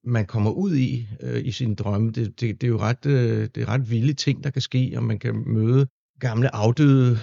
man 0.03 0.25
kommer 0.25 0.51
ud 0.51 0.75
i 0.75 1.07
øh, 1.21 1.45
i 1.45 1.51
sine 1.51 1.75
drømme. 1.75 2.11
Det, 2.11 2.41
det, 2.41 2.61
det 2.61 2.67
er 2.67 2.71
jo 2.71 2.79
ret, 2.79 3.05
øh, 3.05 3.49
det 3.55 3.57
er 3.57 3.69
ret 3.69 3.91
vilde 3.91 4.13
ting, 4.13 4.43
der 4.43 4.49
kan 4.49 4.61
ske, 4.61 4.93
og 4.97 5.03
man 5.03 5.19
kan 5.19 5.43
møde 5.47 5.87
gamle 6.19 6.55
afdøde 6.55 7.17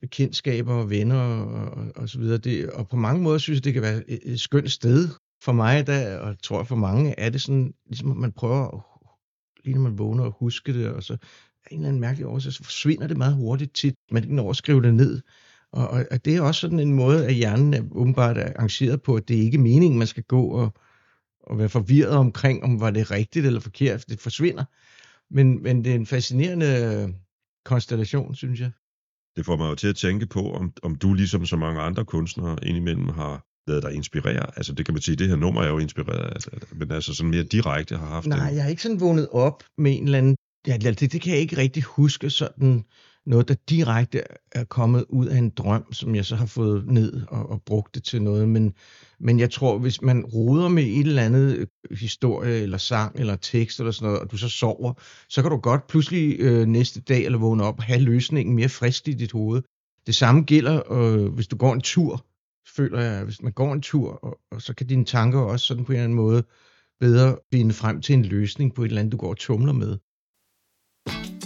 bekendtskaber 0.00 0.74
og 0.74 0.90
venner 0.90 1.20
og, 1.20 1.92
og, 1.96 2.08
så 2.08 2.18
videre. 2.18 2.38
Det, 2.38 2.70
og 2.70 2.88
på 2.88 2.96
mange 2.96 3.22
måder 3.22 3.38
synes 3.38 3.56
jeg, 3.56 3.64
det 3.64 3.72
kan 3.72 3.82
være 3.82 4.10
et, 4.10 4.20
et 4.22 4.40
skønt 4.40 4.70
sted. 4.70 5.08
For 5.42 5.52
mig, 5.52 5.86
der, 5.86 6.18
og 6.18 6.42
tror 6.42 6.58
jeg 6.58 6.66
for 6.66 6.76
mange, 6.76 7.20
er 7.20 7.30
det 7.30 7.40
sådan, 7.42 7.74
ligesom 7.86 8.10
at 8.10 8.16
man 8.16 8.32
prøver, 8.32 8.86
lige 9.64 9.74
når 9.74 9.82
man 9.82 9.98
vågner, 9.98 10.24
at 10.24 10.32
huske 10.38 10.72
det, 10.72 10.88
og 10.88 11.02
så 11.02 11.16
en 11.70 11.76
eller 11.76 11.88
anden 11.88 12.00
mærkelig 12.00 12.26
årsag, 12.26 12.52
så 12.52 12.64
forsvinder 12.64 13.06
det 13.06 13.16
meget 13.16 13.34
hurtigt 13.34 13.74
tit. 13.74 13.94
Man 14.10 14.22
ikke 14.22 14.36
når 14.36 14.50
at 14.50 14.56
skrive 14.56 14.82
det 14.82 14.94
ned. 14.94 15.20
Og, 15.72 15.88
og, 15.88 16.04
og 16.10 16.24
det 16.24 16.36
er 16.36 16.40
også 16.40 16.60
sådan 16.60 16.80
en 16.80 16.94
måde, 16.94 17.26
at 17.26 17.34
hjernen 17.34 17.74
er 17.74 17.82
åbenbart 17.92 18.38
er 18.38 18.52
arrangeret 18.56 19.02
på, 19.02 19.14
at 19.14 19.28
det 19.28 19.38
er 19.38 19.42
ikke 19.42 19.58
meningen, 19.58 19.98
man 19.98 20.06
skal 20.06 20.22
gå 20.22 20.42
og, 20.46 20.74
og 21.42 21.58
være 21.58 21.68
forvirret 21.68 22.16
omkring, 22.16 22.64
om 22.64 22.80
var 22.80 22.90
det 22.90 23.10
rigtigt 23.10 23.46
eller 23.46 23.60
forkert. 23.60 24.04
Det 24.08 24.20
forsvinder. 24.20 24.64
Men, 25.34 25.62
men 25.62 25.84
det 25.84 25.90
er 25.90 25.94
en 25.94 26.06
fascinerende 26.06 27.14
konstellation, 27.64 28.34
synes 28.34 28.60
jeg. 28.60 28.70
Det 29.36 29.46
får 29.46 29.56
mig 29.56 29.70
jo 29.70 29.74
til 29.74 29.88
at 29.88 29.96
tænke 29.96 30.26
på, 30.26 30.52
om, 30.52 30.72
om 30.82 30.94
du 30.94 31.14
ligesom 31.14 31.46
så 31.46 31.56
mange 31.56 31.80
andre 31.80 32.04
kunstnere 32.04 32.58
indimellem 32.62 33.08
har 33.08 33.44
lavet 33.66 33.82
dig 33.82 33.92
inspirere. 33.94 34.46
Altså 34.56 34.72
det 34.74 34.86
kan 34.86 34.94
man 34.94 35.02
sige, 35.02 35.16
det 35.16 35.28
her 35.28 35.36
nummer 35.36 35.62
er 35.62 35.68
jo 35.68 35.78
inspireret, 35.78 36.32
altså, 36.32 36.50
men 36.72 36.90
altså 36.90 37.14
sådan 37.14 37.30
mere 37.30 37.42
direkte 37.42 37.96
har 37.96 38.06
haft 38.06 38.26
Nej, 38.26 38.48
det. 38.48 38.56
jeg 38.56 38.62
har 38.62 38.70
ikke 38.70 38.82
sådan 38.82 39.00
vågnet 39.00 39.28
op 39.28 39.64
med 39.78 39.96
en 39.96 40.04
eller 40.04 40.18
anden... 40.18 40.36
Ja, 40.70 40.76
det, 40.76 41.12
det 41.12 41.20
kan 41.20 41.32
jeg 41.32 41.40
ikke 41.40 41.56
rigtig 41.56 41.82
huske 41.82 42.30
sådan 42.30 42.84
noget, 43.26 43.48
der 43.48 43.54
direkte 43.68 44.22
er 44.52 44.64
kommet 44.64 45.04
ud 45.08 45.26
af 45.26 45.38
en 45.38 45.50
drøm, 45.50 45.92
som 45.92 46.14
jeg 46.14 46.24
så 46.24 46.36
har 46.36 46.46
fået 46.46 46.86
ned 46.86 47.22
og, 47.28 47.50
og 47.50 47.62
brugt 47.66 47.94
det 47.94 48.04
til 48.04 48.22
noget. 48.22 48.48
Men, 48.48 48.74
men 49.20 49.40
jeg 49.40 49.50
tror, 49.50 49.78
hvis 49.78 50.02
man 50.02 50.24
roder 50.24 50.68
med 50.68 50.82
et 50.82 51.06
eller 51.06 51.22
andet 51.22 51.56
øh, 51.56 51.66
historie, 51.98 52.62
eller 52.62 52.78
sang, 52.78 53.16
eller 53.16 53.36
tekst, 53.36 53.80
eller 53.80 53.90
sådan 53.90 54.06
noget, 54.06 54.20
og 54.20 54.30
du 54.30 54.36
så 54.36 54.48
sover, 54.48 54.92
så 55.28 55.42
kan 55.42 55.50
du 55.50 55.56
godt 55.56 55.86
pludselig 55.86 56.40
øh, 56.40 56.66
næste 56.66 57.00
dag, 57.00 57.24
eller 57.24 57.38
vågne 57.38 57.64
op 57.64 57.78
og 57.78 57.84
have 57.84 58.00
løsningen 58.00 58.54
mere 58.54 58.68
frisk 58.68 59.08
i 59.08 59.12
dit 59.12 59.32
hoved. 59.32 59.62
Det 60.06 60.14
samme 60.14 60.42
gælder, 60.42 60.92
øh, 60.92 61.34
hvis 61.34 61.46
du 61.46 61.56
går 61.56 61.72
en 61.72 61.80
tur, 61.80 62.26
føler 62.76 63.00
jeg, 63.00 63.24
hvis 63.24 63.42
man 63.42 63.52
går 63.52 63.72
en 63.72 63.82
tur, 63.82 64.12
og, 64.12 64.38
og 64.50 64.62
så 64.62 64.74
kan 64.74 64.86
dine 64.86 65.04
tanker 65.04 65.40
også 65.40 65.66
sådan 65.66 65.84
på 65.84 65.92
en 65.92 65.96
eller 65.96 66.04
anden 66.04 66.16
måde 66.16 66.42
bedre 67.00 67.38
finde 67.52 67.74
frem 67.74 68.00
til 68.00 68.12
en 68.12 68.24
løsning 68.24 68.74
på 68.74 68.82
et 68.82 68.88
eller 68.88 69.00
andet, 69.00 69.12
du 69.12 69.16
går 69.16 69.30
og 69.30 69.36
tumler 69.36 69.72
med. 69.72 69.98
Don't 71.06 71.39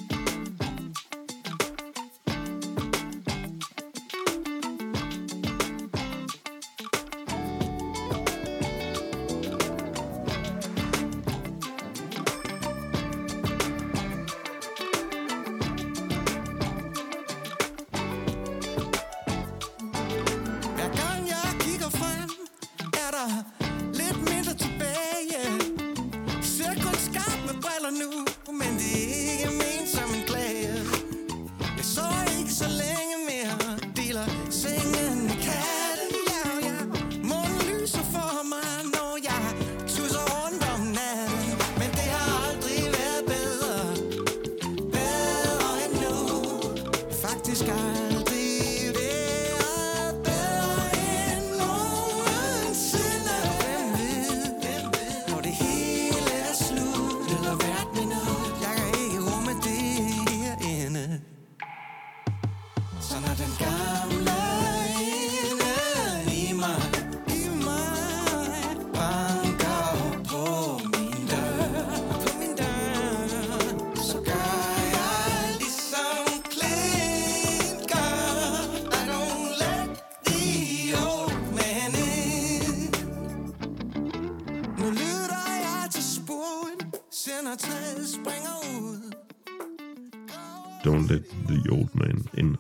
the 91.55 91.73
Old 91.73 91.89
Man 91.95 92.25
In. 92.39 92.57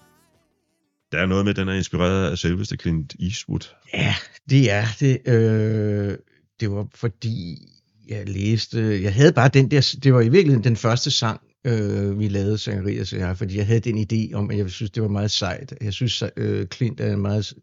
Der 1.12 1.18
er 1.18 1.26
noget 1.26 1.44
med, 1.44 1.50
at 1.50 1.56
den 1.56 1.68
er 1.68 1.72
inspireret 1.72 2.30
af 2.30 2.38
selveste 2.38 2.76
Clint 2.76 3.14
Eastwood. 3.20 3.74
Ja, 3.94 4.14
det 4.50 4.72
er 4.72 4.84
det. 5.00 5.28
Øh, 5.28 6.18
det 6.60 6.70
var 6.70 6.86
fordi, 6.94 7.58
jeg 8.08 8.28
læste, 8.28 9.02
jeg 9.02 9.14
havde 9.14 9.32
bare 9.32 9.48
den 9.48 9.70
der, 9.70 9.96
det 10.02 10.14
var 10.14 10.20
i 10.20 10.28
virkeligheden 10.28 10.64
den 10.64 10.76
første 10.76 11.10
sang, 11.10 11.40
øh, 11.64 12.18
vi 12.18 12.28
lavede, 12.28 12.58
Sangerias 12.58 13.12
og 13.12 13.18
jeg, 13.18 13.38
fordi 13.38 13.56
jeg 13.56 13.66
havde 13.66 13.80
den 13.80 14.06
idé 14.12 14.34
om, 14.34 14.50
at 14.50 14.58
jeg 14.58 14.70
synes, 14.70 14.90
det 14.90 15.02
var 15.02 15.08
meget 15.08 15.30
sejt. 15.30 15.74
Jeg 15.80 15.92
synes, 15.92 16.22
øh, 16.36 16.66
Clint 16.66 17.00
er 17.00 17.12
en 17.12 17.22
meget 17.22 17.54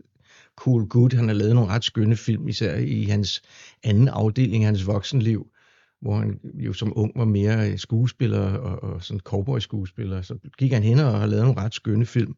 cool 0.56 0.88
gut. 0.88 1.14
Han 1.14 1.28
har 1.28 1.36
lavet 1.36 1.56
nogle 1.56 1.70
ret 1.70 1.84
skønne 1.84 2.16
film, 2.16 2.48
især 2.48 2.78
i 2.78 3.04
hans 3.04 3.42
anden 3.84 4.08
afdeling, 4.08 4.66
hans 4.66 4.88
voksenliv 4.88 5.51
hvor 6.02 6.18
han 6.18 6.39
jo 6.54 6.74
som 6.74 6.93
ung 6.95 7.12
var 7.16 7.26
mere 7.26 7.78
skuespiller 7.78 8.39
og, 8.39 8.84
og 8.84 9.04
sådan 9.04 9.20
cowboy-skuespiller. 9.20 10.22
Så 10.22 10.38
gik 10.58 10.72
han 10.72 10.84
hen 10.84 10.99
og 10.99 11.20
har 11.20 11.26
lavet 11.26 11.43
nogle 11.43 11.62
ret 11.62 11.74
skønne 11.74 12.06
film. 12.06 12.34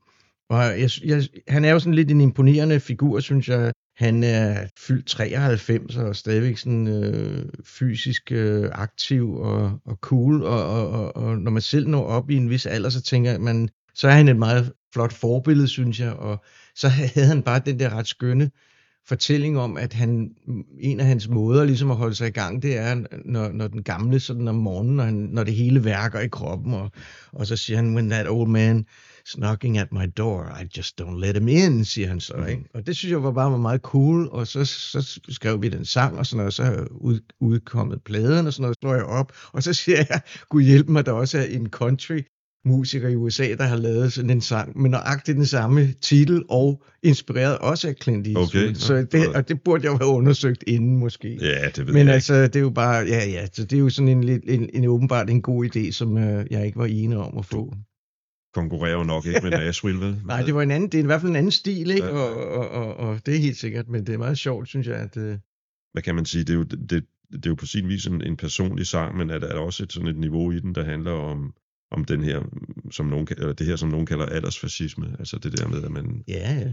Og 0.49 0.61
jeg, 0.61 0.89
jeg, 1.03 1.23
han 1.47 1.65
er 1.65 1.71
jo 1.71 1.79
sådan 1.79 1.93
lidt 1.93 2.11
en 2.11 2.21
imponerende 2.21 2.79
figur, 2.79 3.19
synes 3.19 3.49
jeg. 3.49 3.71
Han 3.95 4.23
er 4.23 4.67
fyldt 4.79 5.07
93 5.07 5.97
og 5.97 6.15
stadigvæk 6.15 6.57
sådan 6.57 6.87
øh, 6.87 7.45
fysisk 7.65 8.31
øh, 8.31 8.69
aktiv 8.71 9.35
og, 9.35 9.79
og 9.85 9.95
cool. 10.01 10.43
Og, 10.43 10.65
og, 10.65 10.89
og, 10.89 11.15
og 11.15 11.37
når 11.37 11.51
man 11.51 11.61
selv 11.61 11.87
når 11.87 12.03
op 12.03 12.29
i 12.29 12.35
en 12.35 12.49
vis 12.49 12.65
alder, 12.65 12.89
så 12.89 13.01
tænker 13.01 13.39
man, 13.39 13.69
så 13.95 14.07
er 14.07 14.11
han 14.11 14.27
et 14.27 14.35
meget 14.35 14.73
flot 14.93 15.13
forbillede, 15.13 15.67
synes 15.67 15.99
jeg. 15.99 16.13
Og 16.13 16.43
så 16.75 16.87
havde 16.87 17.27
han 17.27 17.43
bare 17.43 17.61
den 17.65 17.79
der 17.79 17.89
ret 17.89 18.07
skønne 18.07 18.51
fortælling 19.07 19.59
om, 19.59 19.77
at 19.77 19.93
han, 19.93 20.31
en 20.79 20.99
af 20.99 21.05
hans 21.05 21.27
måder 21.27 21.63
ligesom 21.63 21.91
at 21.91 21.97
holde 21.97 22.15
sig 22.15 22.27
i 22.27 22.31
gang, 22.31 22.61
det 22.61 22.77
er, 22.77 23.03
når, 23.25 23.51
når 23.51 23.67
den 23.67 23.83
gamle 23.83 24.19
sådan 24.19 24.47
om 24.47 24.55
morgenen, 24.55 24.95
når, 24.95 25.03
han, 25.03 25.13
når 25.13 25.43
det 25.43 25.53
hele 25.53 25.83
værker 25.83 26.19
i 26.19 26.27
kroppen, 26.27 26.73
og, 26.73 26.91
og 27.31 27.47
så 27.47 27.55
siger 27.55 27.77
han, 27.77 27.95
when 27.95 28.09
that 28.09 28.29
old 28.29 28.49
man 28.49 28.85
is 29.25 29.31
knocking 29.31 29.77
at 29.77 29.91
my 29.91 30.11
door, 30.17 30.57
I 30.61 30.77
just 30.77 31.01
don't 31.01 31.19
let 31.19 31.37
him 31.37 31.47
in, 31.47 31.85
siger 31.85 32.07
han 32.07 32.19
så. 32.19 32.45
Ikke? 32.49 32.63
Og 32.73 32.87
det 32.87 32.97
synes 32.97 33.11
jeg 33.11 33.23
var 33.23 33.31
bare 33.31 33.59
meget 33.59 33.81
cool, 33.81 34.29
og 34.31 34.47
så, 34.47 34.65
så 34.65 35.19
skrev 35.29 35.61
vi 35.61 35.69
den 35.69 35.85
sang, 35.85 36.17
og 36.17 36.25
sådan 36.25 36.37
noget, 36.37 36.47
og 36.47 36.53
så 36.53 36.63
er 36.63 36.85
ud, 36.91 37.19
udkommet 37.39 38.03
pladen, 38.03 38.47
og 38.47 38.53
sådan 38.53 38.61
noget, 38.61 38.77
slår 38.81 38.93
jeg 38.93 39.05
op, 39.05 39.31
og 39.51 39.63
så 39.63 39.73
siger 39.73 39.97
jeg, 40.09 40.21
Gud 40.49 40.63
hjælp 40.63 40.89
mig, 40.89 41.05
der 41.05 41.11
også 41.11 41.37
er 41.37 41.43
en 41.43 41.69
country 41.69 42.21
musiker 42.65 43.09
i 43.09 43.15
USA, 43.15 43.55
der 43.55 43.63
har 43.63 43.77
lavet 43.77 44.13
sådan 44.13 44.29
en 44.29 44.41
sang 44.41 44.81
med 44.81 44.89
nøjagtigt 44.89 45.35
den 45.35 45.45
samme 45.45 45.93
titel 46.01 46.43
og 46.49 46.83
inspireret 47.03 47.57
også 47.57 47.87
af 47.87 47.95
Clint 48.01 48.27
Eastwood. 48.27 48.47
Okay. 48.47 48.73
Så 48.73 49.07
det, 49.11 49.35
og 49.35 49.49
det 49.49 49.61
burde 49.61 49.83
jeg 49.83 49.91
jo 49.91 49.97
have 49.97 50.09
undersøgt 50.09 50.63
inden 50.67 50.97
måske. 50.97 51.37
Ja, 51.41 51.69
det 51.75 51.87
ved 51.87 51.93
Men 51.93 52.07
jeg 52.07 52.13
altså, 52.13 52.43
det 52.43 52.55
er 52.55 52.59
jo 52.59 52.69
bare, 52.69 53.05
ja, 53.07 53.29
ja, 53.29 53.47
så 53.53 53.63
det 53.63 53.73
er 53.73 53.79
jo 53.79 53.89
sådan 53.89 54.07
en, 54.07 54.29
en, 54.29 54.41
en, 54.43 54.69
en 54.73 54.85
åbenbart 54.85 55.29
en 55.29 55.41
god 55.41 55.65
idé, 55.65 55.91
som 55.91 56.17
øh, 56.17 56.45
jeg 56.51 56.65
ikke 56.65 56.77
var 56.77 56.85
enig 56.85 57.17
om 57.17 57.37
at 57.37 57.45
få. 57.45 57.73
konkurrerer 58.53 58.97
jo 58.97 59.03
nok 59.03 59.25
ikke 59.25 59.39
med 59.43 59.51
Nashville, 59.51 60.01
vel? 60.01 60.21
Nej, 60.27 60.41
det 60.41 60.55
var 60.55 60.61
en 60.61 60.71
anden, 60.71 60.89
det 60.89 60.99
er 60.99 61.03
i 61.03 61.05
hvert 61.05 61.21
fald 61.21 61.29
en 61.29 61.35
anden 61.35 61.51
stil, 61.51 61.91
ikke? 61.91 62.05
Ja. 62.05 62.11
Og, 62.11 62.51
og, 62.51 62.69
og, 62.69 62.95
og 62.95 63.19
det 63.25 63.35
er 63.35 63.39
helt 63.39 63.57
sikkert, 63.57 63.87
men 63.87 64.07
det 64.07 64.13
er 64.13 64.17
meget 64.17 64.37
sjovt, 64.37 64.67
synes 64.67 64.87
jeg, 64.87 64.95
at... 64.95 65.17
Øh, 65.17 65.37
Hvad 65.91 66.03
kan 66.03 66.15
man 66.15 66.25
sige? 66.25 66.43
Det 66.43 66.49
er 66.49 66.57
jo, 66.57 66.63
det, 66.63 67.05
det 67.31 67.45
er 67.45 67.49
jo 67.49 67.55
på 67.55 67.65
sin 67.65 67.87
vis 67.87 68.05
en, 68.05 68.21
en 68.21 68.37
personlig 68.37 68.87
sang, 68.87 69.17
men 69.17 69.29
er 69.29 69.39
der 69.39 69.53
også 69.53 69.83
et, 69.83 69.93
sådan 69.93 70.09
et 70.09 70.17
niveau 70.17 70.51
i 70.51 70.59
den, 70.59 70.75
der 70.75 70.83
handler 70.83 71.11
om, 71.11 71.53
om 71.93 72.05
den 72.05 72.23
her, 72.23 72.41
som 72.91 73.05
nogen, 73.05 73.27
eller 73.31 73.53
det 73.53 73.67
her, 73.67 73.75
som 73.75 73.89
nogen 73.89 74.05
kalder 74.05 74.25
aldersfascisme. 74.25 75.15
Altså 75.19 75.37
det 75.37 75.57
der 75.57 75.67
med, 75.67 75.83
at 75.83 75.91
man 75.91 76.23
ja, 76.27 76.53
ja, 76.53 76.71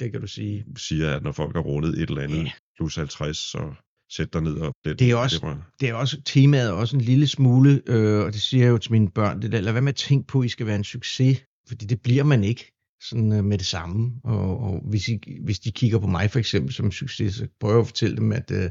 det 0.00 0.12
kan 0.12 0.20
du 0.20 0.26
sige. 0.26 0.64
siger, 0.76 1.16
at 1.16 1.22
når 1.22 1.32
folk 1.32 1.54
har 1.56 1.62
rundet 1.62 2.02
et 2.02 2.08
eller 2.10 2.22
andet 2.22 2.36
Ja. 2.44 2.50
plus 2.76 2.96
50, 2.96 3.36
så 3.38 3.74
sæt 4.10 4.32
dig 4.32 4.42
ned 4.42 4.54
og 4.54 4.72
let. 4.84 4.98
Det 4.98 5.10
er 5.10 5.16
også- 5.16 5.40
var- 5.42 5.70
det 5.80 5.88
er 5.88 5.94
også, 5.94 6.22
temaet 6.24 6.68
er 6.68 6.72
også 6.72 6.96
en 6.96 7.02
lille 7.02 7.26
smule, 7.26 7.82
øh, 7.86 8.24
og 8.24 8.32
det 8.32 8.40
siger 8.40 8.64
jeg 8.64 8.70
jo 8.70 8.78
til 8.78 8.92
mine 8.92 9.10
børn, 9.10 9.42
det 9.42 9.52
der, 9.52 9.60
lad 9.60 9.72
være 9.72 9.82
med 9.82 9.88
at 9.92 9.96
tænke 9.96 10.26
på, 10.26 10.40
at 10.40 10.46
I 10.46 10.48
skal 10.48 10.66
være 10.66 10.76
en 10.76 10.84
succes, 10.84 11.38
fordi 11.68 11.86
det 11.86 12.02
bliver 12.02 12.24
man 12.24 12.44
ikke 12.44 12.72
sådan 13.02 13.32
øh, 13.32 13.44
med 13.44 13.58
det 13.58 13.66
samme. 13.66 14.12
Og, 14.24 14.58
og 14.60 14.80
hvis, 14.90 15.08
I, 15.08 15.18
hvis 15.44 15.60
de 15.60 15.72
kigger 15.72 15.98
på 15.98 16.06
mig 16.06 16.30
for 16.30 16.38
eksempel 16.38 16.72
som 16.72 16.90
succes, 16.92 17.34
så 17.34 17.46
prøver 17.60 17.74
jeg 17.74 17.80
at 17.80 17.86
fortælle 17.86 18.16
dem, 18.16 18.32
at 18.32 18.50
øh, 18.50 18.70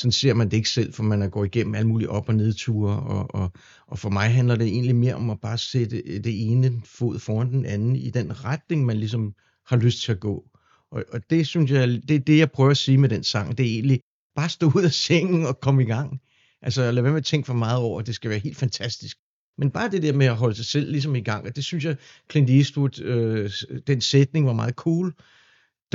sådan 0.00 0.12
ser 0.12 0.34
man 0.34 0.50
det 0.50 0.56
ikke 0.56 0.68
selv, 0.68 0.92
for 0.92 1.02
man 1.02 1.22
er 1.22 1.28
gået 1.28 1.46
igennem 1.46 1.74
alle 1.74 1.88
mulige 1.88 2.10
op- 2.10 2.28
og 2.28 2.34
nedture, 2.34 3.00
og, 3.00 3.34
og, 3.34 3.52
og 3.86 3.98
for 3.98 4.10
mig 4.10 4.30
handler 4.34 4.56
det 4.56 4.66
egentlig 4.66 4.96
mere 4.96 5.14
om 5.14 5.30
at 5.30 5.40
bare 5.40 5.58
sætte 5.58 5.96
øh, 5.96 6.24
det 6.24 6.50
ene 6.50 6.80
fod 6.84 7.18
foran 7.18 7.52
den 7.52 7.66
anden 7.66 7.96
i 7.96 8.10
den 8.10 8.44
retning, 8.44 8.86
man 8.86 8.96
ligesom 8.96 9.34
har 9.66 9.76
lyst 9.76 10.02
til 10.02 10.12
at 10.12 10.20
gå. 10.20 10.44
Og, 10.90 11.04
og 11.12 11.30
det 11.30 11.46
synes 11.46 11.70
jeg, 11.70 11.88
det 11.88 12.10
er 12.10 12.18
det, 12.18 12.38
jeg 12.38 12.50
prøver 12.50 12.70
at 12.70 12.76
sige 12.76 12.98
med 12.98 13.08
den 13.08 13.24
sang. 13.24 13.58
Det 13.58 13.66
er 13.66 13.70
egentlig 13.70 14.00
bare 14.36 14.48
stå 14.48 14.72
ud 14.76 14.82
af 14.84 14.92
sengen 14.92 15.46
og 15.46 15.60
komme 15.60 15.82
i 15.82 15.86
gang. 15.86 16.20
Altså 16.62 16.90
lad 16.90 17.02
være 17.02 17.12
med 17.12 17.20
at 17.20 17.26
tænke 17.26 17.46
for 17.46 17.54
meget 17.54 17.78
over, 17.78 18.00
at 18.00 18.06
det 18.06 18.14
skal 18.14 18.30
være 18.30 18.38
helt 18.38 18.56
fantastisk. 18.56 19.16
Men 19.58 19.70
bare 19.70 19.90
det 19.90 20.02
der 20.02 20.12
med 20.12 20.26
at 20.26 20.36
holde 20.36 20.54
sig 20.54 20.64
selv 20.64 20.90
ligesom 20.90 21.16
i 21.16 21.20
gang, 21.20 21.46
og 21.46 21.56
det 21.56 21.64
synes 21.64 21.84
jeg, 21.84 21.96
Clint 22.30 22.50
Eastwood, 22.50 23.00
øh, 23.00 23.50
den 23.86 24.00
sætning 24.00 24.46
var 24.46 24.52
meget 24.52 24.74
cool. 24.74 25.14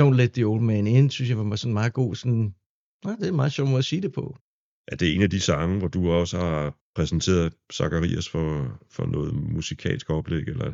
Don't 0.00 0.14
let 0.14 0.32
the 0.32 0.44
old 0.44 0.62
man 0.62 0.86
in, 0.86 1.10
synes 1.10 1.30
jeg 1.30 1.38
var 1.38 1.56
sådan 1.56 1.72
meget 1.72 1.92
god. 1.92 2.14
Sådan, 2.14 2.54
ja, 3.04 3.10
det 3.10 3.22
er 3.24 3.28
en 3.28 3.36
meget 3.36 3.52
sjov 3.52 3.66
måde 3.66 3.78
at 3.78 3.84
sige 3.84 4.02
det 4.02 4.12
på. 4.12 4.36
Er 4.88 4.96
det 4.96 5.14
en 5.14 5.22
af 5.22 5.30
de 5.30 5.40
sange, 5.40 5.78
hvor 5.78 5.88
du 5.88 6.10
også 6.10 6.38
har 6.38 6.74
præsenteret 6.94 7.52
Zacharias 7.72 8.28
for, 8.28 8.78
for 8.90 9.06
noget 9.06 9.34
musikalsk 9.34 10.10
oplæg, 10.10 10.42
eller, 10.42 10.72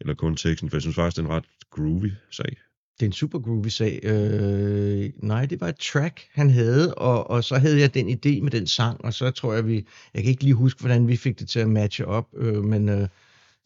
eller 0.00 0.14
kun 0.14 0.36
teksten? 0.36 0.70
For 0.70 0.76
jeg 0.76 0.82
synes 0.82 0.96
faktisk, 0.96 1.16
det 1.16 1.22
er 1.22 1.28
en 1.28 1.36
ret 1.36 1.44
groovy 1.70 2.10
sag. 2.30 2.56
Det 3.00 3.02
er 3.02 3.06
en 3.06 3.12
super 3.12 3.38
groovy 3.38 3.66
sag. 3.66 4.00
Øh, 4.02 5.10
nej, 5.16 5.46
det 5.46 5.60
var 5.60 5.68
et 5.68 5.76
track, 5.76 6.28
han 6.32 6.50
havde, 6.50 6.94
og, 6.94 7.30
og 7.30 7.44
så 7.44 7.58
havde 7.58 7.80
jeg 7.80 7.94
den 7.94 8.08
idé 8.08 8.42
med 8.42 8.50
den 8.50 8.66
sang, 8.66 9.04
og 9.04 9.14
så 9.14 9.30
tror 9.30 9.54
jeg, 9.54 9.66
vi... 9.66 9.86
Jeg 10.14 10.22
kan 10.22 10.30
ikke 10.30 10.42
lige 10.42 10.54
huske, 10.54 10.80
hvordan 10.80 11.08
vi 11.08 11.16
fik 11.16 11.38
det 11.38 11.48
til 11.48 11.60
at 11.60 11.68
matche 11.68 12.06
op, 12.06 12.28
øh, 12.36 12.64
men 12.64 12.88
øh, 12.88 13.08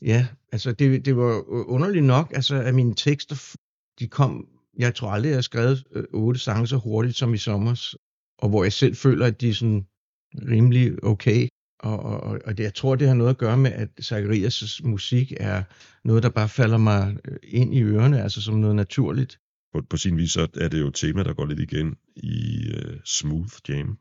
ja, 0.03 0.27
altså 0.53 0.73
det, 0.73 1.05
det 1.05 1.17
var 1.17 1.45
underligt 1.49 2.05
nok, 2.05 2.33
altså 2.35 2.55
at 2.55 2.75
mine 2.75 2.95
tekster, 2.95 3.57
de 3.99 4.09
kom... 4.09 4.49
Jeg 4.81 4.95
tror 4.95 5.11
aldrig, 5.11 5.29
jeg 5.29 5.37
har 5.37 5.43
skrevet 5.43 5.85
øh, 5.93 6.05
otte 6.13 6.41
sange 6.41 6.67
så 6.67 6.77
hurtigt 6.77 7.17
som 7.17 7.35
i 7.35 7.39
sommer, 7.39 7.95
og 8.39 8.49
hvor 8.49 8.63
jeg 8.63 8.73
selv 8.73 8.97
føler, 8.97 9.27
at 9.27 9.41
de 9.41 9.49
er 9.49 9.55
sådan 9.55 9.87
rimelig 10.35 11.05
okay. 11.05 11.49
Og, 11.83 11.99
og, 12.01 12.41
og 12.45 12.59
det, 12.59 12.65
jeg 12.65 12.75
tror, 12.75 12.97
det 12.97 13.09
har 13.09 13.15
noget 13.15 13.31
at 13.31 13.39
gøre 13.39 13.57
med, 13.57 13.73
at 13.73 13.89
Zacharias' 14.01 14.89
musik 14.89 15.33
er 15.37 15.63
noget, 16.05 16.23
der 16.23 16.29
bare 16.29 16.49
falder 16.49 16.79
mig 16.79 17.17
øh, 17.25 17.37
ind 17.43 17.75
i 17.75 17.83
ørerne, 17.83 18.23
altså 18.23 18.43
som 18.43 18.55
noget 18.55 18.77
naturligt. 18.77 19.39
På, 19.73 19.83
på 19.91 19.97
sin 19.97 20.17
vis 20.17 20.31
så 20.31 20.47
er 20.61 20.69
det 20.69 20.81
jo 20.81 20.87
et 20.87 20.95
tema, 20.95 21.23
der 21.23 21.35
går 21.35 21.47
lidt 21.47 21.61
igen 21.61 21.97
i 22.17 22.69
uh, 22.75 22.95
Smooth 23.05 23.53
Jam. 23.69 23.99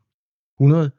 100. 0.60 0.90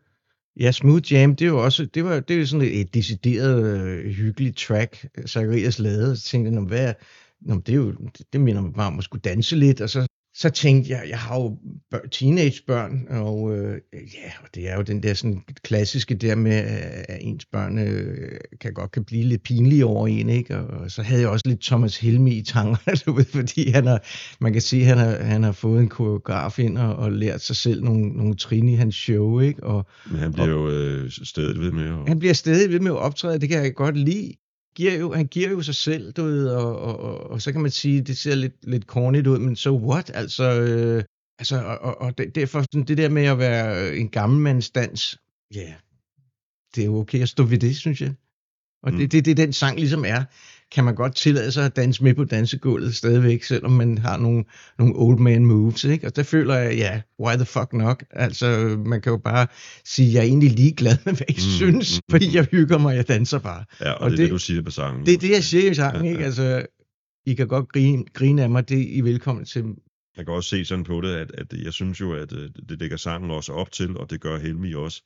Ja, 0.60 0.72
Smooth 0.72 1.12
Jam, 1.12 1.36
det 1.36 1.46
er 1.46 1.50
jo 1.50 1.64
også, 1.64 1.86
det 1.86 2.04
var, 2.04 2.20
det 2.20 2.36
er 2.36 2.40
jo 2.40 2.46
sådan 2.46 2.68
et, 2.68 2.80
et 2.80 2.94
decideret 2.94 3.64
uh, 4.06 4.12
hyggeligt 4.12 4.58
track, 4.58 5.08
Zacharias 5.28 5.80
lavede. 5.80 6.18
Så 6.18 6.24
tænkte 6.24 6.52
jeg, 6.52 6.62
hvad, 6.62 6.94
Nå, 7.42 7.56
det, 7.56 7.70
er 7.70 7.76
jo, 7.76 7.92
det, 7.92 8.26
det 8.34 8.42
minder 8.42 8.62
mig 8.62 8.74
bare 8.74 8.88
om 8.88 8.98
at 8.98 9.04
skulle 9.04 9.22
danse 9.22 9.56
lidt, 9.56 9.82
og 9.82 9.90
så 9.90 10.08
så 10.34 10.50
tænkte 10.50 10.92
jeg, 10.92 11.06
jeg 11.10 11.20
har 11.20 11.36
jo 11.36 11.58
teenagebørn, 12.12 13.08
og 13.10 13.58
øh, 13.58 13.82
ja, 13.94 14.32
og 14.44 14.50
det 14.56 14.70
er 14.70 14.76
jo 14.76 14.82
den 14.82 15.04
der 15.04 15.14
sådan 15.14 15.42
klassiske 15.64 16.16
der 16.16 16.36
med, 16.36 16.52
at 17.10 17.18
ens 17.22 17.46
børn 17.46 17.78
øh, 17.78 18.40
kan 18.62 18.74
godt 18.74 18.92
kan 18.92 19.04
blive 19.04 19.24
lidt 19.24 19.44
pinlige 19.44 19.86
over 19.86 20.08
en, 20.08 20.30
ikke? 20.30 20.58
Og, 20.58 20.80
og 20.80 20.92
så 20.92 21.02
havde 21.02 21.22
jeg 21.22 21.30
også 21.30 21.44
lidt 21.48 21.62
Thomas 21.62 21.98
Helmi 21.98 22.32
i 22.32 22.44
tankerne, 22.44 22.98
du 23.06 23.14
ved, 23.14 23.26
fordi 23.26 23.70
han 23.70 23.88
har, 23.88 24.04
man 24.40 24.54
kan 24.54 24.62
se, 24.62 24.78
at 24.78 24.86
han 24.86 24.98
har, 24.98 25.24
han 25.24 25.44
har 25.44 25.52
fået 25.52 25.82
en 25.82 25.90
koreograf 25.90 26.60
ind 26.60 26.78
og, 26.78 26.96
og 26.96 27.12
lært 27.12 27.42
sig 27.42 27.56
selv 27.56 27.84
nogle, 27.84 28.10
nogle 28.10 28.36
trin 28.36 28.70
i 28.70 28.76
hans 28.76 28.96
show, 28.96 29.40
ikke? 29.40 29.64
Og, 29.64 29.86
Men 30.12 30.20
han 30.20 30.34
bliver 30.34 30.54
og, 30.54 30.70
jo 30.70 30.70
øh, 30.70 31.12
stadig 31.12 31.60
ved 31.60 31.72
med 31.72 31.86
at... 31.86 32.08
Han 32.08 32.20
bliver 32.20 32.34
stadig 32.34 32.72
ved 32.72 32.80
med 32.80 32.92
at 32.92 32.98
optræde, 32.98 33.40
det 33.40 33.50
kan 33.50 33.64
jeg 33.64 33.76
godt 33.76 33.98
lide 33.98 34.34
giver 34.76 34.94
jo, 34.94 35.14
han 35.14 35.28
giver 35.28 35.50
jo 35.50 35.62
sig 35.62 35.76
selv, 35.76 36.12
du 36.12 36.24
ved, 36.24 36.50
og, 36.50 36.80
og, 36.80 37.00
og, 37.00 37.32
og 37.32 37.42
så 37.42 37.52
kan 37.52 37.62
man 37.62 37.72
sige, 37.72 38.02
det 38.02 38.18
ser 38.18 38.36
lidt, 38.36 38.56
lidt 38.64 38.84
cornigt 38.84 39.28
ud, 39.28 39.40
men 39.40 39.56
so 39.56 39.92
what? 39.92 40.12
Altså, 40.14 40.62
øh, 40.62 41.04
altså 41.40 41.64
og, 41.64 41.78
og, 41.80 42.02
og 42.02 42.18
derfor 42.36 42.62
sådan, 42.62 42.84
det 42.84 42.98
der 42.98 43.10
med 43.10 43.26
at 43.26 43.38
være 43.38 43.96
en 43.96 44.10
gammelmandsdans, 44.10 45.20
ja, 45.56 45.60
yeah, 45.60 45.74
det 46.76 46.82
er 46.82 46.86
jo 46.86 47.00
okay 47.00 47.22
at 47.22 47.30
stå 47.30 47.44
ved 47.44 47.58
det, 47.58 47.78
synes 47.78 48.02
jeg. 48.02 48.14
Og 48.84 48.92
mm. 48.92 48.98
det, 48.98 49.12
det, 49.12 49.26
det 49.26 49.38
den 49.38 49.54
sang 49.54 49.80
ligesom 49.80 50.06
er 50.06 50.24
kan 50.72 50.84
man 50.84 50.96
godt 50.96 51.16
tillade 51.16 51.52
sig 51.52 51.66
at 51.66 51.76
danse 51.76 52.04
med 52.04 52.14
på 52.14 52.24
dansegulvet 52.24 52.96
stadigvæk, 52.96 53.44
selvom 53.44 53.72
man 53.72 53.98
har 53.98 54.18
nogle, 54.18 54.44
nogle 54.80 54.94
old 54.96 55.20
man 55.20 55.46
moves, 55.46 55.84
ikke? 55.84 56.08
Og 56.08 56.16
der 56.16 56.24
føler 56.24 56.56
jeg, 56.56 56.76
ja, 56.76 57.02
why 57.20 57.36
the 57.36 57.46
fuck 57.46 57.74
nok? 57.74 58.04
Altså, 58.12 58.78
man 58.86 59.02
kan 59.02 59.12
jo 59.12 59.18
bare 59.18 59.48
sige, 59.86 60.14
jeg 60.14 60.20
er 60.20 60.24
egentlig 60.24 60.52
ligeglad 60.52 60.98
med, 61.06 61.14
hvad 61.14 61.30
I 61.30 61.34
mm, 61.34 61.40
synes, 61.40 61.98
mm, 61.98 62.12
fordi 62.12 62.36
jeg 62.36 62.48
hygger 62.52 62.78
mig, 62.78 62.96
jeg 62.96 63.08
danser 63.08 63.40
bare. 63.40 63.66
Ja, 63.82 63.92
og, 63.92 64.02
og 64.02 64.12
det 64.12 64.20
er 64.20 64.24
det, 64.24 64.32
du 64.32 64.38
siger 64.38 64.62
på 64.62 64.72
sangen. 64.72 65.06
Det 65.06 65.14
er 65.14 65.18
det, 65.18 65.30
jeg 65.30 65.44
siger 65.44 65.72
i 65.72 65.74
sangen, 65.74 66.06
ja, 66.06 66.12
ikke? 66.12 66.26
Altså, 66.26 66.66
I 67.26 67.34
kan 67.34 67.48
godt 67.48 67.72
grine, 67.72 68.06
grine 68.14 68.44
af 68.44 68.50
mig, 68.50 68.70
det 68.70 68.78
I 68.78 69.00
er 69.00 69.04
velkommen 69.04 69.46
til. 69.46 69.64
Jeg 70.18 70.26
kan 70.26 70.34
også 70.34 70.50
se 70.50 70.66
sådan 70.66 70.84
på 70.84 71.02
det, 71.02 71.16
at, 71.16 71.32
at 71.38 71.54
jeg 71.64 71.74
synes 71.74 72.02
jo, 72.02 72.14
at 72.14 72.34
øh, 72.34 72.50
det 72.70 72.80
lægger 72.80 72.98
sangen 72.98 73.32
også 73.32 73.54
op 73.54 73.72
til, 73.72 73.98
og 73.98 74.10
det 74.10 74.22
gør 74.22 74.40
Helmi 74.40 74.74
også, 74.74 75.02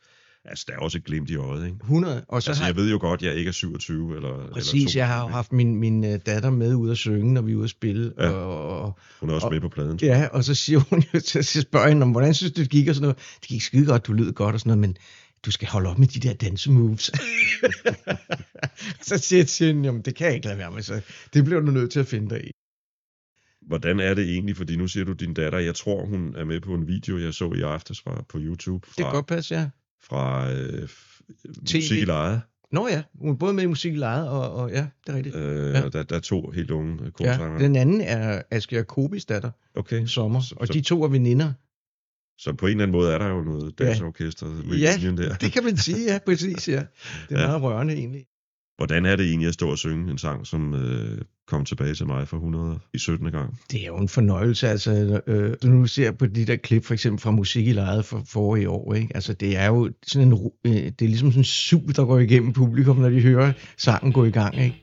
Altså, 0.48 0.66
der 0.68 0.74
er 0.74 0.80
også 0.80 0.98
et 0.98 1.04
glimt 1.04 1.30
i 1.30 1.36
øjet, 1.36 1.66
ikke? 1.66 1.78
100. 1.82 2.26
Og 2.28 2.44
så 2.44 2.50
altså, 2.52 2.64
har... 2.64 2.70
jeg 2.70 2.76
ved 2.76 2.92
jo 2.92 2.98
godt, 3.02 3.22
at 3.22 3.28
jeg 3.28 3.36
ikke 3.36 3.50
er 3.50 3.52
27 3.52 4.16
eller 4.16 4.50
Præcis, 4.52 4.74
eller 4.74 5.02
jeg 5.02 5.08
har 5.08 5.22
jo 5.22 5.28
haft 5.28 5.52
min, 5.52 5.76
min 5.76 6.04
øh, 6.04 6.20
datter 6.26 6.50
med 6.50 6.76
ud 6.76 6.92
at 6.92 6.98
synge, 6.98 7.34
når 7.34 7.42
vi 7.42 7.52
er 7.52 7.56
ude 7.56 7.64
at 7.64 7.70
spille. 7.70 8.14
Ja. 8.18 8.30
Og, 8.30 9.00
hun 9.20 9.30
er 9.30 9.34
også 9.34 9.48
og, 9.48 9.54
med 9.54 9.62
på 9.62 9.70
pladen. 9.70 10.00
Ja, 10.02 10.28
og 10.32 10.44
så 10.44 10.56
siger 10.56 10.80
hun 10.80 11.04
jo 11.14 11.20
til 11.20 11.40
at 11.40 11.46
spørge 11.46 11.90
hende, 11.90 12.04
om, 12.04 12.12
hvordan 12.12 12.34
synes 12.34 12.54
du, 12.54 12.62
det 12.62 12.70
gik 12.70 12.88
og 12.88 12.96
sådan 12.96 13.02
noget. 13.02 13.18
Det 13.42 13.48
gik 13.48 13.62
skide 13.62 13.86
godt, 13.86 14.08
du 14.08 14.14
lød 14.14 14.34
godt 14.34 14.54
og 14.54 14.60
sådan 14.60 14.70
noget, 14.70 14.80
men 14.80 14.98
du 15.46 15.52
skal 15.52 15.68
holde 15.68 15.90
op 15.90 16.00
med 16.00 16.08
de 16.08 16.20
der 16.20 16.34
dansemoves. 16.34 17.12
så 19.08 19.18
siger 19.18 19.40
jeg 19.40 19.48
til 19.48 19.68
hende, 19.68 19.84
jamen 19.84 20.02
det 20.02 20.16
kan 20.16 20.28
jeg 20.28 20.36
ikke 20.36 20.48
lade 20.48 20.58
være 20.58 20.72
med, 20.72 20.82
så 20.82 21.02
det 21.34 21.46
bliver 21.46 21.60
du 21.60 21.72
nødt 21.72 21.92
til 21.92 22.00
at 22.00 22.08
finde 22.08 22.30
dig 22.30 22.48
i. 22.48 22.52
Hvordan 23.68 24.00
er 24.00 24.14
det 24.14 24.30
egentlig, 24.30 24.58
fordi 24.58 24.76
nu 24.76 24.88
siger 24.88 25.06
du 25.06 25.14
din 25.14 25.34
datter, 25.34 25.60
jeg 25.60 25.76
tror 25.76 26.06
hun 26.06 26.36
er 26.36 26.46
med 26.46 26.62
på 26.62 26.74
en 26.74 26.88
video, 26.88 27.18
jeg 27.18 27.34
så 27.34 27.54
i 27.54 27.62
aftes 27.62 28.02
fra, 28.02 28.24
på 28.30 28.38
YouTube. 28.42 28.88
Fra, 28.88 28.94
det 28.98 29.06
kan 29.06 29.14
godt 29.14 29.28
passe, 29.28 29.56
ja 29.56 29.70
fra 30.10 30.52
øh, 30.52 30.90
Musik 31.62 31.92
i 31.92 32.06
Lejet. 32.06 32.42
Nå 32.72 32.88
ja, 32.88 33.04
hun 33.20 33.30
er 33.30 33.36
både 33.36 33.54
med 33.54 33.64
i 33.64 33.68
Musik 33.68 33.94
i 33.94 33.98
Lejet, 33.98 34.30
og, 34.30 34.52
og 34.54 34.70
ja, 34.70 34.88
det 35.08 35.14
er 35.14 35.16
rigtigt. 35.16 35.36
Øh, 35.36 35.74
ja. 35.74 35.90
der, 35.90 36.04
der 36.04 36.16
er 36.16 36.20
to 36.20 36.50
helt 36.50 36.72
unge 36.72 37.12
korsanger. 37.12 37.60
Ja, 37.60 37.66
den 37.66 37.76
anden 37.76 38.02
er 38.02 38.42
Asger 38.52 38.84
Kobis 38.84 39.26
datter, 39.26 39.52
okay. 39.76 40.06
Sommer, 40.06 40.40
og 40.58 40.68
så, 40.68 40.74
de 40.74 40.82
to 40.82 41.04
er 41.04 41.08
veninder. 41.08 41.54
Så 42.38 42.54
på 42.54 42.66
en 42.66 42.72
eller 42.72 42.84
anden 42.84 42.98
måde 42.98 43.14
er 43.14 43.18
der 43.18 43.28
jo 43.28 43.42
noget 43.42 43.80
dansorkester 43.80 44.48
ja. 44.80 44.98
ja, 45.02 45.12
der. 45.12 45.36
det 45.36 45.52
kan 45.52 45.64
man 45.64 45.78
sige, 45.78 46.12
ja, 46.14 46.20
præcis, 46.26 46.70
ja. 46.70 46.84
Det 47.30 47.38
er 47.38 47.42
ja. 47.42 47.48
meget 47.48 47.62
rørende 47.62 47.94
egentlig. 47.94 48.26
Hvordan 48.78 49.06
er 49.06 49.16
det 49.16 49.26
egentlig 49.26 49.48
at 49.48 49.54
stå 49.54 49.72
og 49.72 49.78
synge 49.78 50.12
en 50.12 50.18
sang, 50.18 50.48
som 50.48 50.74
øh, 50.74 51.22
kom 51.48 51.66
tilbage 51.66 51.96
til 51.96 52.08
mig 52.08 52.28
for 52.28 52.38
100 52.38 52.80
i 52.94 52.98
17. 52.98 53.32
gang? 53.32 53.60
Det 53.72 53.82
er 53.82 53.86
jo 53.86 53.98
en 53.98 54.10
fornøjelse, 54.10 54.68
altså, 54.68 55.22
øh, 55.28 55.56
nu 55.64 55.88
ser 55.88 56.12
på 56.12 56.26
de 56.26 56.46
der 56.46 56.56
klip, 56.56 56.86
for 56.86 56.94
eksempel 56.94 57.22
fra 57.22 57.32
Musik 57.32 57.68
i 57.68 57.72
Lejet 57.72 58.06
for 58.06 58.24
forrige 58.28 58.70
år, 58.70 58.94
ikke? 58.94 59.16
Altså, 59.16 59.34
det 59.34 59.58
er 59.58 59.66
jo 59.66 59.92
sådan 60.08 60.28
en, 60.28 60.52
øh, 60.66 60.72
det 60.74 61.02
er 61.02 61.08
ligesom 61.08 61.32
sådan 61.32 61.40
en 61.40 61.44
sug, 61.44 61.96
der 61.96 62.06
går 62.06 62.20
igennem 62.20 62.54
publikum, 62.54 62.98
når 62.98 63.10
de 63.10 63.22
hører 63.22 63.54
sangen 63.78 64.14
gå 64.14 64.26
i 64.26 64.32
gang, 64.32 64.58
ikke? 64.64 64.82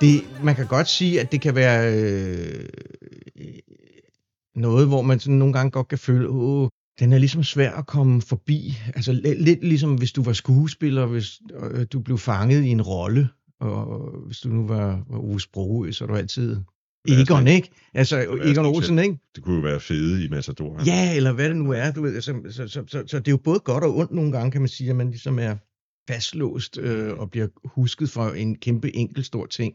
Det, 0.00 0.22
man 0.44 0.54
kan 0.54 0.66
godt 0.66 0.88
sige, 0.88 1.20
at 1.20 1.32
det 1.32 1.40
kan 1.40 1.54
være 1.54 1.94
øh, 1.94 2.68
noget, 4.54 4.88
hvor 4.88 5.02
man 5.02 5.20
sådan 5.20 5.38
nogle 5.38 5.54
gange 5.54 5.70
godt 5.70 5.88
kan 5.88 5.98
føle, 5.98 6.28
åh, 6.28 6.68
den 7.00 7.12
er 7.12 7.18
ligesom 7.18 7.42
svær 7.42 7.70
at 7.70 7.86
komme 7.86 8.22
forbi. 8.22 8.78
Altså 8.94 9.12
lidt 9.12 9.64
ligesom 9.64 9.94
hvis 9.94 10.12
du 10.12 10.22
var 10.22 10.32
skuespiller, 10.32 11.06
hvis 11.06 11.40
øh, 11.70 11.86
du 11.92 12.00
blev 12.00 12.18
fanget 12.18 12.64
i 12.64 12.68
en 12.68 12.82
rolle, 12.82 13.28
og 13.60 14.10
hvis 14.26 14.38
du 14.38 14.48
nu 14.48 14.66
var, 14.66 15.04
var 15.10 15.18
Ove 15.18 15.40
Sprogø, 15.40 15.92
så 15.92 16.04
er 16.04 16.08
du 16.08 16.14
altid 16.14 16.56
Egon, 17.08 17.46
ikke? 17.46 17.70
Altså 17.94 18.20
Egon 18.44 18.66
Olsen, 18.66 18.98
ikke? 18.98 19.18
Det 19.34 19.44
kunne 19.44 19.56
jo 19.56 19.62
være 19.62 19.80
fede 19.80 20.24
i 20.24 20.28
Matador. 20.28 20.82
Ja, 20.86 21.16
eller 21.16 21.32
hvad 21.32 21.48
det 21.48 21.56
nu 21.56 21.72
er. 21.72 21.92
Du 21.92 22.02
ved, 22.02 22.14
altså, 22.14 22.34
så, 22.50 22.68
så, 22.68 22.84
så, 22.86 23.02
så 23.06 23.18
det 23.18 23.28
er 23.28 23.32
jo 23.32 23.36
både 23.44 23.60
godt 23.60 23.84
og 23.84 23.96
ondt 23.96 24.12
nogle 24.12 24.32
gange, 24.32 24.50
kan 24.50 24.60
man 24.60 24.68
sige, 24.68 24.90
at 24.90 24.96
man 24.96 25.10
ligesom 25.10 25.38
er 25.38 25.56
fastlåst 26.10 26.78
øh, 26.78 27.18
og 27.18 27.30
bliver 27.30 27.48
husket 27.64 28.10
for 28.10 28.28
en 28.28 28.56
kæmpe 28.56 28.96
enkelt 28.96 29.26
stor 29.26 29.46
ting. 29.46 29.74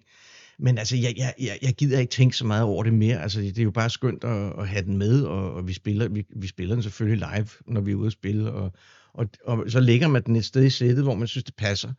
Men 0.59 0.77
altså, 0.77 0.95
jeg, 0.95 1.13
jeg, 1.17 1.33
jeg, 1.39 1.57
jeg 1.61 1.73
gider 1.73 1.99
ikke 1.99 2.11
tænke 2.11 2.37
så 2.37 2.45
meget 2.45 2.63
over 2.63 2.83
det 2.83 2.93
mere. 2.93 3.21
Altså, 3.21 3.41
det 3.41 3.59
er 3.59 3.63
jo 3.63 3.71
bare 3.71 3.89
skønt 3.89 4.23
at, 4.23 4.53
at 4.59 4.67
have 4.67 4.85
den 4.85 4.97
med, 4.97 5.21
og, 5.21 5.53
og 5.53 5.67
vi, 5.67 5.73
spiller, 5.73 6.07
vi, 6.07 6.25
vi 6.35 6.47
spiller 6.47 6.75
den 6.75 6.83
selvfølgelig 6.83 7.27
live, 7.33 7.47
når 7.67 7.81
vi 7.81 7.91
er 7.91 7.95
ude 7.95 8.07
at 8.07 8.13
spille, 8.13 8.51
og, 8.51 8.71
og, 9.13 9.29
og 9.45 9.63
så 9.67 9.79
lægger 9.79 10.07
man 10.07 10.23
den 10.23 10.35
et 10.35 10.45
sted 10.45 10.63
i 10.63 10.69
sættet, 10.69 11.03
hvor 11.03 11.15
man 11.15 11.27
synes, 11.27 11.43
det 11.43 11.55
passer. 11.55 11.93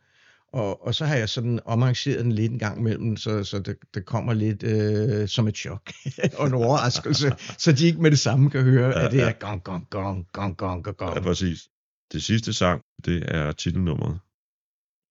Og, 0.53 0.85
og 0.87 0.95
så 0.95 1.05
har 1.05 1.15
jeg 1.15 1.29
sådan 1.29 1.59
omarrangeret 1.65 2.19
den 2.19 2.31
lidt 2.31 2.51
en 2.51 2.59
gang 2.59 2.79
imellem, 2.79 3.17
så, 3.17 3.43
så 3.43 3.59
det, 3.59 3.75
det 3.93 4.05
kommer 4.05 4.33
lidt 4.33 4.63
øh, 4.63 5.27
som 5.27 5.47
et 5.47 5.57
chok 5.57 5.91
og 6.39 6.47
en 6.47 6.53
overraskelse, 6.53 7.31
så 7.57 7.71
de 7.71 7.85
ikke 7.85 8.01
med 8.01 8.11
det 8.11 8.19
samme 8.19 8.49
kan 8.49 8.63
høre, 8.63 8.99
ja, 8.99 9.05
at 9.05 9.11
det 9.11 9.21
er 9.21 9.31
gong, 9.31 9.63
gong, 9.63 9.87
gong, 9.89 10.27
gong, 10.33 10.57
gong, 10.57 10.83
gong, 10.83 10.97
gong. 10.97 11.15
Ja, 11.15 11.21
præcis. 11.21 11.67
Det 12.13 12.23
sidste 12.23 12.53
sang, 12.53 12.81
det 13.05 13.23
er 13.27 13.51
titelnummeret 13.51 14.19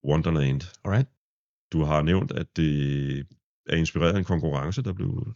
Wonderland. 0.07 0.61
Alright. 0.85 1.09
Du 1.73 1.85
har 1.85 2.03
nævnt, 2.03 2.33
at 2.33 2.47
det 2.57 3.27
er 3.69 3.77
inspireret 3.77 4.15
af 4.15 4.19
en 4.19 4.25
konkurrence, 4.25 4.83
der 4.83 4.93
blev 4.93 5.35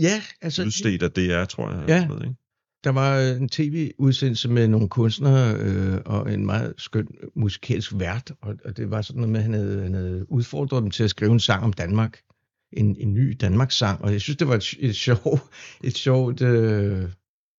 Ja, 0.00 0.22
altså, 0.42 0.64
udstedt 0.64 1.02
af 1.02 1.10
DR, 1.10 1.44
tror 1.44 1.70
jeg. 1.70 1.88
Ja. 1.88 2.06
Noget, 2.06 2.22
ikke? 2.22 2.34
der 2.84 2.90
var 2.90 3.18
en 3.18 3.48
tv-udsendelse 3.48 4.48
med 4.48 4.68
nogle 4.68 4.88
kunstnere 4.88 5.56
øh, 5.58 6.00
og 6.06 6.32
en 6.32 6.46
meget 6.46 6.74
skøn 6.78 7.08
musikalsk 7.36 7.92
vært, 7.94 8.32
og, 8.40 8.54
og 8.64 8.76
det 8.76 8.90
var 8.90 9.02
sådan 9.02 9.20
noget 9.20 9.32
med, 9.32 9.40
at 9.40 9.44
han 9.44 9.54
havde, 9.54 9.82
han 9.82 9.94
havde 9.94 10.32
udfordret 10.32 10.82
dem 10.82 10.90
til 10.90 11.04
at 11.04 11.10
skrive 11.10 11.32
en 11.32 11.40
sang 11.40 11.64
om 11.64 11.72
Danmark, 11.72 12.20
en, 12.72 12.96
en 13.00 13.14
ny 13.14 13.36
Danmarks-sang, 13.40 14.02
og 14.02 14.12
jeg 14.12 14.20
synes, 14.20 14.36
det 14.36 14.48
var 14.48 14.54
et, 14.54 14.74
et, 14.78 14.96
sjov, 14.96 15.38
et 15.84 15.96
sjovt 15.96 16.42
øh, 16.42 17.08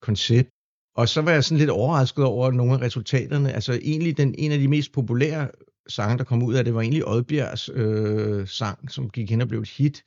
koncept. 0.01 0.49
Og 0.95 1.09
så 1.09 1.21
var 1.21 1.31
jeg 1.31 1.43
sådan 1.43 1.57
lidt 1.57 1.69
overrasket 1.69 2.25
over 2.25 2.51
nogle 2.51 2.73
af 2.73 2.81
resultaterne. 2.81 3.53
Altså 3.53 3.79
egentlig 3.81 4.17
den, 4.17 4.35
en 4.37 4.51
af 4.51 4.59
de 4.59 4.67
mest 4.67 4.91
populære 4.91 5.49
sange, 5.87 6.17
der 6.17 6.23
kom 6.23 6.43
ud 6.43 6.53
af 6.53 6.63
det, 6.63 6.73
var 6.73 6.81
egentlig 6.81 7.07
Oddbjergs 7.07 7.69
øh, 7.73 8.47
sang, 8.47 8.91
som 8.91 9.09
gik 9.09 9.29
hen 9.29 9.41
og 9.41 9.47
blev 9.47 9.59
et 9.61 9.69
hit. 9.69 10.03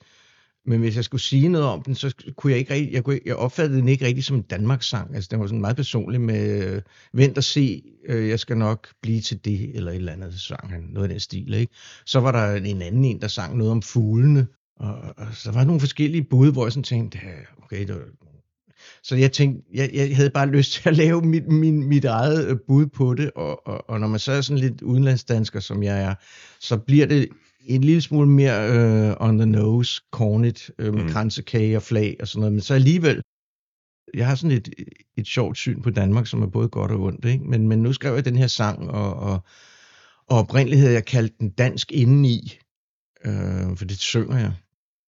Men 0.66 0.80
hvis 0.80 0.96
jeg 0.96 1.04
skulle 1.04 1.20
sige 1.20 1.48
noget 1.48 1.66
om 1.66 1.82
den, 1.82 1.94
så 1.94 2.14
kunne 2.36 2.50
jeg 2.50 2.58
ikke 2.58 2.74
rigtig, 2.74 2.92
jeg, 2.92 3.04
kunne, 3.04 3.20
jeg 3.26 3.36
opfattede 3.36 3.80
den 3.80 3.88
ikke 3.88 4.06
rigtig 4.06 4.24
som 4.24 4.36
en 4.36 4.42
Danmarks 4.42 4.88
sang. 4.88 5.14
Altså 5.14 5.28
den 5.30 5.40
var 5.40 5.46
sådan 5.46 5.60
meget 5.60 5.76
personlig 5.76 6.20
med, 6.20 6.66
øh, 6.66 6.82
vent 7.12 7.38
og 7.38 7.44
se, 7.44 7.82
øh, 8.08 8.28
jeg 8.28 8.40
skal 8.40 8.56
nok 8.56 8.88
blive 9.02 9.20
til 9.20 9.44
det, 9.44 9.76
eller 9.76 9.90
et 9.90 9.96
eller 9.96 10.12
andet 10.12 10.40
sang, 10.40 10.70
han, 10.70 10.82
noget 10.90 11.08
af 11.08 11.08
den 11.08 11.20
stil, 11.20 11.54
ikke? 11.54 11.72
Så 12.06 12.20
var 12.20 12.32
der 12.32 12.54
en 12.54 12.82
anden 12.82 13.04
en, 13.04 13.20
der 13.20 13.28
sang 13.28 13.56
noget 13.56 13.72
om 13.72 13.82
fuglene, 13.82 14.46
og, 14.76 14.94
og 15.16 15.26
så 15.32 15.50
var 15.52 15.60
der 15.60 15.66
nogle 15.66 15.80
forskellige 15.80 16.24
bud, 16.24 16.52
hvor 16.52 16.64
jeg 16.64 16.72
sådan 16.72 16.82
tænkte, 16.82 17.18
okay, 17.62 17.86
det 17.86 17.94
var, 17.94 18.27
så 19.03 19.16
jeg 19.16 19.32
tænkte, 19.32 19.62
jeg, 19.74 19.90
jeg 19.94 20.16
havde 20.16 20.30
bare 20.30 20.46
lyst 20.46 20.72
til 20.72 20.88
at 20.88 20.96
lave 20.96 21.22
mit, 21.22 21.46
min, 21.49 21.88
mit 21.88 22.05
eget 22.05 22.49
øh, 22.49 22.57
bud 22.66 22.86
på 22.86 23.14
det, 23.14 23.30
og, 23.36 23.66
og, 23.66 23.90
og 23.90 24.01
når 24.01 24.09
man 24.09 24.20
så 24.20 24.32
er 24.32 24.40
sådan 24.40 24.61
lidt 24.61 24.82
udenlandsdansker, 24.82 25.61
som 25.61 25.82
jeg 25.82 26.03
er, 26.03 26.14
så 26.61 26.76
bliver 26.76 27.07
det 27.07 27.28
en 27.66 27.84
lille 27.84 28.01
smule 28.01 28.28
mere 28.28 28.70
øh, 28.70 29.16
on 29.20 29.38
the 29.38 29.46
nose, 29.46 30.03
cornet, 30.12 30.70
øh, 30.78 30.94
med 30.94 31.03
mm. 31.03 31.09
kransekage 31.09 31.76
og 31.76 31.82
flag 31.82 32.16
og 32.20 32.28
sådan 32.28 32.40
noget, 32.40 32.53
men 32.53 32.61
så 32.61 32.74
alligevel, 32.74 33.22
jeg 34.14 34.26
har 34.26 34.34
sådan 34.34 34.57
et, 34.57 34.68
et 35.16 35.26
sjovt 35.26 35.57
syn 35.57 35.82
på 35.82 35.90
Danmark, 35.90 36.26
som 36.26 36.42
er 36.42 36.46
både 36.46 36.68
godt 36.68 36.90
og 36.90 37.01
ondt, 37.01 37.24
ikke? 37.24 37.44
Men, 37.44 37.68
men 37.68 37.82
nu 37.82 37.92
skrev 37.92 38.14
jeg 38.14 38.24
den 38.24 38.36
her 38.36 38.46
sang, 38.46 38.90
og, 38.90 39.14
og, 39.14 39.40
og 40.26 40.38
oprindeligt 40.38 40.80
havde 40.80 40.94
jeg 40.94 41.05
kaldt 41.05 41.38
den 41.38 41.51
dansk 41.51 41.92
indeni, 41.92 42.59
øh, 43.24 43.76
for 43.76 43.84
det 43.84 43.99
synger 43.99 44.38
jeg. 44.38 44.53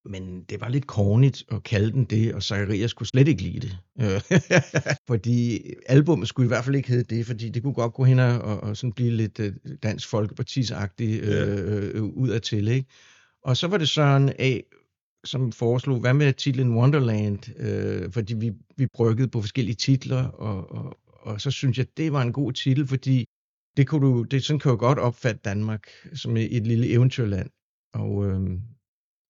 Men 0.05 0.43
det 0.43 0.61
var 0.61 0.69
lidt 0.69 0.87
kornigt 0.87 1.43
at 1.51 1.63
kalde 1.63 1.91
den 1.91 2.05
det, 2.05 2.33
og 2.33 2.43
Zacharias 2.43 2.91
skulle 2.91 3.09
slet 3.09 3.27
ikke 3.27 3.41
lide 3.41 3.59
det. 3.59 3.77
Øh, 4.01 4.39
fordi 5.09 5.63
albummet 5.85 6.27
skulle 6.27 6.45
i 6.45 6.47
hvert 6.47 6.65
fald 6.65 6.75
ikke 6.75 6.89
hedde 6.89 7.15
det, 7.15 7.25
fordi 7.25 7.49
det 7.49 7.63
kunne 7.63 7.73
godt 7.73 7.93
gå 7.93 8.03
hen 8.03 8.19
og, 8.19 8.39
og, 8.39 8.77
sådan 8.77 8.93
blive 8.93 9.11
lidt 9.11 9.39
øh, 9.39 9.53
dansk 9.83 10.09
folkepartisagtigt 10.09 11.23
øh, 11.23 11.95
øh, 11.95 12.03
ud 12.03 12.29
af 12.29 12.41
til, 12.41 12.67
ikke? 12.67 12.89
Og 13.43 13.57
så 13.57 13.67
var 13.67 13.77
det 13.77 13.89
Søren 13.89 14.31
A., 14.39 14.59
som 15.23 15.51
foreslog, 15.51 15.99
hvad 15.99 16.13
med 16.13 16.33
titlen 16.33 16.77
Wonderland? 16.77 17.59
Øh, 17.59 18.11
fordi 18.11 18.33
vi, 18.33 18.51
vi 18.77 18.87
bryggede 18.93 19.27
på 19.27 19.41
forskellige 19.41 19.75
titler, 19.75 20.23
og, 20.23 20.71
og, 20.71 20.97
og 21.07 21.41
så 21.41 21.51
synes 21.51 21.77
jeg, 21.77 21.85
det 21.97 22.13
var 22.13 22.21
en 22.21 22.33
god 22.33 22.53
titel, 22.53 22.87
fordi 22.87 23.25
det 23.77 23.87
kunne 23.87 24.07
du, 24.07 24.23
det, 24.23 24.43
sådan 24.43 24.59
kan 24.59 24.71
du 24.71 24.77
godt 24.77 24.99
opfatte 24.99 25.41
Danmark 25.45 25.87
som 26.13 26.37
et, 26.37 26.57
et 26.57 26.67
lille 26.67 26.89
eventyrland. 26.89 27.49
Og, 27.93 28.25
øhm, 28.25 28.61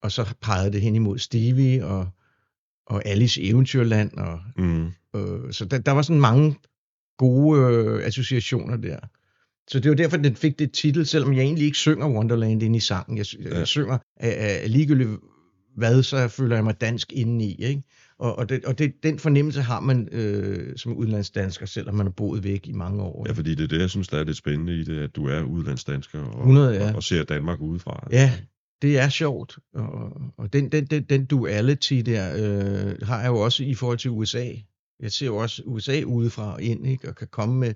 og 0.03 0.11
så 0.11 0.33
pegede 0.41 0.71
det 0.73 0.81
hen 0.81 0.95
imod 0.95 1.17
Stevie 1.17 1.85
og, 1.85 2.07
og 2.87 3.05
Alice 3.05 3.41
Eventyrland. 3.43 4.17
Og, 4.17 4.39
Mm. 4.57 4.85
øh, 5.15 5.51
så 5.53 5.65
der, 5.65 5.77
der 5.77 5.91
var 5.91 6.01
sådan 6.01 6.21
mange 6.21 6.55
gode 7.17 7.61
øh, 7.75 8.05
associationer 8.07 8.77
der. 8.77 8.97
Så 9.67 9.79
det 9.79 9.89
var 9.89 9.95
derfor, 9.95 10.17
den 10.17 10.35
fik 10.35 10.59
det 10.59 10.71
titel, 10.71 11.05
selvom 11.05 11.33
jeg 11.33 11.41
egentlig 11.41 11.65
ikke 11.65 11.77
synger 11.77 12.09
Wonderland 12.09 12.63
ind 12.63 12.75
i 12.75 12.79
sangen. 12.79 13.17
Jeg, 13.17 13.25
jeg, 13.39 13.51
Ja. 13.51 13.65
synger 13.65 13.97
ligegyldigt 14.67 15.09
hvad, 15.77 16.03
så 16.03 16.27
føler 16.27 16.55
jeg 16.55 16.63
mig 16.63 16.81
dansk 16.81 17.13
indeni. 17.13 17.55
Ikke? 17.55 17.83
Og, 18.19 18.37
og, 18.37 18.49
det, 18.49 18.65
og 18.65 18.79
det, 18.79 18.93
den 19.03 19.19
fornemmelse 19.19 19.61
har 19.61 19.79
man 19.79 20.09
øh, 20.11 20.77
som 20.77 20.93
udlandsdansker, 20.93 21.65
selvom 21.65 21.95
man 21.95 22.05
har 22.05 22.11
boet 22.11 22.43
væk 22.43 22.67
i 22.67 22.71
mange 22.71 23.03
år. 23.03 23.25
Ja, 23.27 23.33
fordi 23.33 23.55
det 23.55 23.63
er 23.63 23.67
det, 23.67 23.79
jeg 23.79 23.89
synes, 23.89 24.07
der 24.07 24.19
er 24.19 24.23
lidt 24.23 24.37
spændende 24.37 24.79
i 24.79 24.83
det, 24.83 24.99
at 24.99 25.15
du 25.15 25.25
er 25.27 25.41
udlandsdansker 25.43 26.19
og, 26.23 26.39
100, 26.39 26.73
ja. 26.73 26.89
og, 26.89 26.95
og 26.95 27.03
ser 27.03 27.23
Danmark 27.23 27.61
udefra. 27.61 28.07
Ja, 28.11 28.31
det 28.81 28.99
er 28.99 29.09
sjovt. 29.09 29.59
Og, 29.73 30.21
og 30.37 30.53
den, 30.53 30.69
den, 30.69 30.85
den, 30.85 31.03
den 31.03 31.25
duality 31.25 31.93
der 31.93 32.33
øh, 32.35 33.07
har 33.07 33.21
jeg 33.21 33.27
jo 33.27 33.37
også 33.39 33.63
i 33.63 33.73
forhold 33.73 33.97
til 33.97 34.11
USA. 34.11 34.45
Jeg 34.99 35.11
ser 35.11 35.25
jo 35.25 35.37
også 35.37 35.63
USA 35.65 36.03
udefra 36.03 36.53
og 36.53 36.61
ind, 36.61 36.87
ikke? 36.87 37.09
og 37.09 37.15
kan 37.15 37.27
komme 37.31 37.59
med, 37.59 37.73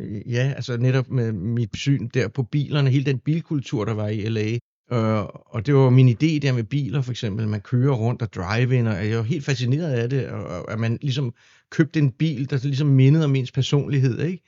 øh, 0.00 0.32
ja, 0.32 0.52
altså 0.56 0.76
netop 0.76 1.10
med 1.10 1.32
mit 1.32 1.76
syn 1.76 2.08
der 2.14 2.28
på 2.28 2.42
bilerne, 2.42 2.90
hele 2.90 3.04
den 3.04 3.18
bilkultur, 3.18 3.84
der 3.84 3.94
var 3.94 4.08
i 4.08 4.20
LA. 4.20 4.58
Øh, 4.92 5.24
og 5.46 5.66
det 5.66 5.74
var 5.74 5.90
min 5.90 6.08
idé 6.08 6.38
der 6.38 6.52
med 6.52 6.64
biler, 6.64 7.02
for 7.02 7.10
eksempel, 7.10 7.48
man 7.48 7.60
kører 7.60 7.94
rundt 7.94 8.22
og 8.22 8.32
drive-in, 8.32 8.86
og 8.86 9.08
jeg 9.08 9.16
var 9.16 9.22
helt 9.22 9.44
fascineret 9.44 9.92
af 9.92 10.10
det, 10.10 10.28
og, 10.28 10.44
og 10.44 10.72
at 10.72 10.78
man 10.78 10.98
ligesom 11.02 11.34
købte 11.70 11.98
en 11.98 12.12
bil, 12.12 12.50
der 12.50 12.60
ligesom 12.62 12.88
mindede 12.88 13.24
om 13.24 13.34
ens 13.34 13.52
personlighed, 13.52 14.20
ikke? 14.20 14.44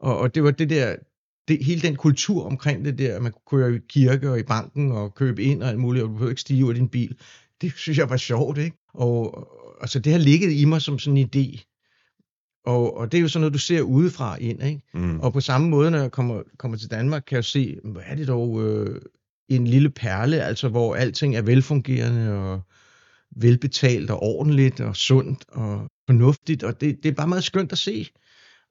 Og, 0.00 0.18
og 0.18 0.34
det 0.34 0.44
var 0.44 0.50
det 0.50 0.70
der, 0.70 0.96
det, 1.50 1.64
hele 1.64 1.82
den 1.82 1.96
kultur 1.96 2.46
omkring 2.46 2.84
det 2.84 2.98
der, 2.98 3.16
at 3.16 3.22
man 3.22 3.32
kunne 3.32 3.60
køre 3.60 3.74
i 3.74 3.78
kirke 3.88 4.30
og 4.30 4.38
i 4.38 4.42
banken 4.42 4.92
og 4.92 5.14
købe 5.14 5.42
ind 5.42 5.62
og 5.62 5.68
alt 5.68 5.78
muligt, 5.78 6.02
og 6.02 6.08
du 6.08 6.12
behøvede 6.12 6.32
ikke 6.32 6.40
stige 6.40 6.64
ud 6.64 6.70
af 6.70 6.74
din 6.74 6.88
bil. 6.88 7.16
Det 7.60 7.72
synes 7.76 7.98
jeg 7.98 8.10
var 8.10 8.16
sjovt, 8.16 8.58
ikke? 8.58 8.76
Og, 8.94 9.34
og 9.34 9.48
altså, 9.80 9.98
det 9.98 10.12
har 10.12 10.20
ligget 10.20 10.52
i 10.52 10.64
mig 10.64 10.82
som 10.82 10.98
sådan 10.98 11.16
en 11.16 11.30
idé. 11.34 11.66
Og, 12.66 12.96
og 12.96 13.12
det 13.12 13.18
er 13.18 13.22
jo 13.22 13.28
sådan 13.28 13.40
noget, 13.40 13.54
du 13.54 13.58
ser 13.58 13.80
udefra 13.80 14.36
ind, 14.36 14.62
ikke? 14.62 14.80
Mm. 14.94 15.20
Og 15.20 15.32
på 15.32 15.40
samme 15.40 15.68
måde, 15.68 15.90
når 15.90 15.98
jeg 15.98 16.10
kommer, 16.10 16.42
kommer 16.58 16.76
til 16.78 16.90
Danmark, 16.90 17.22
kan 17.26 17.36
jeg 17.36 17.44
se, 17.44 17.76
hvad 17.84 18.02
er 18.06 18.14
det 18.14 18.28
dog 18.28 18.62
øh, 18.62 19.00
en 19.48 19.66
lille 19.66 19.90
perle, 19.90 20.42
altså 20.42 20.68
hvor 20.68 20.94
alting 20.94 21.36
er 21.36 21.42
velfungerende 21.42 22.32
og 22.32 22.60
velbetalt 23.36 24.10
og 24.10 24.22
ordentligt 24.22 24.80
og 24.80 24.96
sundt 24.96 25.44
og 25.48 25.88
fornuftigt, 26.06 26.62
og 26.62 26.80
det, 26.80 26.96
det 27.02 27.08
er 27.08 27.14
bare 27.14 27.28
meget 27.28 27.44
skønt 27.44 27.72
at 27.72 27.78
se 27.78 28.08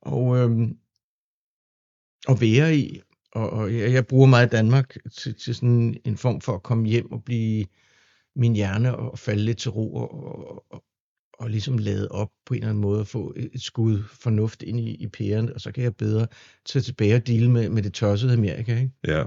og, 0.01 0.37
øhm, 0.37 0.77
og 2.27 2.41
være 2.41 2.75
i. 2.77 3.01
Og, 3.31 3.49
og 3.49 3.75
jeg, 3.77 3.93
jeg 3.93 4.07
bruger 4.07 4.27
meget 4.27 4.51
Danmark 4.51 4.95
til, 5.17 5.35
til 5.35 5.55
sådan 5.55 5.97
en 6.05 6.17
form 6.17 6.41
for 6.41 6.53
at 6.53 6.63
komme 6.63 6.87
hjem 6.87 7.11
og 7.11 7.23
blive 7.23 7.65
min 8.35 8.55
hjerne 8.55 8.95
og 8.95 9.19
falde 9.19 9.43
lidt 9.43 9.57
til 9.57 9.71
ro 9.71 9.95
og, 9.95 10.11
og, 10.11 10.65
og, 10.71 10.83
og 11.39 11.49
ligesom 11.49 11.77
lade 11.77 12.07
op 12.11 12.29
på 12.45 12.53
en 12.53 12.57
eller 12.57 12.69
anden 12.69 12.81
måde 12.81 12.99
og 12.99 13.07
få 13.07 13.33
et, 13.35 13.49
et 13.53 13.61
skud 13.61 14.03
fornuft 14.03 14.63
ind 14.63 14.79
i, 14.79 14.95
i 14.95 15.07
pæren, 15.07 15.53
og 15.53 15.61
så 15.61 15.71
kan 15.71 15.83
jeg 15.83 15.95
bedre 15.95 16.27
tage 16.65 16.83
tilbage 16.83 17.15
og 17.15 17.27
dele 17.27 17.51
med, 17.51 17.69
med 17.69 17.83
det 17.83 17.93
tossede 17.93 18.33
Amerika, 18.33 18.79
ikke? 18.79 18.91
Ja, 19.07 19.21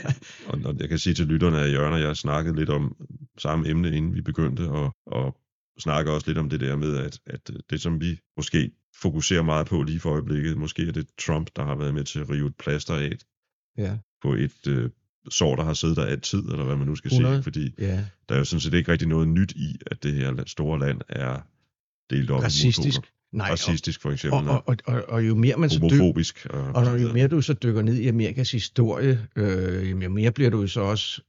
og, 0.48 0.58
og 0.64 0.76
jeg 0.80 0.88
kan 0.88 0.98
sige 0.98 1.14
til 1.14 1.26
lytterne, 1.26 1.60
at 1.60 1.72
Jørgen 1.72 1.92
og 1.92 2.00
jeg 2.00 2.16
snakkede 2.16 2.56
lidt 2.56 2.70
om 2.70 2.96
samme 3.38 3.68
emne, 3.68 3.96
inden 3.96 4.14
vi 4.14 4.20
begyndte, 4.20 4.70
og, 4.70 4.92
og 5.06 5.36
snakker 5.78 6.12
også 6.12 6.26
lidt 6.26 6.38
om 6.38 6.50
det 6.50 6.60
der 6.60 6.76
med, 6.76 6.96
at, 6.96 7.20
at 7.26 7.50
det 7.70 7.80
som 7.80 8.00
vi 8.00 8.20
måske 8.36 8.70
fokuserer 9.02 9.42
meget 9.42 9.66
på 9.66 9.82
lige 9.82 10.00
for 10.00 10.10
øjeblikket, 10.10 10.56
måske 10.56 10.88
er 10.88 10.92
det 10.92 11.06
Trump, 11.18 11.50
der 11.56 11.64
har 11.64 11.74
været 11.74 11.94
med 11.94 12.04
til 12.04 12.18
at 12.18 12.30
rive 12.30 12.46
et 12.46 12.56
plaster 12.56 12.94
af 12.94 13.18
Ja, 13.78 13.96
på 14.22 14.34
et 14.34 14.66
øh, 14.68 14.90
sår, 15.30 15.56
der 15.56 15.64
har 15.64 15.74
siddet 15.74 15.96
der 15.96 16.04
altid, 16.04 16.38
eller 16.38 16.64
hvad 16.64 16.76
man 16.76 16.86
nu 16.86 16.94
skal 16.94 17.08
100. 17.08 17.36
sige, 17.36 17.42
fordi 17.42 17.74
ja. 17.78 18.04
der 18.28 18.34
er 18.34 18.38
jo 18.38 18.44
sådan 18.44 18.60
set 18.60 18.74
ikke 18.74 18.92
rigtig 18.92 19.08
noget 19.08 19.28
nyt 19.28 19.52
i, 19.52 19.76
at 19.86 20.02
det 20.02 20.14
her 20.14 20.44
store 20.46 20.78
land 20.78 21.00
er 21.08 21.40
delt 22.10 22.30
op 22.30 22.42
Racistisk. 22.42 23.00
i. 23.00 23.06
Nej, 23.32 23.50
racistisk 23.50 24.02
for 24.02 24.10
eksempel. 24.10 24.48
Og, 24.48 24.62
og, 24.66 24.76
og, 24.84 25.02
og 25.08 25.26
jo 25.26 25.34
mere 25.34 25.56
man 25.56 25.70
så 25.70 25.88
dykker, 25.90 26.50
og, 26.50 26.84
og 26.84 27.02
jo 27.02 27.12
mere 27.12 27.28
du 27.28 27.40
så 27.40 27.54
dykker 27.54 27.82
ned 27.82 27.94
i 27.94 28.08
Amerikas 28.08 28.50
historie, 28.50 29.26
øh, 29.36 29.90
jo 29.90 30.08
mere 30.08 30.32
bliver 30.32 30.50
du 30.50 30.66
så 30.66 30.80
også 30.80 31.22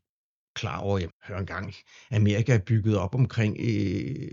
klar 0.58 0.78
over, 0.78 0.97
jeg 0.97 1.10
hører 1.28 1.39
engang, 1.39 1.74
Amerika 2.12 2.53
er 2.53 2.60
bygget 2.60 2.97
op 2.97 3.16
omkring 3.16 3.58
øh, 3.60 4.32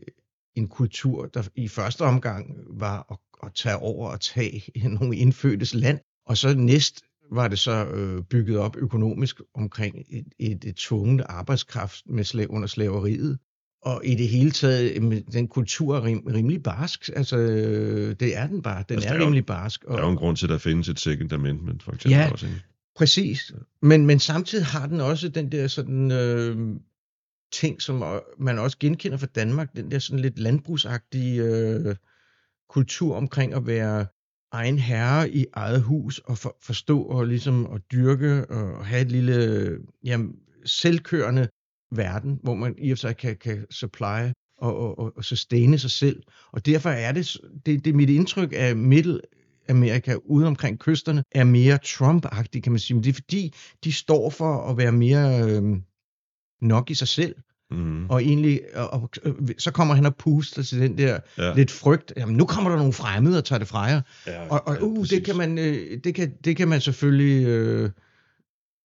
en 0.54 0.68
kultur, 0.68 1.26
der 1.26 1.42
i 1.54 1.68
første 1.68 2.02
omgang 2.02 2.56
var 2.70 3.06
at, 3.10 3.46
at 3.46 3.54
tage 3.54 3.76
over 3.76 4.10
og 4.10 4.20
tage 4.20 4.62
nogle 5.00 5.16
indfødtes 5.16 5.74
land, 5.74 6.00
og 6.26 6.36
så 6.36 6.54
næst 6.54 7.02
var 7.32 7.48
det 7.48 7.58
så 7.58 7.86
øh, 7.86 8.22
bygget 8.22 8.58
op 8.58 8.76
økonomisk 8.76 9.40
omkring 9.54 9.96
et, 10.10 10.24
et, 10.38 10.64
et 10.64 10.76
tvunget 10.76 11.24
arbejdskraft 11.28 12.02
med 12.06 12.24
sla- 12.24 12.46
under 12.46 12.66
slaveriet. 12.66 13.38
Og 13.82 14.00
i 14.04 14.14
det 14.14 14.28
hele 14.28 14.50
taget, 14.50 15.24
den 15.32 15.48
kultur 15.48 15.96
er 15.96 16.04
rim, 16.04 16.22
rimelig 16.34 16.62
barsk. 16.62 17.10
Altså, 17.16 17.36
det 18.20 18.36
er 18.36 18.46
den 18.46 18.62
bare. 18.62 18.84
Den 18.88 18.94
altså, 18.94 19.08
er, 19.08 19.14
er 19.14 19.20
rimelig 19.20 19.46
barsk. 19.46 19.84
Og, 19.84 19.96
der 19.96 20.02
er 20.02 20.06
jo 20.06 20.10
en 20.10 20.16
grund 20.16 20.36
til, 20.36 20.46
at 20.46 20.50
der 20.50 20.58
findes 20.58 20.88
et 20.88 21.00
second 21.00 21.32
amendment, 21.32 21.82
for 21.82 21.92
eksempel. 21.92 22.18
Ja, 22.18 22.30
også, 22.30 22.46
ikke? 22.46 22.62
Præcis. 22.96 23.52
Men, 23.82 24.06
men 24.06 24.18
samtidig 24.18 24.66
har 24.66 24.86
den 24.86 25.00
også 25.00 25.28
den 25.28 25.52
der 25.52 25.66
sådan... 25.68 26.10
Øh, 26.10 26.76
ting, 27.54 27.82
som 27.82 28.02
øh, 28.02 28.20
man 28.38 28.58
også 28.58 28.76
genkender 28.80 29.18
fra 29.18 29.26
Danmark, 29.26 29.76
den 29.76 29.90
der 29.90 29.98
sådan 29.98 30.20
lidt 30.20 30.38
landbrugsagtige 30.38 31.42
øh, 31.42 31.96
kultur 32.68 33.16
omkring 33.16 33.54
at 33.54 33.66
være 33.66 34.06
egen 34.52 34.78
herre 34.78 35.30
i 35.30 35.46
eget 35.52 35.82
hus 35.82 36.18
og 36.18 36.38
for, 36.38 36.56
forstå 36.62 37.02
og 37.02 37.26
ligesom 37.26 37.66
at 37.66 37.80
dyrke 37.92 38.50
og 38.50 38.86
have 38.86 39.02
et 39.02 39.12
lille 39.12 39.78
jamen, 40.04 40.36
selvkørende 40.64 41.48
verden, 41.92 42.40
hvor 42.42 42.54
man 42.54 42.74
i 42.78 42.90
og 42.90 42.98
for 42.98 43.00
sig 43.00 43.16
kan, 43.16 43.36
kan 43.36 43.66
supply 43.70 44.32
og, 44.58 44.76
og, 44.76 44.98
og, 44.98 45.12
og 45.16 45.24
sustaine 45.24 45.78
sig 45.78 45.90
selv. 45.90 46.22
Og 46.52 46.66
derfor 46.66 46.90
er 46.90 47.12
det, 47.12 47.36
det, 47.66 47.84
det 47.84 47.90
er 47.90 47.94
mit 47.94 48.10
indtryk 48.10 48.52
af 48.56 48.76
Middelamerika 49.68 50.16
ude 50.24 50.46
omkring 50.46 50.78
kysterne, 50.78 51.24
er 51.32 51.44
mere 51.44 51.78
Trump-agtigt, 51.84 52.60
kan 52.60 52.72
man 52.72 52.78
sige. 52.78 52.94
Men 52.94 53.04
det 53.04 53.10
er 53.10 53.14
fordi, 53.14 53.54
de 53.84 53.92
står 53.92 54.30
for 54.30 54.70
at 54.70 54.76
være 54.76 54.92
mere 54.92 55.50
øh, 55.50 55.62
nok 56.62 56.90
i 56.90 56.94
sig 56.94 57.08
selv. 57.08 57.34
Mm. 57.70 58.10
Og 58.10 58.22
egentlig, 58.22 58.60
og, 58.74 58.90
og, 58.90 59.10
så 59.58 59.70
kommer 59.70 59.94
han 59.94 60.06
og 60.06 60.16
puster 60.16 60.62
til 60.62 60.80
den 60.80 60.98
der 60.98 61.18
ja. 61.38 61.54
lidt 61.54 61.70
frygt. 61.70 62.12
Jamen, 62.16 62.36
nu 62.36 62.44
kommer 62.44 62.70
der 62.70 62.76
nogle 62.76 62.92
fremmede 62.92 63.38
og 63.38 63.44
tager 63.44 63.58
det 63.58 63.68
fra 63.68 63.82
jer. 63.82 64.00
Ja, 64.26 64.48
og 64.48 64.68
og 64.68 64.82
uh, 64.82 65.12
ja, 65.12 65.16
det, 65.16 65.24
kan 65.24 65.36
man, 65.36 65.58
øh, 65.58 65.98
det, 66.04 66.14
kan, 66.14 66.32
det 66.44 66.56
kan 66.56 66.68
man 66.68 66.80
selvfølgelig 66.80 67.46
øh, 67.46 67.90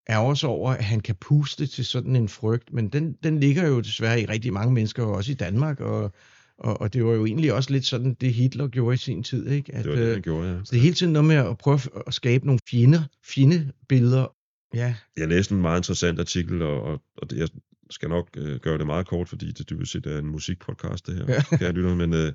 ærger 0.10 0.34
sig 0.34 0.50
over, 0.50 0.72
at 0.72 0.84
han 0.84 1.00
kan 1.00 1.16
puste 1.16 1.68
til 1.68 1.86
sådan 1.86 2.16
en 2.16 2.30
frygt. 2.30 2.74
Men 2.74 2.90
den, 2.90 3.16
den 3.24 3.40
ligger 3.40 3.68
jo 3.68 3.80
desværre 3.80 4.22
i 4.22 4.26
rigtig 4.26 4.54
mange 4.54 4.74
mennesker, 4.74 5.04
også 5.04 5.32
i 5.32 5.36
Danmark. 5.36 5.80
Og, 5.80 6.14
og, 6.60 6.82
og 6.82 6.94
det 6.94 7.06
var 7.06 7.14
jo 7.14 7.26
egentlig 7.26 7.54
også 7.54 7.72
lidt 7.72 7.86
sådan, 7.86 8.14
det 8.14 8.34
Hitler 8.34 8.68
gjorde 8.68 8.94
i 8.94 8.98
sin 8.98 9.24
tid. 9.24 9.48
Ikke? 9.48 9.76
At, 9.76 9.84
det 9.84 9.92
var 9.92 9.98
det, 9.98 10.08
han 10.08 10.18
øh, 10.18 10.24
gjorde, 10.24 10.50
ja. 10.50 10.58
Så 10.64 10.72
det 10.72 10.78
er 10.78 10.82
hele 10.82 10.96
tiden 10.96 11.14
noget 11.14 11.28
med 11.28 11.36
at 11.36 11.58
prøve 11.58 11.80
at 12.08 12.14
skabe 12.14 12.46
nogle 12.46 12.60
fjender, 12.70 13.02
fjende 13.26 13.72
billeder. 13.90 14.36
Ja. 14.74 14.96
Jeg 15.18 15.28
læste 15.28 15.56
en 15.56 15.62
meget 15.62 15.80
interessant 15.80 16.20
artikel, 16.20 16.62
og, 16.62 16.82
og, 16.82 17.02
og 17.18 17.30
det, 17.30 17.38
jeg 17.38 17.48
skal 17.90 18.10
nok 18.10 18.30
øh, 18.38 18.60
gøre 18.60 18.78
det 18.78 18.86
meget 18.86 19.08
kort, 19.08 19.30
fordi 19.30 19.52
det 19.52 19.70
dybest 19.70 19.92
set 19.92 20.06
er 20.06 20.20
en 20.20 20.26
musikpodcast, 20.26 21.08
det 21.08 21.16
her, 21.16 21.26
ja. 21.28 21.58
kan 21.58 21.62
jeg 21.62 21.74
lytte, 21.74 21.96
men 21.96 22.14
øh, 22.14 22.34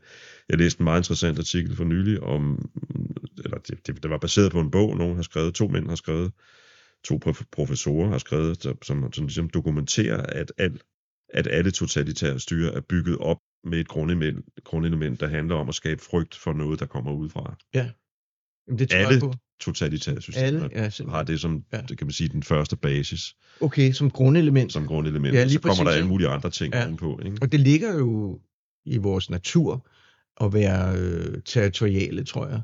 jeg 0.49 0.59
læste 0.59 0.81
en 0.81 0.85
meget 0.85 1.01
interessant 1.01 1.39
artikel 1.39 1.77
for 1.77 1.85
nylig 1.85 2.21
om, 2.21 2.71
eller 3.45 3.59
det, 3.59 3.87
det, 3.87 4.03
det 4.03 4.11
var 4.11 4.19
baseret 4.19 4.53
på 4.53 4.61
en 4.61 4.71
bog, 4.71 4.97
nogen 4.97 5.17
har 5.17 5.23
skrevet, 5.23 5.55
to 5.55 5.69
mænd 5.69 5.89
har 5.89 5.97
skrevet, 5.97 6.33
to 7.05 7.21
professorer 7.53 8.09
har 8.09 8.19
skrevet, 8.19 8.63
som, 8.63 8.79
som, 8.83 9.13
som 9.13 9.25
ligesom 9.25 9.51
dokumenterer, 9.51 10.23
at, 10.23 10.53
al, 10.59 10.81
at 11.29 11.47
alle 11.47 11.71
totalitære 11.71 12.41
styre 12.41 12.75
er 12.75 12.81
bygget 12.81 13.19
op 13.19 13.39
med 13.65 13.81
et 13.81 13.89
grundelement, 13.89 14.45
grundelement, 14.65 15.21
der 15.21 15.29
handler 15.29 15.55
om 15.55 15.69
at 15.69 15.75
skabe 15.75 16.03
frygt 16.03 16.35
for 16.35 16.53
noget, 16.53 16.81
der 16.81 16.87
kommer 16.87 17.13
udefra. 17.13 17.57
Ja. 17.75 17.91
Jamen, 18.67 18.79
det 18.79 18.91
tror 18.91 18.99
alle 18.99 19.13
jeg 19.13 19.21
på. 19.21 19.35
totalitære 19.61 20.21
systemer 20.21 20.47
alle, 20.47 20.71
ja, 20.73 20.91
har 21.09 21.23
det 21.23 21.41
som, 21.41 21.65
ja. 21.73 21.81
det 21.89 21.99
kan 21.99 22.07
man 22.07 22.13
sige, 22.13 22.29
den 22.29 22.43
første 22.43 22.77
basis. 22.77 23.37
Okay, 23.61 23.93
som 23.93 24.11
grundelement. 24.11 24.73
Som 24.73 24.87
grundelement. 24.87 25.35
Ja, 25.35 25.43
lige 25.43 25.53
så 25.53 25.61
kommer 25.61 25.75
præcis, 25.75 25.85
der 25.85 25.93
alle 25.93 26.09
mulige 26.09 26.29
andre 26.29 26.51
ting 26.51 26.75
ja. 26.75 26.95
på. 26.97 27.21
Ikke? 27.25 27.39
Og 27.43 27.53
det 27.53 27.61
ligger 27.61 27.95
jo 27.95 28.41
i 28.85 28.97
vores 28.97 29.31
natur 29.31 29.87
at 30.41 30.53
være 30.53 30.99
øh, 30.99 31.43
territoriale, 31.45 32.25
tror 32.25 32.47
jeg, 32.47 32.63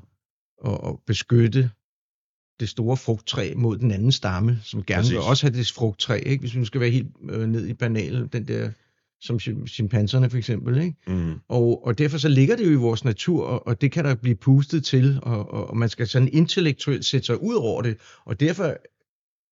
og, 0.59 0.85
og 0.85 1.03
beskytte 1.07 1.71
det 2.61 2.69
store 2.69 2.97
frugttræ 2.97 3.53
mod 3.57 3.79
den 3.79 3.91
anden 3.91 4.13
stamme, 4.13 4.59
som 4.63 4.85
gerne 4.85 5.01
Præcis. 5.01 5.13
vil 5.13 5.21
også 5.21 5.47
have 5.47 5.59
det 5.59 5.73
frugttræ, 5.73 6.23
ikke? 6.27 6.41
hvis 6.41 6.55
vi 6.55 6.59
nu 6.59 6.65
skal 6.65 6.81
være 6.81 6.91
helt 6.91 7.09
øh, 7.31 7.47
ned 7.47 7.67
i 7.67 7.75
banalen, 7.75 8.27
den 8.27 8.49
der 8.49 8.71
som 9.21 9.39
chimpanserne 9.67 10.31
for 10.31 10.39
eksempel. 10.39 10.83
Ikke? 10.83 10.97
Mm. 11.07 11.35
Og, 11.49 11.87
og 11.87 11.99
derfor 11.99 12.19
så 12.19 12.29
ligger 12.29 12.57
det 12.57 12.67
jo 12.67 12.71
i 12.71 12.75
vores 12.75 13.05
natur, 13.05 13.45
og, 13.47 13.67
og 13.67 13.81
det 13.81 13.93
kan 13.93 14.05
der 14.05 14.15
blive 14.15 14.37
pustet 14.37 14.85
til, 14.85 15.19
og, 15.23 15.51
og, 15.51 15.71
og 15.71 15.77
man 15.77 15.89
skal 15.89 16.07
sådan 16.07 16.29
intellektuelt 16.33 17.05
sætte 17.05 17.27
sig 17.27 17.43
ud 17.43 17.55
over 17.55 17.83
det, 17.83 17.97
og 18.25 18.41
derfor 18.41 18.77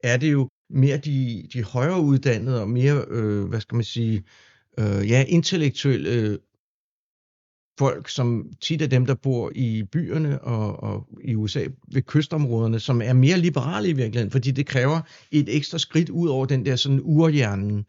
er 0.03 0.17
det 0.17 0.33
jo 0.33 0.49
mere 0.71 0.97
de, 0.97 1.49
de 1.53 1.63
højere 1.63 2.01
uddannede 2.01 2.61
og 2.61 2.69
mere, 2.69 3.05
øh, 3.09 3.45
hvad 3.45 3.61
skal 3.61 3.75
man 3.75 3.85
sige, 3.85 4.25
øh, 4.79 5.11
ja, 5.11 5.25
intellektuelle 5.29 6.39
folk, 7.79 8.09
som 8.09 8.53
tit 8.61 8.83
er 8.83 8.87
dem, 8.87 9.07
der 9.07 9.15
bor 9.15 9.53
i 9.55 9.83
byerne 9.93 10.41
og, 10.41 10.83
og 10.83 11.07
i 11.25 11.35
USA 11.35 11.65
ved 11.93 12.03
kystområderne, 12.03 12.81
som 12.81 13.03
er 13.03 13.13
mere 13.13 13.39
liberale 13.39 13.89
i 13.89 13.93
virkeligheden, 13.93 14.31
fordi 14.31 14.51
det 14.51 14.67
kræver 14.67 15.01
et 15.31 15.57
ekstra 15.57 15.79
skridt 15.79 16.11
ud 16.11 16.29
over 16.29 16.47
den 16.47 16.67
der 16.67 16.77
sådan 16.77 17.01
urhjernen. 17.03 17.85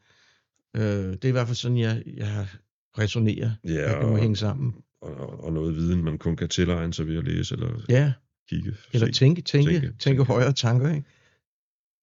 Øh, 0.76 0.82
det 0.82 1.26
er 1.26 1.30
i 1.30 1.32
hvert 1.32 1.48
fald 1.48 1.56
sådan, 1.56 1.78
jeg, 1.78 2.04
jeg 2.18 2.48
resonerer, 2.98 3.52
ja, 3.64 3.70
at 3.70 4.02
det 4.02 4.08
må 4.08 4.14
og, 4.14 4.20
hænge 4.20 4.36
sammen. 4.36 4.76
Og, 5.02 5.44
og 5.44 5.54
noget 5.54 5.76
viden, 5.76 6.04
man 6.04 6.18
kun 6.18 6.36
kan 6.36 6.50
tilegne 6.50 6.94
sig 6.94 7.08
ved 7.08 7.18
at 7.18 7.24
læse 7.24 7.56
eller 7.56 7.82
ja. 7.90 8.14
kigge. 8.50 8.74
Eller 8.94 9.08
se, 9.08 9.14
tænke, 9.14 9.42
tænke, 9.42 9.72
tænke, 9.72 9.98
tænke 10.00 10.24
højere 10.24 10.54
tanker. 10.54 10.90
Ikke? 10.90 11.08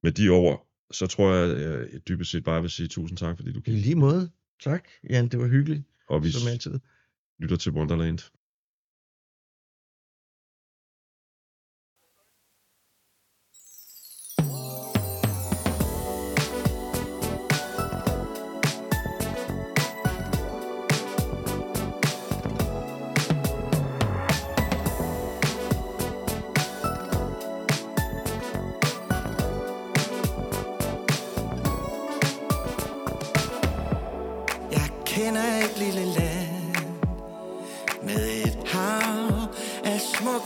Med 0.02 0.12
de 0.12 0.28
ord, 0.28 0.66
så 0.92 1.06
tror 1.06 1.34
jeg, 1.34 1.60
jeg 1.60 2.08
dybest 2.08 2.30
set 2.30 2.44
bare 2.44 2.60
vil 2.60 2.70
sige 2.70 2.88
tusind 2.88 3.18
tak, 3.18 3.36
fordi 3.36 3.52
du 3.52 3.60
kiggede. 3.60 3.78
I 3.78 3.82
lige 3.82 3.96
måde. 3.96 4.30
Tak, 4.62 4.88
Jan. 5.10 5.28
Det 5.28 5.40
var 5.40 5.46
hyggeligt. 5.46 5.82
Og 6.08 6.24
vi, 6.24 6.30
som 6.30 6.48
altid 6.52 6.80
lytter 7.38 7.56
til 7.56 7.72
Wonderland. 7.72 8.18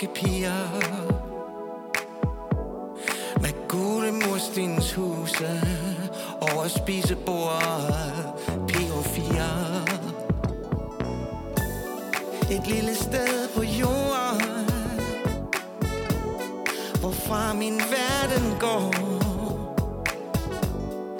Smukke 0.01 0.53
Med 3.41 3.69
gule 3.69 4.13
murstens 4.13 4.93
huse 4.93 5.61
Over 6.41 6.69
spisebordet 6.69 8.13
PO4 8.73 9.43
Et 12.51 12.67
lille 12.67 12.95
sted 12.95 13.49
på 13.55 13.63
jorden 13.63 14.71
Hvorfra 17.01 17.55
min 17.55 17.79
verden 17.79 18.57
går 18.61 18.95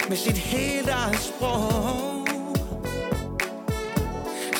Med 0.09 0.17
sit 0.17 0.37
helt 0.37 0.89
eget 0.89 1.19
sprog 1.19 2.27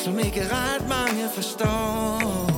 Som 0.04 0.18
ikke 0.18 0.42
ret 0.42 0.88
mange 0.88 1.28
forstår. 1.34 2.51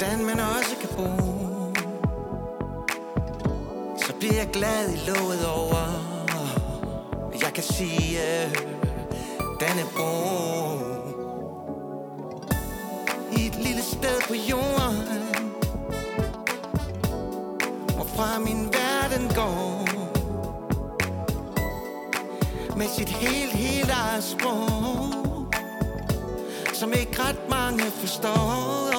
Hvordan 0.00 0.24
man 0.24 0.40
også 0.40 0.76
kan 0.80 0.88
bo. 0.96 1.08
Så 3.96 4.12
bliver 4.18 4.34
jeg 4.34 4.48
glad 4.52 4.92
i 4.92 4.96
låget 5.10 5.46
over 5.46 5.84
Jeg 7.42 7.52
kan 7.54 7.62
sige, 7.62 8.18
den 9.60 9.78
er 9.78 9.88
bro 9.96 10.30
I 13.36 13.46
et 13.46 13.54
lille 13.54 13.82
sted 13.82 14.20
på 14.28 14.34
jorden 14.34 14.96
Hvorfra 17.94 18.38
min 18.38 18.68
verden 18.72 19.28
går. 19.34 19.86
Med 22.76 22.88
sit 22.88 23.08
helt, 23.08 23.52
helt 23.52 23.90
eget 23.90 24.24
sprog 24.24 25.46
Som 26.74 26.92
ikke 26.92 27.22
ret 27.22 27.48
mange 27.48 27.82
forstår. 27.82 28.89